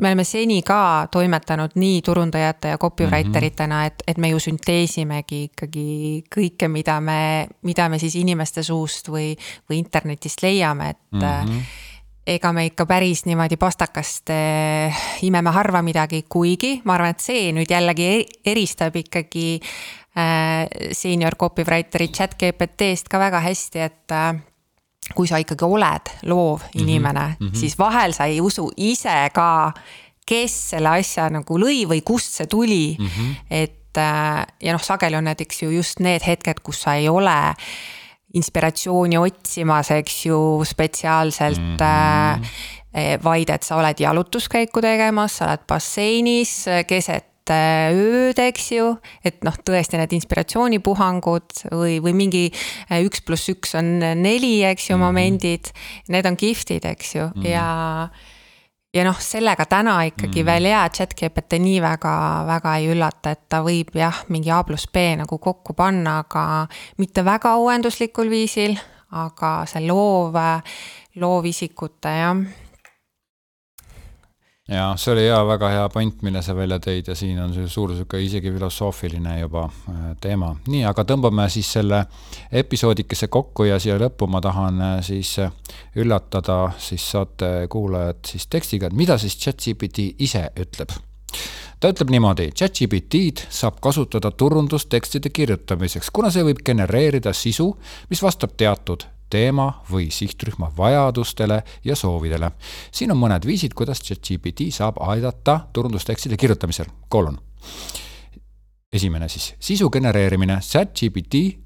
me 0.00 0.08
oleme 0.08 0.24
seni 0.24 0.62
ka 0.62 1.08
toimetanud 1.12 1.74
nii 1.74 2.02
turundajate 2.02 2.68
ja 2.68 2.78
copywriter 2.78 3.44
itena 3.44 3.74
mm, 3.74 3.82
-hmm. 3.82 3.86
et, 3.86 4.02
et 4.06 4.18
me 4.18 4.28
ju 4.28 4.38
sünteesimegi 4.38 5.42
ikkagi 5.50 6.24
kõike, 6.36 6.68
mida 6.68 7.00
me, 7.00 7.48
mida 7.62 7.88
me 7.88 7.98
siis 7.98 8.14
inimeste 8.14 8.62
suust 8.62 9.08
või, 9.08 9.36
või 9.70 9.78
internetist 9.78 10.42
leiame, 10.42 10.90
et 10.90 11.12
mm. 11.12 11.20
-hmm 11.20 11.62
ega 12.28 12.52
me 12.52 12.66
ikka 12.68 12.86
päris 12.86 13.24
niimoodi 13.24 13.56
pastakast 13.56 14.30
eh, 14.30 14.96
imeme 15.22 15.50
harva 15.50 15.82
midagi, 15.82 16.24
kuigi 16.28 16.80
ma 16.84 16.98
arvan, 16.98 17.14
et 17.16 17.24
see 17.24 17.52
nüüd 17.56 17.70
jällegi 17.72 18.26
eristab 18.44 18.96
ikkagi 19.00 19.46
äh, 20.18 20.66
senior 20.92 21.38
copywriteri 21.40 22.10
chat 22.12 22.36
GPT-st 22.36 23.08
ka 23.08 23.20
väga 23.22 23.40
hästi, 23.40 23.80
et 23.80 24.12
äh, 24.12 24.34
kui 25.14 25.28
sa 25.28 25.40
ikkagi 25.40 25.64
oled 25.64 26.12
loov 26.28 26.62
mhm, 26.62 26.82
inimene 26.82 27.26
mm, 27.40 27.46
-hmm. 27.46 27.56
siis 27.56 27.78
vahel 27.78 28.12
sa 28.12 28.24
ei 28.24 28.40
usu 28.40 28.70
ise 28.76 29.30
ka, 29.34 29.72
kes 30.26 30.70
selle 30.70 30.88
asja 30.88 31.28
nagu 31.32 31.58
lõi 31.58 31.86
või 31.88 32.02
kust 32.04 32.34
see 32.34 32.46
tuli 32.46 32.96
mm. 32.98 33.06
-hmm. 33.06 33.34
et 33.50 33.96
äh, 33.96 34.46
ja 34.62 34.72
noh, 34.72 34.82
sageli 34.82 35.16
on 35.16 35.24
näiteks 35.24 35.62
ju 35.62 35.70
just 35.70 36.00
need 36.00 36.22
hetked, 36.26 36.60
kus 36.62 36.82
sa 36.82 36.94
ei 36.94 37.08
ole 37.08 37.54
inspiratsiooni 38.34 39.16
otsimas, 39.18 39.90
eks 39.90 40.26
ju, 40.26 40.64
spetsiaalselt 40.64 41.80
mm. 41.80 42.42
-hmm 42.42 42.66
vaid 43.24 43.50
et 43.50 43.62
sa 43.62 43.76
oled 43.76 44.00
jalutuskäiku 44.00 44.80
tegemas, 44.80 45.36
sa 45.36 45.44
oled 45.44 45.66
basseinis 45.68 46.64
keset 46.86 47.27
äh, 47.54 47.90
ööd, 47.94 48.38
eks 48.42 48.70
ju. 48.74 48.88
et 49.26 49.44
noh, 49.46 49.56
tõesti 49.64 50.00
need 50.00 50.14
inspiratsioonipuhangud 50.18 51.62
või, 51.72 51.98
või 52.04 52.14
mingi 52.16 52.46
äh, 52.50 53.02
üks 53.06 53.22
pluss 53.26 53.50
üks 53.52 53.76
on 53.78 53.98
neli, 53.98 54.58
eks 54.68 54.90
ju, 54.90 54.96
mhm. 54.96 55.04
momendid. 55.04 55.72
Need 56.12 56.28
on 56.28 56.38
kihvtid, 56.38 56.88
eks 56.88 57.14
ju, 57.18 57.30
mhm. 57.34 57.46
ja 57.48 57.68
ja 58.94 59.04
noh, 59.04 59.18
sellega 59.20 59.66
täna 59.68 59.98
ikkagi 60.08 60.40
mm. 60.40 60.46
veel 60.48 60.68
jaa, 60.70 60.86
chat-GPT 60.88 61.58
nii 61.60 61.80
väga, 61.84 62.12
väga 62.48 62.76
ei 62.80 62.86
üllata, 62.88 63.34
et 63.36 63.42
ta 63.52 63.60
võib 63.62 63.92
jah, 63.98 64.22
mingi 64.32 64.48
A 64.50 64.62
pluss 64.64 64.88
B 64.88 65.02
nagu 65.20 65.36
kokku 65.38 65.76
panna, 65.76 66.22
aga 66.24 66.44
mitte 66.96 67.24
väga 67.26 67.52
uuenduslikul 67.60 68.32
viisil, 68.32 68.78
aga 69.12 69.52
see 69.68 69.84
loov, 69.84 70.40
loovisikute 71.20 72.16
jah 72.16 72.57
ja 74.68 74.92
see 75.00 75.12
oli 75.14 75.24
hea, 75.24 75.38
väga 75.48 75.70
hea 75.72 75.88
point, 75.92 76.22
mille 76.22 76.42
sa 76.44 76.54
välja 76.56 76.78
tõid 76.82 77.08
ja 77.08 77.16
siin 77.16 77.38
on 77.40 77.54
see 77.56 77.68
suur 77.72 77.94
sihuke 77.96 78.20
isegi 78.20 78.52
filosoofiline 78.52 79.38
juba 79.40 79.64
äh, 79.68 80.06
teema. 80.20 80.52
nii, 80.68 80.84
aga 80.88 81.04
tõmbame 81.08 81.48
siis 81.52 81.70
selle 81.78 82.02
episoodikese 82.62 83.30
kokku 83.32 83.68
ja 83.68 83.78
siia 83.80 83.98
lõppu 84.00 84.28
ma 84.28 84.42
tahan 84.44 84.80
äh, 84.84 84.96
siis 85.04 85.34
äh, 85.42 85.52
üllatada 85.96 86.60
siis 86.78 87.10
saate 87.10 87.68
kuulajad 87.72 88.24
siis 88.28 88.46
tekstiga, 88.46 88.88
et 88.88 88.96
mida 88.96 89.18
siis 89.18 89.38
chat-GPT 89.40 90.12
ise 90.18 90.48
ütleb 90.60 90.92
ta 91.78 91.92
ütleb 91.92 92.10
niimoodi, 92.10 92.50
chat-GPT-d 92.58 93.48
saab 93.54 93.78
kasutada 93.80 94.32
turundustekstide 94.34 95.30
kirjutamiseks, 95.30 96.10
kuna 96.10 96.32
see 96.34 96.42
võib 96.44 96.64
genereerida 96.66 97.32
sisu, 97.32 97.70
mis 98.10 98.22
vastab 98.24 98.56
teatud 98.58 99.06
teema 99.30 99.68
või 99.90 100.08
sihtrühma 100.14 100.70
vajadustele 100.76 101.62
ja 101.84 101.96
soovidele. 101.96 102.50
siin 102.92 103.12
on 103.12 103.20
mõned 103.20 103.46
viisid, 103.46 103.74
kuidas 103.74 104.02
ChatGPT 104.02 104.70
saab 104.74 105.00
aidata 105.00 105.60
turundustekstide 105.72 106.36
kirjutamisel, 106.36 106.86
kolon. 107.08 107.38
esimene 108.92 109.28
siis, 109.28 109.54
sisu 109.60 109.90
genereerimine, 109.90 110.60
ChatGPT 110.60 111.58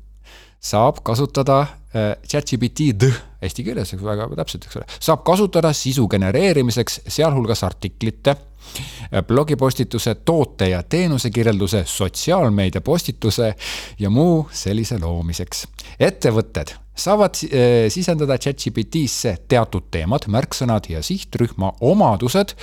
saab 0.62 1.02
kasutada 1.02 1.60
äh, 1.60 2.16
ChatGPT-d 2.28 3.12
eesti 3.42 3.64
keeles, 3.66 3.94
väga 3.98 4.28
täpselt, 4.36 4.66
eks 4.66 4.76
ole, 4.78 4.86
saab 5.00 5.24
kasutada 5.26 5.72
sisu 5.72 6.06
genereerimiseks, 6.08 7.00
sealhulgas 7.08 7.64
artiklite 7.66 8.36
äh, 8.36 8.51
blogipostituse, 9.28 10.14
toote 10.24 10.68
ja 10.68 10.82
teenuse 10.82 11.30
kirjelduse, 11.30 11.84
sotsiaalmeedia 11.86 12.80
postituse 12.80 13.54
ja 13.98 14.10
muu 14.10 14.48
sellise 14.52 14.98
loomiseks. 14.98 15.66
ettevõtted 16.00 16.74
saavad 16.94 17.36
eh, 17.50 17.90
sisendada 17.90 18.36
chat-GPT-sse 18.38 19.36
teatud 19.48 19.88
teemad, 19.90 20.28
märksõnad 20.28 20.88
ja 20.92 21.02
sihtrühma 21.02 21.72
omadused 21.80 22.56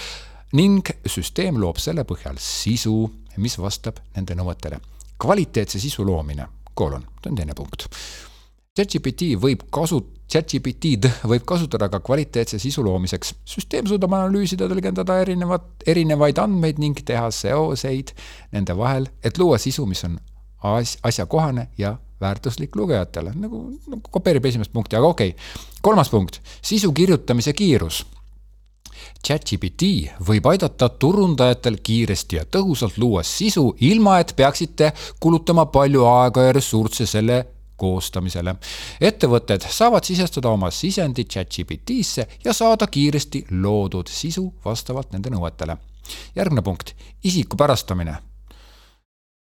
ning 0.58 0.90
süsteem 1.06 1.60
loob 1.62 1.78
selle 1.82 2.06
põhjal 2.10 2.38
sisu, 2.42 3.04
mis 3.38 3.58
vastab 3.60 4.02
nende 4.16 4.38
nõuetele. 4.38 4.80
kvaliteetse 5.20 5.80
sisu 5.80 6.06
loomine, 6.06 6.48
koolon, 6.74 7.04
see 7.24 7.32
on 7.32 7.36
teine 7.36 7.54
punkt. 7.54 7.90
ChatGPT 8.76 9.36
võib 9.42 9.66
kasu-, 9.74 10.06
ChatGPT-d 10.30 11.10
võib 11.30 11.46
kasutada 11.50 11.88
ka 11.90 12.00
kvaliteetse 12.06 12.60
sisu 12.62 12.84
loomiseks. 12.86 13.34
süsteem 13.50 13.88
suudab 13.90 14.14
analüüsida, 14.14 14.68
tõlgendada 14.70 15.18
erinevat, 15.24 15.66
erinevaid 15.90 16.38
andmeid 16.42 16.82
ning 16.82 17.02
teha 17.06 17.32
seoseid 17.34 18.14
nende 18.54 18.78
vahel, 18.78 19.10
et 19.26 19.42
luua 19.42 19.58
sisu, 19.58 19.88
mis 19.90 20.04
on 20.06 20.20
as-, 20.76 21.00
asjakohane 21.04 21.70
ja 21.78 21.96
väärtuslik 22.22 22.76
lugejatele, 22.76 23.34
nagu, 23.36 23.64
nagu 23.88 24.02
kopeerib 24.12 24.46
esimest 24.46 24.74
punkti, 24.74 25.00
aga 25.00 25.08
okei 25.08 25.34
okay.. 25.34 25.52
kolmas 25.82 26.10
punkt, 26.14 26.42
sisu 26.62 26.94
kirjutamise 26.94 27.54
kiirus. 27.54 28.06
ChatGPT 29.26 30.12
võib 30.28 30.46
aidata 30.52 30.90
turundajatel 30.90 31.80
kiiresti 31.84 32.38
ja 32.38 32.44
tõhusalt 32.46 33.00
luua 33.02 33.24
sisu, 33.24 33.72
ilma 33.88 34.20
et 34.20 34.36
peaksite 34.36 34.92
kulutama 35.20 35.66
palju 35.74 36.06
aega 36.08 36.50
ja 36.50 36.54
ressursse 36.56 37.08
selle 37.10 37.46
koostamisele. 37.80 38.56
ettevõtted 39.02 39.66
saavad 39.70 40.04
sisestada 40.04 40.50
oma 40.50 40.72
sisendi 40.72 41.26
ChatGPT-sse 41.26 42.28
ja 42.46 42.54
saada 42.54 42.88
kiiresti 42.88 43.46
loodud 43.52 44.08
sisu 44.08 44.54
vastavalt 44.66 45.14
nende 45.14 45.30
nõuetele. 45.30 45.78
järgmine 46.36 46.62
punkt, 46.62 46.96
isikupärastamine 47.24 48.18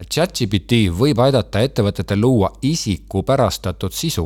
ChatGPT 0.03 0.89
võib 0.91 1.19
aidata 1.23 1.61
ettevõtetel 1.63 2.19
luua 2.19 2.49
isikupärastatud 2.67 3.93
sisu, 3.95 4.25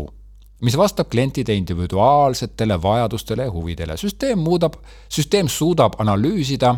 mis 0.66 0.78
vastab 0.78 1.12
klientide 1.12 1.54
individuaalsetele 1.56 2.82
vajadustele 2.82 3.44
ja 3.44 3.52
huvidele. 3.52 3.98
süsteem 3.98 4.40
muudab, 4.40 4.74
süsteem 5.10 5.48
suudab 5.48 5.94
analüüsida 6.02 6.76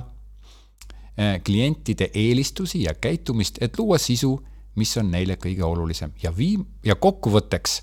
eh, 1.17 1.41
klientide 1.43 2.11
eelistusi 2.13 2.83
ja 2.83 2.93
käitumist, 2.93 3.61
et 3.61 3.79
luua 3.79 3.97
sisu, 3.97 4.41
mis 4.75 4.97
on 4.97 5.11
neile 5.11 5.35
kõige 5.35 5.63
olulisem 5.63 6.13
ja 6.23 6.31
viim- 6.37 6.65
ja 6.85 6.95
kokkuvõtteks 6.95 7.81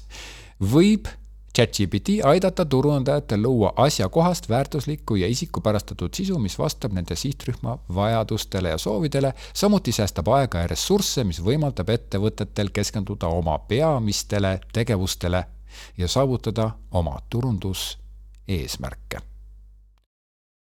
võib 0.60 1.08
ChatGPT 1.58 2.08
aidata 2.24 2.64
turundajatel 2.64 3.42
luua 3.42 3.72
asjakohast, 3.76 4.48
väärtuslikku 4.48 5.16
ja 5.16 5.26
isikupärastatud 5.26 6.14
sisu, 6.14 6.38
mis 6.38 6.58
vastab 6.58 6.92
nende 6.92 7.16
sihtrühma 7.16 7.78
vajadustele 7.94 8.68
ja 8.68 8.78
soovidele, 8.78 9.34
samuti 9.54 9.92
säästab 9.92 10.28
aega 10.28 10.58
ja 10.58 10.66
ressursse, 10.70 11.24
mis 11.24 11.42
võimaldab 11.42 11.90
ettevõtetel 11.90 12.70
keskenduda 12.70 13.26
oma 13.26 13.58
peamistele 13.58 14.60
tegevustele 14.72 15.44
ja 15.98 16.08
saavutada 16.08 16.70
oma 16.90 17.18
turunduseesmärke. 17.30 19.18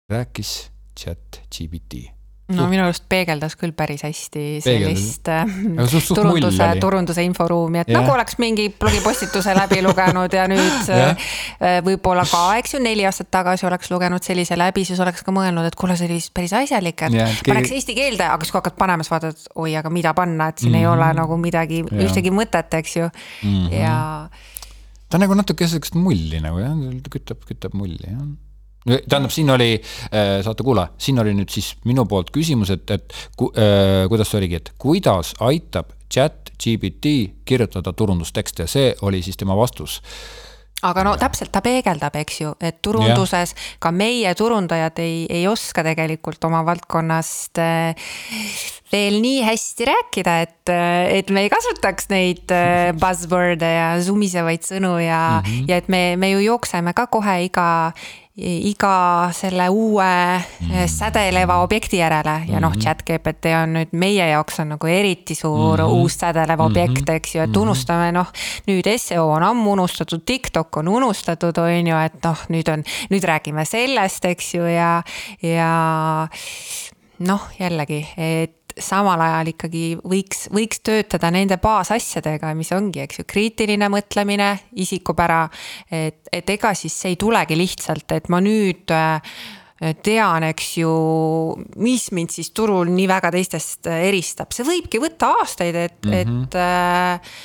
rääkis 0.09 0.71
ChatGPT 1.01 2.14
no 2.53 2.67
minu 2.69 2.83
arust 2.85 3.07
peegeldas 3.09 3.55
küll 3.57 3.73
päris 3.77 4.03
hästi 4.05 4.43
sellist 4.65 5.29
äh, 5.33 5.49
turunduse, 6.11 6.67
turunduse 6.81 7.25
inforuumi, 7.25 7.81
et 7.81 7.93
ja. 7.93 8.03
nagu 8.03 8.13
oleks 8.13 8.37
mingi 8.43 8.67
blogipostituse 8.69 9.55
läbi 9.57 9.81
lugenud 9.85 10.37
ja 10.37 10.45
nüüd 10.51 10.91
ja. 10.91 11.15
Äh, 11.57 11.79
võib-olla 11.87 12.27
ka, 12.29 12.43
eks 12.61 12.77
ju, 12.77 12.83
neli 12.85 13.07
aastat 13.09 13.31
tagasi 13.33 13.65
oleks 13.69 13.89
lugenud 13.93 14.25
sellise 14.25 14.59
läbi, 14.61 14.85
siis 14.85 15.01
oleks 15.01 15.25
ka 15.25 15.33
mõelnud, 15.33 15.65
et 15.71 15.79
kuule, 15.81 15.97
see 15.97 16.11
oli 16.11 16.21
päris 16.37 16.53
asjalik, 16.61 17.07
et 17.09 17.17
paneks 17.17 17.71
keegi... 17.71 17.81
eesti 17.81 17.97
keelde, 17.97 18.29
aga 18.29 18.45
siis 18.45 18.53
kui 18.53 18.61
hakkad 18.61 18.79
panema, 18.81 19.07
siis 19.07 19.15
vaatad, 19.15 19.45
oi, 19.65 19.73
aga 19.81 19.93
mida 19.95 20.13
panna, 20.17 20.51
et 20.53 20.61
siin 20.61 20.75
mm 20.75 20.77
-hmm. 20.77 20.85
ei 20.85 20.93
ole 20.93 21.09
mhm. 21.09 21.21
nagu 21.23 21.41
midagi, 21.41 21.83
ühtegi 21.89 22.35
mõtet, 22.35 22.77
eks 22.81 22.97
ju 22.97 23.09
mm, 23.09 23.49
-hmm. 23.49 23.73
ja. 23.73 24.29
ta 25.09 25.19
nagu 25.19 25.35
natuke 25.35 25.69
sihukest 25.69 25.97
mulli 25.97 26.45
nagu 26.45 26.61
jah, 26.61 26.77
kütab, 27.09 27.41
kütab 27.49 27.73
mulli 27.73 28.05
jah 28.05 28.27
tähendab, 28.85 29.33
siin 29.33 29.51
oli, 29.51 29.73
äh, 30.13 30.39
saate 30.45 30.65
kuula, 30.67 30.89
siin 30.99 31.19
oli 31.23 31.35
nüüd 31.37 31.53
siis 31.53 31.75
minu 31.89 32.07
poolt 32.09 32.33
küsimus, 32.35 32.73
et, 32.75 32.91
et 32.95 33.19
ku, 33.37 33.51
äh, 33.57 34.05
kuidas 34.13 34.31
see 34.31 34.43
oligi, 34.43 34.61
et 34.61 34.73
kuidas 34.81 35.35
aitab 35.45 35.95
chat 36.13 36.53
GPT 36.61 37.15
kirjutada 37.49 37.93
turundustekste 37.97 38.67
ja 38.67 38.71
see 38.71 38.95
oli 39.03 39.23
siis 39.25 39.41
tema 39.41 39.57
vastus 39.59 40.01
aga 40.85 41.01
no 41.07 41.15
täpselt, 41.17 41.49
ta 41.55 41.63
peegeldab, 41.65 42.17
eks 42.21 42.41
ju, 42.43 42.51
et 42.61 42.83
turunduses 42.85 43.55
ja. 43.55 43.61
ka 43.81 43.89
meie 43.95 44.35
turundajad 44.37 44.99
ei, 45.01 45.23
ei 45.33 45.47
oska 45.49 45.81
tegelikult 45.87 46.45
oma 46.45 46.61
valdkonnast 46.67 47.61
äh, 47.63 48.11
veel 48.93 49.17
nii 49.25 49.41
hästi 49.47 49.89
rääkida, 49.89 50.35
et, 50.45 50.73
et 51.17 51.33
me 51.33 51.47
ei 51.47 51.51
kasutaks 51.51 52.11
neid 52.13 52.53
buzzword'e 53.01 53.71
ja 53.71 53.89
sumisevaid 54.05 54.69
sõnu 54.69 54.99
ja 55.03 55.41
mm, 55.41 55.49
-hmm. 55.49 55.73
ja 55.73 55.81
et 55.81 55.89
me, 55.89 56.03
me 56.21 56.31
ju 56.35 56.45
jookseme 56.45 56.93
ka 56.93 57.09
kohe 57.09 57.41
iga 57.49 57.67
iga 58.37 59.31
selle 59.33 59.69
uue 59.71 60.07
mm. 60.61 60.89
sädeleva 60.91 61.61
objekti 61.63 62.01
järele 62.01 62.41
ja 62.49 62.59
noh, 62.59 62.73
mm-hmm. 62.73 62.83
chat 62.83 63.05
GPT 63.07 63.53
on 63.55 63.77
nüüd 63.77 63.93
meie 63.95 64.27
jaoks 64.27 64.59
on 64.65 64.73
nagu 64.75 64.91
eriti 64.91 65.37
suur 65.39 65.79
mm 65.79 65.85
-hmm. 65.85 66.01
uus 66.03 66.19
sädelev 66.19 66.59
mm-hmm. 66.59 66.67
objekt, 66.67 67.09
eks 67.09 67.35
ju, 67.35 67.43
et 67.43 67.49
mm-hmm. 67.49 67.63
unustame 67.63 68.13
noh. 68.13 68.33
nüüd 68.67 68.91
seo 68.99 69.29
on 69.29 69.43
ammu 69.43 69.73
unustatud, 69.73 70.23
TikTok 70.27 70.77
on 70.77 70.89
unustatud, 70.89 71.59
on 71.59 71.87
ju, 71.87 71.97
et 71.97 72.25
noh, 72.25 72.39
nüüd 72.49 72.73
on, 72.73 72.83
nüüd 73.11 73.25
räägime 73.25 73.65
sellest, 73.65 74.25
eks 74.25 74.55
ju, 74.55 74.67
ja, 74.67 75.03
ja 75.43 76.29
noh, 77.19 77.43
jällegi, 77.59 78.07
et 78.17 78.64
samal 78.81 79.21
ajal 79.23 79.51
ikkagi 79.53 79.83
võiks, 80.03 80.47
võiks 80.55 80.81
töötada 80.85 81.31
nende 81.35 81.59
baasasjadega, 81.63 82.53
mis 82.59 82.73
ongi, 82.75 83.03
eks 83.05 83.21
ju, 83.21 83.27
kriitiline 83.29 83.89
mõtlemine, 83.93 84.51
isikupära. 84.83 85.45
et, 85.91 86.25
et 86.33 86.55
ega 86.57 86.75
siis 86.75 86.95
see 86.95 87.15
ei 87.15 87.21
tulegi 87.21 87.59
lihtsalt, 87.59 88.17
et 88.17 88.31
ma 88.33 88.41
nüüd 88.45 88.95
äh, 88.95 89.37
tean, 90.03 90.49
eks 90.51 90.71
ju, 90.81 90.95
mis 91.83 92.09
mind 92.15 92.35
siis 92.35 92.51
turul 92.57 92.91
nii 92.95 93.09
väga 93.11 93.31
teistest 93.35 93.91
äh, 93.91 94.09
eristab, 94.11 94.55
see 94.55 94.67
võibki 94.67 95.03
võtta 95.03 95.35
aastaid, 95.41 95.75
et 95.75 96.01
mm, 96.05 96.13
-hmm. 96.13 96.43
et 96.43 96.55
äh, 96.59 97.37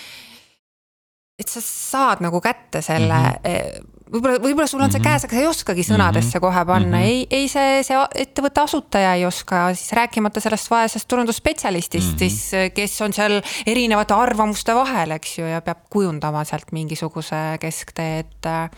et 1.40 1.48
sa 1.48 1.62
saad 1.64 2.20
nagu 2.20 2.42
kätte 2.44 2.82
selle 2.84 3.16
mm, 3.16 3.46
-hmm 3.46 3.99
võib-olla, 4.10 4.40
võib-olla 4.42 4.68
sul 4.70 4.82
on 4.82 4.92
see 4.92 5.00
-hmm. 5.00 5.08
käes, 5.08 5.26
aga 5.26 5.36
sa 5.36 5.42
ei 5.42 5.50
oskagi 5.50 5.86
sõnadesse 5.86 6.36
mm 6.36 6.38
-hmm. 6.38 6.46
kohe 6.46 6.66
panna 6.66 6.98
mm, 6.98 7.04
-hmm. 7.04 7.06
ei, 7.06 7.28
ei 7.30 7.48
see, 7.48 7.84
see 7.84 7.98
ettevõtte 8.26 8.62
asutaja 8.62 9.14
ei 9.16 9.26
oska, 9.26 9.74
siis 9.74 9.94
rääkimata 9.94 10.40
sellest 10.40 10.70
vaesest 10.72 11.08
turundusspetsialistist 11.08 12.14
mm, 12.14 12.16
-hmm. 12.16 12.30
siis 12.30 12.74
kes 12.74 13.02
on 13.02 13.14
seal 13.14 13.42
erinevate 13.66 14.14
arvamuste 14.14 14.76
vahel, 14.76 15.12
eks 15.12 15.38
ju, 15.40 15.46
ja 15.46 15.62
peab 15.62 15.86
kujundama 15.90 16.44
sealt 16.44 16.72
mingisuguse 16.72 17.58
kesktee, 17.60 18.20
et 18.20 18.46
äh, 18.46 18.70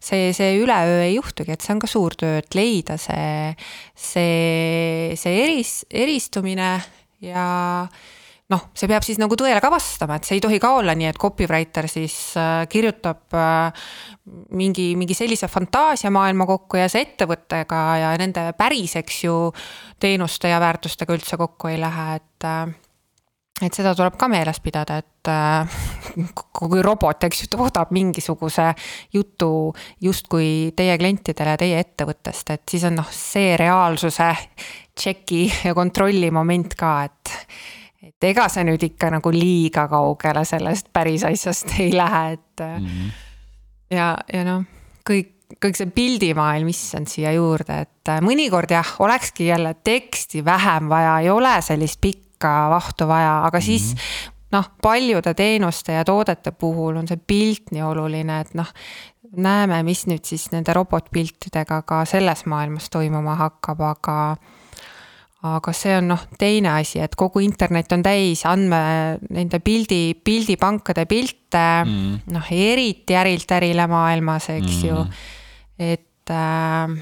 see, 0.00 0.32
see 0.32 0.58
üleöö 0.60 1.02
ei 1.02 1.14
juhtugi, 1.14 1.52
et 1.52 1.60
see 1.60 1.74
on 1.74 1.82
ka 1.82 1.90
suur 1.90 2.14
töö, 2.18 2.38
et 2.38 2.54
leida 2.54 2.96
see, 2.96 3.54
see, 3.94 5.16
see 5.16 5.42
eris, 5.44 5.72
eristumine 5.90 6.82
ja 7.20 7.86
noh, 8.52 8.68
see 8.78 8.88
peab 8.90 9.04
siis 9.06 9.18
nagu 9.18 9.34
tõele 9.38 9.58
ka 9.62 9.70
vastama, 9.72 10.18
et 10.18 10.26
see 10.28 10.38
ei 10.38 10.44
tohi 10.44 10.60
ka 10.62 10.76
olla 10.78 10.94
nii, 10.96 11.10
et 11.10 11.18
copywriter 11.20 11.88
siis 11.90 12.14
äh, 12.38 12.62
kirjutab 12.70 13.34
äh, 13.34 13.86
mingi, 14.54 14.92
mingi 14.98 15.16
sellise 15.18 15.50
fantaasiamaailma 15.50 16.46
kokku 16.46 16.78
ja 16.78 16.88
see 16.92 17.02
ettevõttega 17.08 17.82
ja 18.04 18.14
nende 18.20 18.48
päris, 18.58 18.96
eks 19.02 19.22
ju, 19.26 19.36
teenuste 20.02 20.52
ja 20.52 20.60
väärtustega 20.62 21.16
üldse 21.16 21.38
kokku 21.40 21.72
ei 21.72 21.80
lähe, 21.82 22.08
et 22.20 22.46
äh, 22.46 22.66
et 23.64 23.72
seda 23.72 23.94
tuleb 23.96 24.18
ka 24.20 24.28
meeles 24.28 24.58
pidada, 24.60 24.98
et 25.00 25.30
kui 26.58 26.82
robot, 26.84 27.24
eks 27.26 27.40
ju, 27.40 27.48
toodab 27.54 27.88
mingisuguse 27.96 28.66
jutu 29.16 29.48
justkui 30.04 30.74
teie 30.76 30.98
klientidele, 31.00 31.56
teie 31.58 31.80
ettevõttest, 31.80 32.52
et 32.52 32.62
siis 32.68 32.84
on 32.86 33.00
noh, 33.00 33.08
see 33.10 33.56
reaalsuse 33.58 34.28
tšeki 34.92 35.40
ja 35.70 35.74
kontrolli 35.74 36.28
moment 36.30 36.76
ka, 36.78 36.92
et 37.08 37.32
et 38.06 38.28
ega 38.30 38.48
see 38.52 38.64
nüüd 38.68 38.82
ikka 38.90 39.10
nagu 39.16 39.32
liiga 39.34 39.86
kaugele 39.90 40.44
sellest 40.48 40.92
päris 40.92 41.24
asjast 41.28 41.74
ei 41.80 41.92
lähe, 41.96 42.36
et 42.36 42.62
mm. 42.64 42.86
-hmm. 42.86 43.10
ja, 43.96 44.12
ja 44.32 44.44
noh, 44.44 44.64
kõik, 45.10 45.32
kõik 45.62 45.78
see 45.78 45.90
pildimaailm, 45.94 46.68
issand 46.68 47.10
siia 47.10 47.32
juurde, 47.36 47.80
et 47.86 48.14
mõnikord 48.22 48.70
jah, 48.70 48.94
olekski 48.98 49.50
jälle 49.50 49.74
teksti 49.84 50.44
vähem 50.44 50.88
vaja, 50.88 51.18
ei 51.20 51.30
ole 51.30 51.60
sellist 51.62 52.00
pikka 52.00 52.70
vahtu 52.70 53.08
vaja, 53.08 53.44
aga 53.46 53.60
siis 53.60 53.92
mm 53.92 53.98
-hmm 53.98 54.32
noh, 54.52 54.70
paljude 54.82 55.34
teenuste 55.34 55.92
ja 55.92 56.04
toodete 56.04 56.52
puhul 56.52 56.96
on 56.96 57.08
see 57.08 57.18
pilt 57.26 57.72
nii 57.74 57.82
oluline, 57.82 58.40
et 58.40 58.54
noh, 58.54 58.70
näeme, 59.36 59.82
mis 59.86 60.06
nüüd 60.10 60.24
siis 60.24 60.48
nende 60.52 60.74
robotpiltidega 60.76 61.82
ka 61.88 62.04
selles 62.08 62.44
maailmas 62.46 62.90
toimuma 62.90 63.36
hakkab, 63.40 63.82
aga 63.90 64.16
aga 65.44 65.72
see 65.76 65.92
on 65.98 66.08
noh, 66.10 66.22
teine 66.38 66.72
asi, 66.78 67.00
et 67.04 67.14
kogu 67.18 67.42
internet 67.44 67.92
on 67.92 68.02
täis 68.04 68.44
andme, 68.48 68.78
nende 69.36 69.60
pildi, 69.64 70.16
pildipankade 70.24 71.04
pilte 71.10 71.66
mm., 71.84 72.32
noh, 72.34 72.48
eriti 72.50 73.18
ärilt 73.18 73.52
ärile 73.58 73.86
maailmas, 73.90 74.48
eks 74.56 74.80
mm. 74.80 74.88
ju. 74.88 75.04
et 75.92 76.32
äh,, 76.32 76.96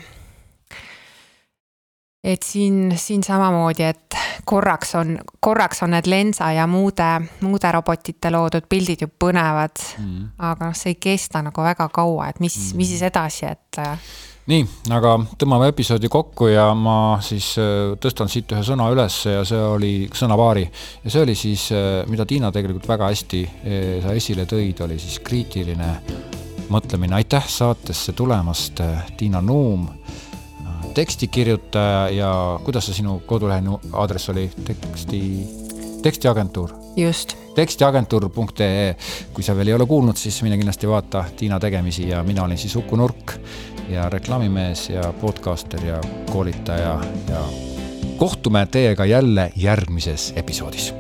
et 2.25 2.43
siin, 2.43 2.93
siin 2.97 3.23
samamoodi, 3.23 3.87
et 3.87 4.19
korraks 4.49 4.95
on, 4.99 5.15
korraks 5.41 5.83
on 5.85 5.95
need 5.95 6.09
Lensa 6.11 6.51
ja 6.57 6.67
muude, 6.67 7.09
muude 7.45 7.73
robotite 7.73 8.33
loodud 8.33 8.69
pildid 8.69 9.05
ju 9.05 9.09
põnevad 9.09 9.83
mm.. 10.01 10.31
aga 10.39 10.71
noh, 10.71 10.77
see 10.77 10.95
ei 10.95 11.01
kesta 11.01 11.45
nagu 11.45 11.65
väga 11.65 11.89
kaua, 11.93 12.31
et 12.33 12.41
mis 12.45 12.57
mm., 12.59 12.81
mis 12.81 12.95
siis 12.95 13.05
edasi, 13.11 13.47
et 13.47 13.83
äh, 13.85 14.15
nii, 14.51 14.65
aga 14.93 15.15
tõmbame 15.41 15.71
episoodi 15.73 16.11
kokku 16.13 16.51
ja 16.51 16.67
ma 16.77 17.17
siis 17.25 17.55
äh, 17.61 17.95
tõstan 18.01 18.29
siit 18.29 18.53
ühe 18.53 18.61
sõna 18.67 18.91
üles 18.93 19.17
ja 19.31 19.45
see 19.49 19.61
oli 19.65 19.93
sõnapaari. 20.13 20.65
ja 21.05 21.13
see 21.13 21.23
oli 21.25 21.35
siis, 21.39 21.71
äh, 21.73 22.03
mida 22.11 22.27
Tiina 22.29 22.53
tegelikult 22.53 22.89
väga 22.89 23.09
hästi 23.13 23.43
äh, 23.45 23.85
sa 24.05 24.13
esile 24.13 24.45
tõid, 24.51 24.83
oli 24.85 24.99
siis 25.01 25.19
kriitiline 25.25 25.91
mõtlemine. 26.69 27.17
aitäh 27.17 27.49
saatesse 27.49 28.13
tulemast, 28.13 28.81
Tiina 29.17 29.41
Nuum, 29.41 29.89
tekstikirjutaja 30.95 32.09
ja 32.13 32.33
kuidas 32.65 32.89
see 32.89 33.01
sinu 33.01 33.23
kodulehe 33.27 33.63
aadress 33.93 34.29
oli, 34.33 34.51
teksti, 34.65 35.23
tekstiagentuur? 36.05 36.77
just 36.97 37.37
tekstiagentuur.ee, 37.55 38.95
kui 39.33 39.45
sa 39.47 39.55
veel 39.57 39.71
ei 39.71 39.77
ole 39.77 39.87
kuulnud, 39.87 40.19
siis 40.19 40.41
mine 40.43 40.59
kindlasti 40.59 40.91
vaata 40.91 41.25
Tiina 41.39 41.61
tegemisi 41.63 42.09
ja 42.09 42.23
mina 42.27 42.45
olin 42.45 42.59
siis 42.59 42.75
Uku 42.77 42.99
Nurk 42.99 43.39
ja 43.89 44.09
reklaamimees 44.09 44.91
ja 44.91 45.13
podcaster 45.21 45.87
ja 45.87 46.01
koolitaja 46.33 47.01
ja 47.29 47.45
kohtume 48.17 48.67
teiega 48.71 49.05
jälle 49.05 49.53
järgmises 49.57 50.33
episoodis 50.37 50.95